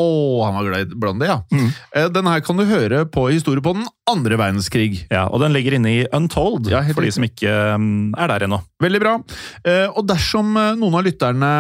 han 0.46 0.58
var 0.60 0.68
glad 0.70 0.86
i 0.94 1.00
Blondie, 1.02 1.28
ja. 1.32 1.40
Mm. 1.50 1.68
Den 2.14 2.30
her 2.30 2.40
kan 2.46 2.56
du 2.62 2.64
høre 2.70 3.04
på 3.10 3.26
Historie 3.32 3.62
på 3.64 3.74
den 3.74 3.88
andre 4.10 4.36
verdenskrig. 4.38 5.02
Ja, 5.10 5.26
Og 5.32 5.40
den 5.42 5.52
ligger 5.56 5.74
inne 5.78 5.90
i 5.90 6.06
Untold, 6.14 6.68
Ja, 6.70 6.82
for 6.94 7.02
de 7.02 7.10
som 7.14 7.24
ikke 7.26 7.50
mm, 7.80 8.14
er 8.20 8.28
der 8.34 8.44
ennå. 8.46 8.58
Veldig 8.84 9.00
bra. 9.02 9.14
Eh, 9.64 9.86
Og 9.96 10.04
dersom 10.08 10.54
eh, 10.60 10.72
noen 10.78 10.94
av 11.00 11.04
lytterne 11.06 11.52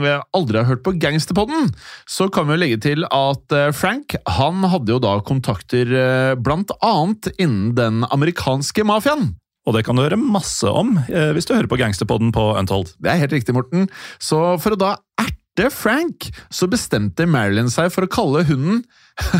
mm, 0.00 0.28
aldri 0.36 0.60
har 0.60 0.68
hørt 0.70 0.84
på 0.86 0.94
Gangsterpodden, 1.00 1.72
så 2.08 2.28
kan 2.32 2.48
vi 2.48 2.56
jo 2.56 2.62
legge 2.62 2.78
til 2.84 3.06
at 3.08 3.54
eh, 3.56 3.70
Frank 3.76 4.16
han 4.38 4.64
hadde 4.70 4.94
jo 4.94 5.02
da 5.02 5.18
kontakter 5.26 5.92
eh, 5.92 6.32
blant 6.38 6.72
annet 6.78 7.30
innen 7.36 7.74
den 7.78 8.06
amerikanske 8.08 8.86
mafiaen. 8.88 9.32
Og 9.68 9.74
det 9.76 9.84
kan 9.84 9.98
du 9.98 10.04
høre 10.04 10.16
masse 10.16 10.68
om 10.68 10.96
eh, 11.08 11.32
hvis 11.36 11.48
du 11.48 11.52
hører 11.54 11.68
på 11.70 11.80
Gangsterpodden 11.80 12.32
på 12.32 12.50
Untold. 12.56 12.94
Det 13.02 13.12
er 13.12 13.20
helt 13.20 13.34
riktig, 13.36 13.56
Morten. 13.56 13.88
Så 14.16 14.56
for 14.62 14.74
å 14.74 14.80
da 14.80 14.94
erte 15.20 15.68
Frank, 15.74 16.30
så 16.54 16.68
bestemte 16.70 17.26
Marilyn 17.28 17.68
seg 17.72 17.90
for 17.92 18.06
å 18.06 18.10
kalle 18.10 18.46
hunden 18.48 18.84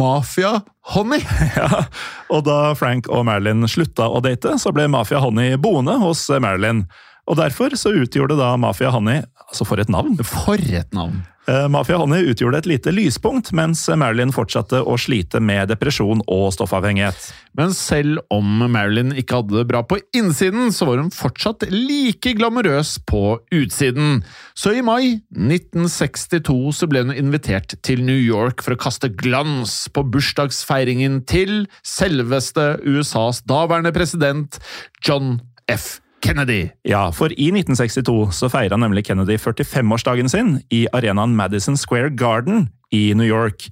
Mafia 0.00 0.60
Honey. 0.94 1.20
Ja, 1.58 1.84
og 2.32 2.46
da 2.46 2.72
Frank 2.78 3.10
og 3.12 3.26
Marilyn 3.28 3.66
slutta 3.68 4.08
å 4.08 4.22
date, 4.24 4.56
så 4.62 4.72
ble 4.74 4.88
Mafia 4.90 5.20
Honey 5.22 5.58
boende 5.60 5.98
hos 6.00 6.24
Marilyn. 6.32 6.86
Og 7.30 7.38
derfor 7.38 7.76
så 7.78 7.94
utgjorde 8.02 8.38
da 8.40 8.54
Mafia 8.60 8.90
Honey 8.90 9.22
Altså, 9.52 9.66
for 9.68 9.82
et 9.82 9.90
navn! 9.92 10.16
For 10.24 10.56
et 10.56 10.94
navn! 10.96 11.20
Eh, 11.50 11.64
Mafia 11.68 11.96
Honey 11.98 12.28
utgjorde 12.30 12.60
et 12.62 12.68
lite 12.70 12.92
lyspunkt, 12.94 13.50
mens 13.56 13.82
Marilyn 13.98 14.30
fortsatte 14.32 14.78
å 14.86 14.94
slite 15.00 15.40
med 15.42 15.72
depresjon 15.72 16.22
og 16.30 16.44
stoffavhengighet. 16.54 17.18
Men 17.58 17.74
selv 17.74 18.22
om 18.32 18.62
Marilyn 18.70 19.10
ikke 19.18 19.40
hadde 19.40 19.58
det 19.58 19.66
bra 19.68 19.82
på 19.84 19.98
innsiden, 20.16 20.70
så 20.72 20.86
var 20.86 21.02
hun 21.02 21.10
fortsatt 21.12 21.66
like 21.72 22.32
glamorøs 22.38 22.94
på 23.10 23.40
utsiden. 23.52 24.22
Så 24.54 24.76
i 24.78 24.84
mai 24.86 25.18
1962 25.34 26.56
så 26.78 26.88
ble 26.88 27.04
hun 27.08 27.16
invitert 27.16 27.74
til 27.82 28.04
New 28.06 28.22
York 28.22 28.62
for 28.62 28.76
å 28.76 28.82
kaste 28.86 29.10
glans 29.10 29.82
på 29.92 30.06
bursdagsfeiringen 30.14 31.24
til 31.26 31.64
selveste 31.82 32.76
USAs 32.86 33.42
daværende 33.50 33.92
president 33.92 34.62
John 35.02 35.40
F. 35.66 35.98
Kennedy. 36.22 36.70
Ja, 36.86 37.10
for 37.12 37.32
i 37.34 37.48
1962 37.50 38.30
så 38.36 38.48
feira 38.52 38.78
nemlig 38.78 39.06
Kennedy 39.08 39.36
45-årsdagen 39.40 40.30
sin 40.30 40.54
i 40.70 40.84
arenaen 40.94 41.34
Madison 41.36 41.76
Square 41.76 42.14
Garden 42.18 42.68
i 42.94 43.10
New 43.18 43.26
York. 43.26 43.66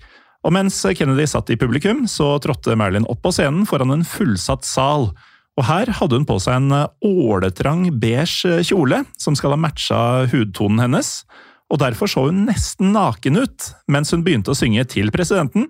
Og 0.44 0.54
mens 0.56 0.78
Kennedy 0.96 1.26
satt 1.28 1.52
i 1.52 1.58
publikum, 1.60 2.06
så 2.08 2.34
trådte 2.42 2.76
Marilyn 2.78 3.08
opp 3.10 3.22
på 3.24 3.32
scenen 3.34 3.66
foran 3.68 3.92
en 3.94 4.06
fullsatt 4.06 4.66
sal. 4.66 5.10
Og 5.58 5.66
her 5.68 5.90
hadde 6.00 6.16
hun 6.16 6.26
på 6.28 6.38
seg 6.40 6.58
en 6.58 6.86
åletrang 7.04 7.88
beige 8.00 8.62
kjole 8.66 9.02
som 9.20 9.36
skal 9.38 9.54
ha 9.54 9.60
matcha 9.60 10.00
hudtonen 10.32 10.80
hennes. 10.86 11.20
Og 11.70 11.82
derfor 11.82 12.10
så 12.10 12.26
hun 12.28 12.46
nesten 12.48 12.94
naken 12.96 13.44
ut 13.44 13.72
mens 13.90 14.14
hun 14.14 14.24
begynte 14.26 14.54
å 14.54 14.58
synge 14.58 14.86
til 14.90 15.12
presidenten. 15.14 15.68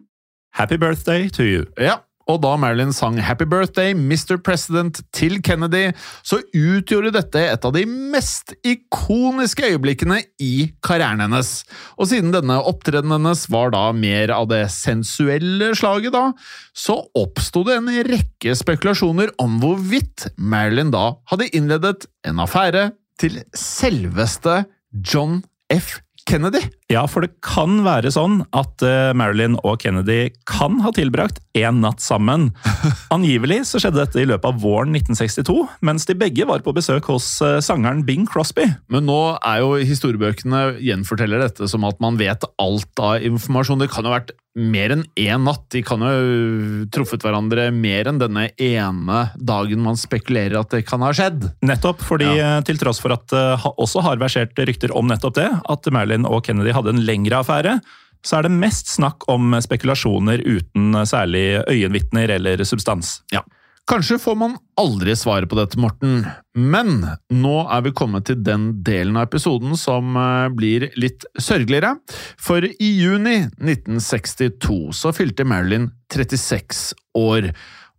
Happy 0.57 0.79
birthday 0.81 1.29
to 1.31 1.45
you. 1.47 1.67
Ja, 1.79 2.01
og 2.31 2.41
da 2.45 2.53
Marilyn 2.61 2.93
sang 2.95 3.19
Happy 3.23 3.47
Birthday, 3.49 3.95
Mr. 3.95 4.39
President 4.43 5.01
til 5.17 5.39
Kennedy, 5.45 5.91
så 6.27 6.41
utgjorde 6.57 7.13
dette 7.17 7.43
et 7.53 7.67
av 7.67 7.75
de 7.75 7.85
mest 7.89 8.55
ikoniske 8.67 9.73
øyeblikkene 9.73 10.21
i 10.43 10.71
karrieren 10.87 11.23
hennes. 11.25 11.53
Og 11.99 12.11
siden 12.13 12.33
denne 12.35 12.61
opptredenen 12.63 13.19
hennes 13.19 13.47
var 13.53 13.75
da 13.75 13.85
mer 13.97 14.33
av 14.35 14.49
det 14.53 14.63
sensuelle 14.75 15.73
slaget, 15.79 16.15
da, 16.15 16.31
så 16.77 17.01
oppsto 17.19 17.65
det 17.67 17.79
en 17.81 17.93
rekke 18.11 18.57
spekulasjoner 18.59 19.35
om 19.43 19.59
hvorvidt 19.63 20.31
Marilyn 20.39 20.95
da 20.95 21.13
hadde 21.31 21.51
innledet 21.57 22.09
en 22.27 22.43
affære 22.43 22.91
til 23.21 23.43
selveste 23.57 24.63
John 25.05 25.43
F. 25.73 25.99
Kennedy. 26.29 26.63
Ja, 26.91 27.05
for 27.07 27.23
det 27.23 27.37
kan 27.47 27.85
være 27.87 28.11
sånn 28.11 28.41
at 28.57 28.83
eh, 28.83 29.13
Marilyn 29.15 29.55
og 29.63 29.79
Kennedy 29.85 30.33
kan 30.49 30.81
ha 30.83 30.91
tilbrakt 30.95 31.39
én 31.55 31.79
natt 31.85 32.03
sammen. 32.03 32.49
Angivelig 33.15 33.63
så 33.71 33.79
skjedde 33.79 34.03
dette 34.03 34.19
i 34.19 34.27
løpet 34.27 34.49
av 34.51 34.59
våren 34.59 34.97
1962, 34.99 35.55
mens 35.87 36.09
de 36.09 36.19
begge 36.19 36.49
var 36.51 36.65
på 36.67 36.75
besøk 36.75 37.07
hos 37.13 37.37
eh, 37.47 37.61
sangeren 37.63 38.03
Bing 38.09 38.27
Crosby. 38.27 38.67
Men 38.91 39.07
nå 39.07 39.21
er 39.39 39.63
jo 39.63 39.79
historiebøkene 39.79 40.83
gjenforteller 40.83 41.47
dette 41.47 41.71
som 41.71 41.87
at 41.87 42.03
man 42.03 42.19
vet 42.19 42.49
alt 42.59 43.05
av 43.07 43.23
informasjon. 43.23 43.85
Det 43.85 43.93
kan 43.95 44.03
jo 44.03 44.11
ha 44.11 44.19
vært 44.19 44.35
mer 44.59 44.91
enn 44.91 45.05
én 45.19 45.45
natt. 45.47 45.69
De 45.71 45.83
kan 45.87 46.03
jo 46.03 46.87
truffet 46.93 47.23
hverandre 47.23 47.69
mer 47.75 48.09
enn 48.11 48.19
denne 48.19 48.49
ene 48.59 49.21
dagen 49.39 49.83
man 49.85 49.99
spekulerer 50.01 50.59
at 50.59 50.75
det 50.75 50.83
kan 50.89 51.05
ha 51.07 51.13
skjedd. 51.15 51.47
Nettopp 51.67 52.03
fordi 52.03 52.29
ja. 52.41 52.57
til 52.67 52.81
tross 52.81 52.99
for 53.03 53.15
at 53.15 53.29
det 53.31 53.45
også 53.71 54.03
har 54.07 54.21
versert 54.23 54.59
rykter 54.59 54.95
om 54.97 55.07
nettopp 55.11 55.39
det, 55.39 55.47
at 55.47 55.91
Marilyn 55.95 56.27
og 56.29 56.43
Kennedy 56.47 56.75
hadde 56.81 56.97
en 56.97 57.05
lengre 57.07 57.41
affære, 57.41 57.79
så 58.27 58.39
er 58.39 58.47
det 58.47 58.59
mest 58.59 58.91
snakk 58.93 59.25
om 59.33 59.55
spekulasjoner 59.65 60.43
uten 60.45 60.93
særlig 61.09 61.63
øyenvitner 61.71 62.37
eller 62.37 62.65
substans. 62.69 63.21
Ja. 63.33 63.45
Kanskje 63.91 64.21
får 64.23 64.37
man 64.39 64.53
aldri 64.79 65.17
svaret 65.19 65.51
på 65.51 65.57
dette, 65.59 65.79
Morten, 65.81 66.21
men 66.55 67.01
nå 67.35 67.55
er 67.65 67.81
vi 67.83 67.91
kommet 67.97 68.29
til 68.29 68.39
den 68.47 68.69
delen 68.87 69.17
av 69.19 69.27
episoden 69.27 69.75
som 69.79 70.15
eh, 70.15 70.47
blir 70.55 70.87
litt 71.01 71.27
sørgeligere. 71.35 71.97
For 72.39 72.63
i 72.63 72.91
juni 73.01 73.49
1962 73.59 74.79
så 74.95 75.11
fylte 75.17 75.49
Marilyn 75.49 75.89
36 76.13 76.95
år, 77.19 77.51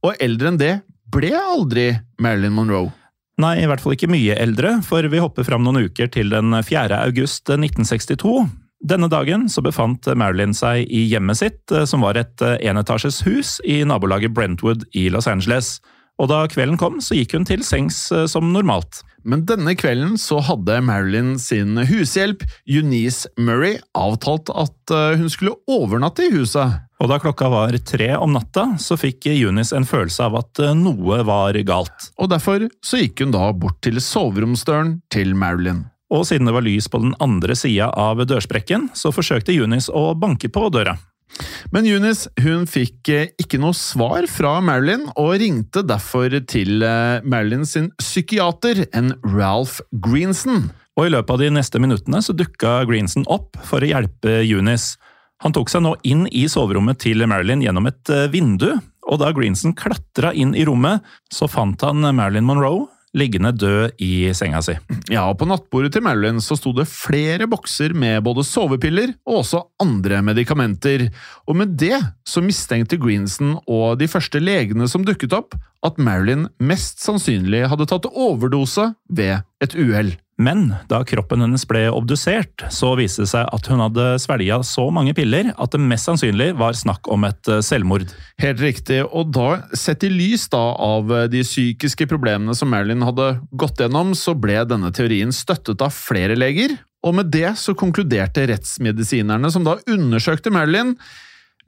og 0.05 0.23
eldre 0.23 0.53
enn 0.53 0.61
det 0.61 0.73
ble 1.11 1.33
aldri 1.35 1.89
Marilyn 2.23 2.55
Monroe. 2.55 2.93
Nei, 3.41 3.57
i 3.59 3.67
hvert 3.67 3.83
fall 3.83 3.97
ikke 3.97 4.11
mye 4.11 4.37
eldre, 4.39 4.77
for 4.85 5.03
vi 5.11 5.19
hopper 5.19 5.43
fram 5.47 5.65
noen 5.65 5.89
uker 5.89 6.07
til 6.13 6.31
den 6.31 6.55
4. 6.55 7.01
august 7.01 7.49
1962. 7.51 8.45
Denne 8.81 9.05
dagen 9.11 9.45
så 9.49 9.61
befant 9.61 10.07
Marilyn 10.17 10.55
seg 10.57 10.89
i 10.89 11.03
hjemmet 11.11 11.37
sitt, 11.37 11.61
eh, 11.69 11.85
som 11.85 12.01
var 12.01 12.17
et 12.17 12.41
eh, 12.41 12.57
enetasjes 12.71 13.21
hus 13.27 13.59
i 13.61 13.83
nabolaget 13.85 14.33
Brentwood 14.33 14.87
i 14.97 15.07
Los 15.13 15.29
Angeles. 15.29 15.75
Og 16.21 16.29
da 16.29 16.43
kvelden 16.49 16.79
kom, 16.81 16.97
så 17.01 17.15
gikk 17.17 17.35
hun 17.37 17.45
til 17.45 17.61
sengs 17.65 18.07
eh, 18.13 18.25
som 18.29 18.49
normalt. 18.53 19.03
Men 19.21 19.43
denne 19.45 19.75
kvelden 19.77 20.17
så 20.17 20.39
hadde 20.41 20.79
Marilyn 20.81 21.35
sin 21.37 21.77
hushjelp, 21.77 22.41
Eunice 22.65 23.29
Murray, 23.37 23.77
avtalt 23.93 24.49
at 24.49 24.93
hun 25.21 25.29
skulle 25.29 25.53
overnatte 25.69 26.25
i 26.25 26.31
huset. 26.33 26.81
Og 26.97 27.11
da 27.11 27.19
klokka 27.21 27.51
var 27.53 27.77
tre 27.85 28.15
om 28.17 28.33
natta, 28.33 28.79
så 28.81 28.97
fikk 28.97 29.29
Eunice 29.29 29.77
en 29.77 29.85
følelse 29.85 30.25
av 30.25 30.41
at 30.41 30.65
noe 30.73 31.21
var 31.29 31.61
galt. 31.69 32.09
Og 32.17 32.33
derfor 32.33 32.65
så 32.81 33.03
gikk 33.03 33.21
hun 33.21 33.37
da 33.37 33.51
bort 33.53 33.77
til 33.85 34.01
soveromsdøren 34.01 35.03
til 35.13 35.37
Marilyn. 35.37 35.85
Og 36.11 36.25
siden 36.27 36.49
det 36.49 36.55
var 36.55 36.65
lys 36.65 36.89
på 36.91 36.99
den 37.03 37.13
andre 37.23 37.55
sida 37.55 37.87
av 37.95 38.19
dørsprekken, 38.27 38.89
så 38.97 39.13
forsøkte 39.15 39.55
Eunice 39.55 39.91
å 39.95 40.11
banke 40.19 40.51
på 40.51 40.67
døra. 40.73 40.97
Men 41.71 41.87
Eunice 41.87 42.27
hun 42.43 42.65
fikk 42.67 43.09
eh, 43.11 43.29
ikke 43.39 43.59
noe 43.61 43.75
svar 43.77 44.27
fra 44.27 44.57
Marilyn, 44.63 45.07
og 45.15 45.37
ringte 45.39 45.85
derfor 45.87 46.33
til 46.51 46.83
eh, 46.83 47.23
Marilyn 47.23 47.63
sin 47.67 47.89
psykiater, 48.01 48.85
en 48.91 49.13
Ralph 49.23 49.79
Greenson. 50.03 50.67
Og 50.99 51.07
i 51.07 51.13
løpet 51.13 51.37
av 51.37 51.39
de 51.39 51.51
neste 51.55 51.79
minuttene 51.79 52.19
så 52.23 52.35
dukka 52.35 52.81
Greenson 52.89 53.23
opp 53.31 53.55
for 53.67 53.79
å 53.79 53.91
hjelpe 53.93 54.41
Eunice. 54.43 54.99
Han 55.41 55.55
tok 55.55 55.71
seg 55.71 55.85
nå 55.85 55.95
inn 56.05 56.27
i 56.27 56.45
soverommet 56.51 56.99
til 57.01 57.23
Marilyn 57.23 57.63
gjennom 57.63 57.87
et 57.89 58.11
eh, 58.11 58.27
vindu, 58.33 58.73
og 59.07 59.23
da 59.23 59.31
Greenson 59.33 59.73
klatra 59.77 60.35
inn 60.37 60.51
i 60.53 60.67
rommet, 60.67 61.01
så 61.31 61.47
fant 61.49 61.81
han 61.87 62.03
Marilyn 62.03 62.45
Monroe 62.45 62.89
liggende 63.17 63.51
død 63.55 63.97
i 64.03 64.31
senga 64.37 64.61
si. 64.63 64.75
Ja, 65.11 65.25
og 65.27 65.37
På 65.41 65.47
nattbordet 65.49 65.93
til 65.95 66.03
Marilyn 66.05 66.39
så 66.43 66.55
sto 66.59 66.73
det 66.75 66.87
flere 66.89 67.47
bokser 67.49 67.95
med 67.97 68.23
både 68.23 68.45
sovepiller 68.47 69.13
og 69.27 69.41
også 69.41 69.63
andre 69.83 70.21
medikamenter. 70.25 71.09
Og 71.47 71.57
med 71.59 71.75
det 71.81 71.97
så 72.27 72.43
mistenkte 72.43 72.99
Greenson 73.01 73.57
og 73.67 73.99
de 73.99 74.07
første 74.11 74.39
legene 74.39 74.87
som 74.87 75.05
dukket 75.07 75.35
opp, 75.35 75.57
at 75.83 75.97
Marilyn 75.97 76.47
mest 76.61 77.01
sannsynlig 77.03 77.65
hadde 77.71 77.89
tatt 77.89 78.07
overdose 78.11 78.91
ved 79.09 79.41
et 79.63 79.75
uhell. 79.75 80.13
Men 80.41 80.71
da 80.89 81.03
kroppen 81.05 81.43
hennes 81.43 81.63
ble 81.69 81.83
obdusert, 81.93 82.63
så 82.73 82.95
viste 82.97 83.25
det 83.25 83.31
seg 83.33 83.45
at 83.45 83.67
hun 83.69 83.83
hadde 83.83 84.07
svelga 84.23 84.61
så 84.65 84.87
mange 84.93 85.13
piller 85.17 85.51
at 85.53 85.75
det 85.75 85.81
mest 85.83 86.09
sannsynlig 86.09 86.51
var 86.59 86.77
snakk 86.77 87.09
om 87.13 87.27
et 87.27 87.51
eh, 87.51 87.61
selvmord. 87.65 88.09
Helt 88.41 88.63
riktig, 88.63 89.01
og 89.05 89.33
da, 89.35 89.61
sett 89.77 90.05
i 90.07 90.11
lys 90.11 90.47
da 90.51 90.63
av 90.81 91.11
eh, 91.13 91.27
de 91.31 91.43
psykiske 91.45 92.07
problemene 92.09 92.55
som 92.57 92.71
Marilyn 92.73 93.05
hadde 93.05 93.33
gått 93.51 93.83
gjennom, 93.83 94.15
så 94.17 94.33
ble 94.37 94.63
denne 94.69 94.89
teorien 94.95 95.33
støttet 95.35 95.83
av 95.85 95.93
flere 95.93 96.37
leger, 96.39 96.73
og 97.05 97.17
med 97.17 97.31
det 97.33 97.53
så 97.57 97.75
konkluderte 97.77 98.47
rettsmedisinerne 98.49 99.49
som 99.53 99.65
da 99.65 99.77
undersøkte 99.89 100.53
Marilyn, 100.53 100.95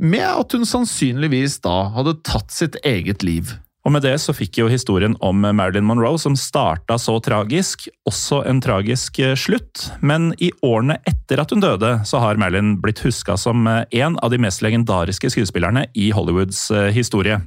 med 0.02 0.26
at 0.26 0.56
hun 0.56 0.66
sannsynligvis 0.66 1.60
da 1.64 1.76
hadde 1.94 2.18
tatt 2.26 2.54
sitt 2.54 2.80
eget 2.86 3.26
liv. 3.26 3.54
Og 3.84 3.92
med 3.92 4.06
det 4.06 4.16
så 4.24 4.32
fikk 4.36 4.62
jo 4.62 4.70
historien 4.72 5.16
om 5.24 5.44
Marilyn 5.44 5.86
Monroe, 5.88 6.20
som 6.20 6.38
starta 6.40 6.96
så 7.02 7.18
tragisk, 7.24 7.90
også 8.08 8.42
en 8.48 8.62
tragisk 8.64 9.20
eh, 9.20 9.36
slutt. 9.36 9.90
Men 10.00 10.32
i 10.40 10.54
årene 10.64 11.00
etter 11.10 11.42
at 11.44 11.52
hun 11.52 11.64
døde, 11.64 11.92
så 12.08 12.22
har 12.24 12.40
Marilyn 12.40 12.78
blitt 12.84 13.04
huska 13.04 13.36
som 13.40 13.68
eh, 13.68 13.84
en 14.00 14.16
av 14.24 14.32
de 14.32 14.40
mest 14.40 14.64
legendariske 14.64 15.34
skuespillerne 15.36 15.86
i 16.00 16.10
Hollywoods 16.16 16.64
eh, 16.72 16.90
historie. 16.96 17.42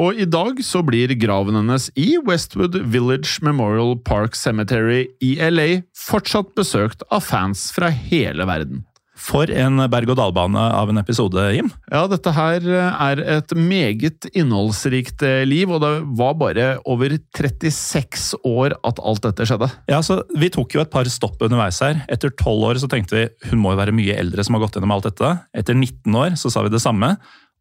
Og 0.00 0.16
i 0.16 0.28
dag 0.28 0.64
så 0.64 0.80
blir 0.86 1.12
graven 1.20 1.60
hennes 1.60 1.90
i 2.00 2.14
Westwood 2.24 2.80
Village 2.88 3.44
Memorial 3.44 3.98
Park 4.00 4.36
Cemetery 4.36 5.04
i 5.20 5.36
LA 5.36 5.82
fortsatt 6.06 6.56
besøkt 6.56 7.04
av 7.12 7.24
fans 7.28 7.68
fra 7.76 7.92
hele 7.92 8.48
verden. 8.48 8.86
For 9.16 9.48
en 9.48 9.80
berg-og-dal-bane 9.90 10.60
av 10.76 10.90
en 10.92 11.00
episode, 11.00 11.40
Jim. 11.56 11.70
Ja, 11.88 12.04
dette 12.10 12.32
her 12.36 12.66
er 12.68 13.22
et 13.38 13.54
meget 13.56 14.28
innholdsrikt 14.36 15.24
eh, 15.24 15.44
liv, 15.48 15.72
og 15.72 15.80
det 15.84 15.92
var 16.18 16.36
bare 16.40 16.68
over 16.84 17.16
36 17.36 18.36
år 18.44 18.76
at 18.86 19.00
alt 19.00 19.24
dette 19.24 19.48
skjedde. 19.48 19.70
Ja, 19.90 20.02
så 20.04 20.20
Vi 20.36 20.50
tok 20.52 20.76
jo 20.76 20.84
et 20.84 20.92
par 20.92 21.08
stopp 21.10 21.40
underveis 21.40 21.80
her. 21.84 22.02
Etter 22.12 22.32
12 22.34 22.68
år 22.68 22.82
så 22.82 22.90
tenkte 22.92 23.16
vi 23.16 23.26
hun 23.50 23.62
må 23.62 23.72
jo 23.72 23.80
være 23.80 23.96
mye 23.96 24.18
eldre 24.20 24.44
som 24.44 24.56
har 24.56 24.66
gått 24.66 24.76
gjennom 24.76 24.92
alt 24.94 25.08
dette. 25.08 25.32
Etter 25.56 25.76
19 25.76 26.20
år 26.20 26.36
så 26.36 26.52
sa 26.52 26.64
vi 26.66 26.74
det 26.74 26.84
samme. 26.84 27.14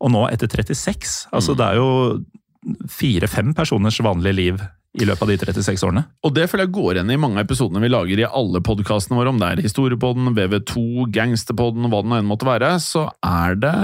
Og 0.03 0.11
nå 0.11 0.25
etter 0.27 0.51
36. 0.51 1.29
Altså, 1.31 1.55
mm. 1.55 1.59
det 1.61 1.67
er 1.69 1.79
jo 1.79 2.89
fire-fem 2.91 3.53
personers 3.55 4.01
vanlige 4.03 4.37
liv 4.39 4.65
i 4.95 5.07
løpet 5.07 5.25
av 5.25 5.31
de 5.31 5.37
36 5.41 5.83
årene. 5.87 6.05
Og 6.25 6.33
det 6.35 6.47
føler 6.49 6.67
jeg 6.67 6.75
går 6.77 6.91
igjen 6.97 7.11
i 7.13 7.19
mange 7.19 7.39
av 7.39 7.47
episodene 7.47 7.83
vi 7.83 7.91
lager 7.91 8.21
i 8.21 8.29
alle 8.29 8.61
podkastene 8.65 9.19
våre, 9.19 9.33
om 9.33 9.41
det 9.41 9.51
er 9.51 9.65
Historiepodden, 9.65 10.31
VV2, 10.37 11.09
Gangsterpodden, 11.15 11.89
hva 11.91 12.01
det 12.03 12.11
nå 12.11 12.21
enn 12.21 12.29
måtte 12.29 12.47
være, 12.47 12.75
så 12.83 13.09
er 13.25 13.59
det 13.59 13.75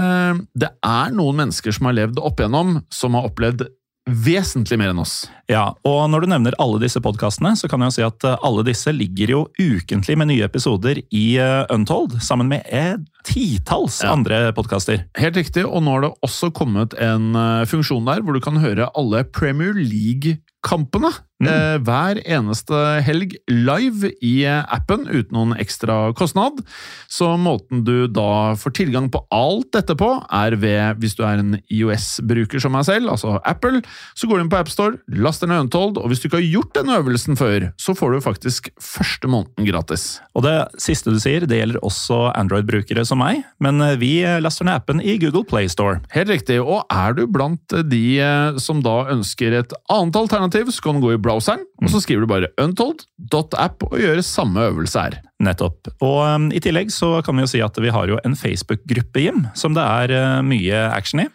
Det 0.58 0.72
er 0.86 1.14
noen 1.14 1.44
mennesker 1.44 1.74
som 1.74 1.88
har 1.90 1.98
levd 2.00 2.20
opp 2.22 2.40
igjennom, 2.40 2.80
som 2.92 3.18
har 3.18 3.28
opplevd 3.30 3.68
vesentlig 4.08 4.78
mer 4.80 4.90
enn 4.90 5.00
oss. 5.02 5.28
Ja, 5.50 5.76
og 5.86 6.00
når 6.10 6.24
du 6.24 6.30
nevner 6.32 6.56
alle 6.62 6.80
disse 6.82 7.00
podkastene, 7.02 7.52
så 7.58 7.68
kan 7.70 7.84
jeg 7.84 7.92
jo 7.92 7.96
si 7.96 8.04
at 8.06 8.26
eh, 8.26 8.38
alle 8.46 8.64
disse 8.66 8.90
ligger 8.94 9.30
jo 9.34 9.42
ukentlig 9.60 10.16
med 10.18 10.32
nye 10.32 10.46
episoder 10.48 10.98
i 11.04 11.26
eh, 11.38 11.62
Untold, 11.72 12.18
sammen 12.24 12.50
med 12.50 12.66
et 12.66 13.04
titalls 13.28 14.00
ja. 14.02 14.10
andre 14.16 14.48
podkaster. 14.56 15.04
Helt 15.18 15.38
riktig, 15.38 15.64
og 15.68 15.84
nå 15.84 15.94
har 15.94 16.06
det 16.06 16.14
også 16.26 16.50
kommet 16.56 16.96
en 16.98 17.36
eh, 17.38 17.66
funksjon 17.70 18.08
der 18.08 18.24
hvor 18.24 18.34
du 18.34 18.42
kan 18.42 18.58
høre 18.62 18.90
alle 18.98 19.22
Premier 19.30 19.76
League 19.78 20.40
kampene 20.62 21.10
mm. 21.42 21.48
eh, 21.50 21.76
hver 21.82 22.20
eneste 22.22 22.78
helg 23.06 23.34
live 23.50 24.12
i 24.24 24.34
appen 24.46 25.06
uten 25.10 25.34
noen 25.34 25.54
ekstra 25.60 26.12
kostnad. 26.18 26.62
Så 27.10 27.32
måten 27.40 27.82
du 27.86 28.06
da 28.06 28.54
får 28.58 28.76
tilgang 28.78 29.10
på 29.12 29.24
alt 29.34 29.72
dette 29.74 29.96
på, 29.98 30.10
er 30.32 30.56
ved, 30.62 31.02
hvis 31.02 31.16
du 31.18 31.24
er 31.26 31.42
en 31.42 31.56
IOS-bruker 31.66 32.62
som 32.62 32.74
meg 32.76 32.86
selv, 32.88 33.10
altså 33.12 33.38
Apple, 33.48 33.82
så 34.18 34.28
går 34.28 34.38
du 34.38 34.44
inn 34.44 34.52
på 34.52 34.60
AppStore, 34.60 35.00
laster 35.22 35.50
ned 35.50 35.66
Untold, 35.66 35.98
og 36.00 36.10
hvis 36.10 36.22
du 36.22 36.28
ikke 36.28 36.40
har 36.40 36.48
gjort 36.48 36.74
denne 36.78 36.98
øvelsen 37.00 37.38
før, 37.38 37.68
så 37.80 37.96
får 37.98 38.14
du 38.14 38.24
faktisk 38.24 38.70
første 38.82 39.30
måneden 39.30 39.68
gratis. 39.68 40.06
Og 40.36 40.46
det 40.46 40.56
siste 40.82 41.12
du 41.12 41.20
sier, 41.22 41.46
det 41.48 41.58
gjelder 41.58 41.82
også 41.82 42.30
Android-brukere 42.38 43.04
som 43.08 43.22
meg, 43.22 43.42
men 43.62 43.82
eh, 43.84 43.98
vi 44.00 44.14
laster 44.42 44.68
ned 44.68 44.78
appen 44.78 45.02
i 45.02 45.18
Google 45.22 45.44
Play 45.48 45.70
Store. 45.72 46.00
Helt 46.14 46.30
riktig, 46.32 46.60
og 46.62 46.86
er 46.92 47.18
du 47.18 47.26
blant 47.30 47.78
de 47.90 48.04
eh, 48.22 48.62
som 48.62 48.82
da 48.84 49.02
ønsker 49.12 49.58
et 49.58 49.76
annet 49.92 50.18
alternativ 50.18 50.51
alternativ 50.52 50.72
så 50.72 50.82
kan 50.82 50.94
du 50.94 51.00
gå 51.00 51.12
i 51.14 51.20
browseren, 51.20 51.60
og 51.82 51.90
så 51.90 52.00
skriver 52.02 52.20
du 52.22 52.26
bare 52.30 52.48
untold.app 52.60 53.82
og 53.88 54.00
gjøre 54.00 54.22
samme 54.22 54.60
øvelse 54.68 55.00
her. 55.00 55.20
Nettopp. 55.42 55.88
Og 56.02 56.36
um, 56.36 56.52
I 56.52 56.60
tillegg 56.62 56.92
så 56.92 57.22
kan 57.24 57.36
vi 57.36 57.42
jo 57.42 57.46
si 57.50 57.60
at 57.64 57.78
vi 57.80 57.90
har 57.90 58.08
jo 58.08 58.18
en 58.24 58.36
Facebook-gruppe, 58.36 59.20
Jim, 59.24 59.46
som 59.54 59.74
det 59.74 59.82
er 59.82 60.10
uh, 60.12 60.42
mye 60.44 60.74
action 60.92 61.20
i. 61.24 61.26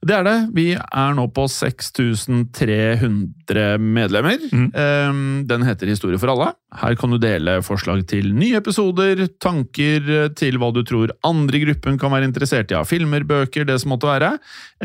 Det 0.00 0.14
er 0.16 0.22
det. 0.24 0.48
Vi 0.56 0.72
er 0.78 1.12
nå 1.12 1.26
på 1.36 1.44
6300 1.50 3.78
medlemmer. 3.84 4.38
Mm. 4.48 5.44
Den 5.44 5.62
heter 5.66 5.92
Historie 5.92 6.16
for 6.16 6.32
alle. 6.32 6.56
Her 6.70 6.94
kan 6.98 7.10
du 7.10 7.18
dele 7.18 7.56
forslag 7.66 8.04
til 8.10 8.30
nye 8.36 8.60
episoder, 8.60 9.24
tanker 9.42 10.30
til 10.38 10.58
hva 10.60 10.70
du 10.74 10.84
tror 10.86 11.10
andre 11.26 11.58
i 11.58 11.64
gruppen 11.64 11.98
kan 11.98 12.12
være 12.14 12.28
interessert 12.28 12.70
i 12.70 12.76
av 12.78 12.86
filmer, 12.86 13.24
bøker, 13.26 13.66
det 13.66 13.78
som 13.82 13.90
måtte 13.90 14.06
være. 14.06 14.30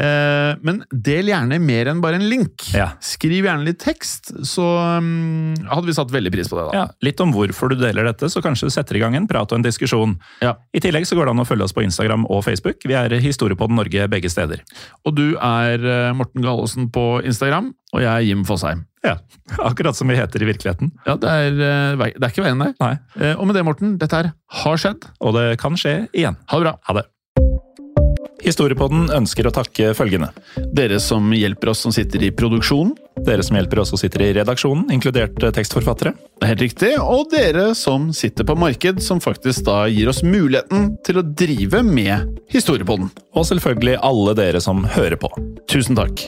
Ehm, 0.02 0.64
men 0.66 0.82
del 0.90 1.30
gjerne 1.30 1.60
mer 1.62 1.92
enn 1.92 2.02
bare 2.04 2.20
en 2.20 2.28
link. 2.30 2.68
Ja. 2.74 2.92
Skriv 3.04 3.46
gjerne 3.46 3.68
litt 3.68 3.82
tekst, 3.84 4.34
så 4.48 4.66
hadde 4.96 5.86
vi 5.86 5.96
satt 5.96 6.14
veldig 6.14 6.34
pris 6.34 6.50
på 6.50 6.60
det. 6.60 6.66
da. 6.72 6.82
Ja, 6.82 6.86
litt 7.06 7.22
om 7.24 7.34
hvorfor 7.36 7.72
du 7.72 7.78
deler 7.80 8.10
dette, 8.10 8.30
så 8.34 8.42
kanskje 8.44 8.70
du 8.70 8.76
setter 8.76 8.98
i 8.98 9.04
gang 9.04 9.16
en 9.18 9.30
prat 9.30 9.52
og 9.52 9.60
en 9.60 9.66
diskusjon. 9.66 10.18
Ja. 10.44 10.56
I 10.76 10.82
tillegg 10.84 11.08
så 11.08 11.18
går 11.18 11.30
det 11.30 11.36
an 11.36 11.46
å 11.46 11.48
følge 11.48 11.68
oss 11.68 11.76
på 11.76 11.86
Instagram 11.86 12.26
og 12.30 12.44
Facebook. 12.48 12.82
Vi 12.86 12.98
er 12.98 13.14
Historiepodden 13.22 13.78
Norge 13.80 14.10
begge 14.12 14.32
steder. 14.32 14.66
Og 15.06 15.16
du 15.18 15.26
er 15.38 15.82
eh, 15.82 16.14
Morten 16.18 16.44
Gallosen 16.46 16.90
på 16.94 17.06
Instagram, 17.26 17.74
og 17.96 18.04
jeg 18.04 18.12
er 18.12 18.28
Jim 18.28 18.44
Fosheim. 18.48 18.84
Ja, 19.06 19.16
Akkurat 19.70 19.96
som 19.98 20.12
vi 20.12 20.20
heter 20.20 20.44
i 20.44 20.52
virkeligheten. 20.52 20.92
Ja, 21.08 21.16
Det 21.16 21.32
er, 21.32 21.52
eh, 21.56 22.06
det 22.16 22.22
er 22.24 22.32
ikke 22.34 22.46
veien 22.46 22.62
der. 22.62 22.76
Nei. 22.82 22.94
Eh, 23.20 23.36
og 23.36 23.48
med 23.48 23.56
det, 23.58 23.66
Morten, 23.68 23.98
dette 24.02 24.22
her 24.22 24.32
har 24.62 24.82
skjedd. 24.82 25.10
Og 25.22 25.36
det 25.38 25.50
kan 25.62 25.78
skje 25.80 26.06
igjen. 26.12 26.40
Ha 26.52 26.60
det 26.60 26.68
bra. 26.68 26.80
Ha 26.90 27.00
det. 27.00 27.10
Historiepodden 28.46 29.08
ønsker 29.16 29.48
å 29.48 29.54
takke 29.54 29.94
følgende. 29.98 30.28
Dere 30.76 31.00
som 31.02 31.32
hjelper 31.34 31.72
oss 31.72 31.82
som 31.82 31.94
sitter 31.96 32.28
i 32.28 32.30
produksjonen. 32.36 32.94
Dere 33.26 33.42
som 33.46 33.58
hjelper 33.58 33.82
oss 33.82 33.90
som 33.94 33.98
sitter 33.98 34.22
i 34.22 34.34
redaksjonen, 34.38 34.92
inkludert 34.94 35.40
tekstforfattere. 35.56 36.14
Det 36.14 36.46
er 36.46 36.54
helt 36.54 36.66
riktig. 36.68 36.92
Og 37.02 37.32
dere 37.32 37.72
som 37.80 38.12
sitter 38.14 38.46
på 38.46 38.58
marked, 38.60 39.02
som 39.02 39.24
faktisk 39.24 39.66
da 39.66 39.86
gir 39.90 40.12
oss 40.12 40.22
muligheten 40.22 40.92
til 41.08 41.22
å 41.22 41.26
drive 41.26 41.82
med 41.88 42.38
Historiepodden. 42.54 43.10
Og 43.34 43.50
selvfølgelig 43.50 43.98
alle 44.06 44.38
dere 44.38 44.62
som 44.62 44.86
hører 44.94 45.18
på. 45.18 45.32
Tusen 45.72 45.98
takk. 45.98 46.28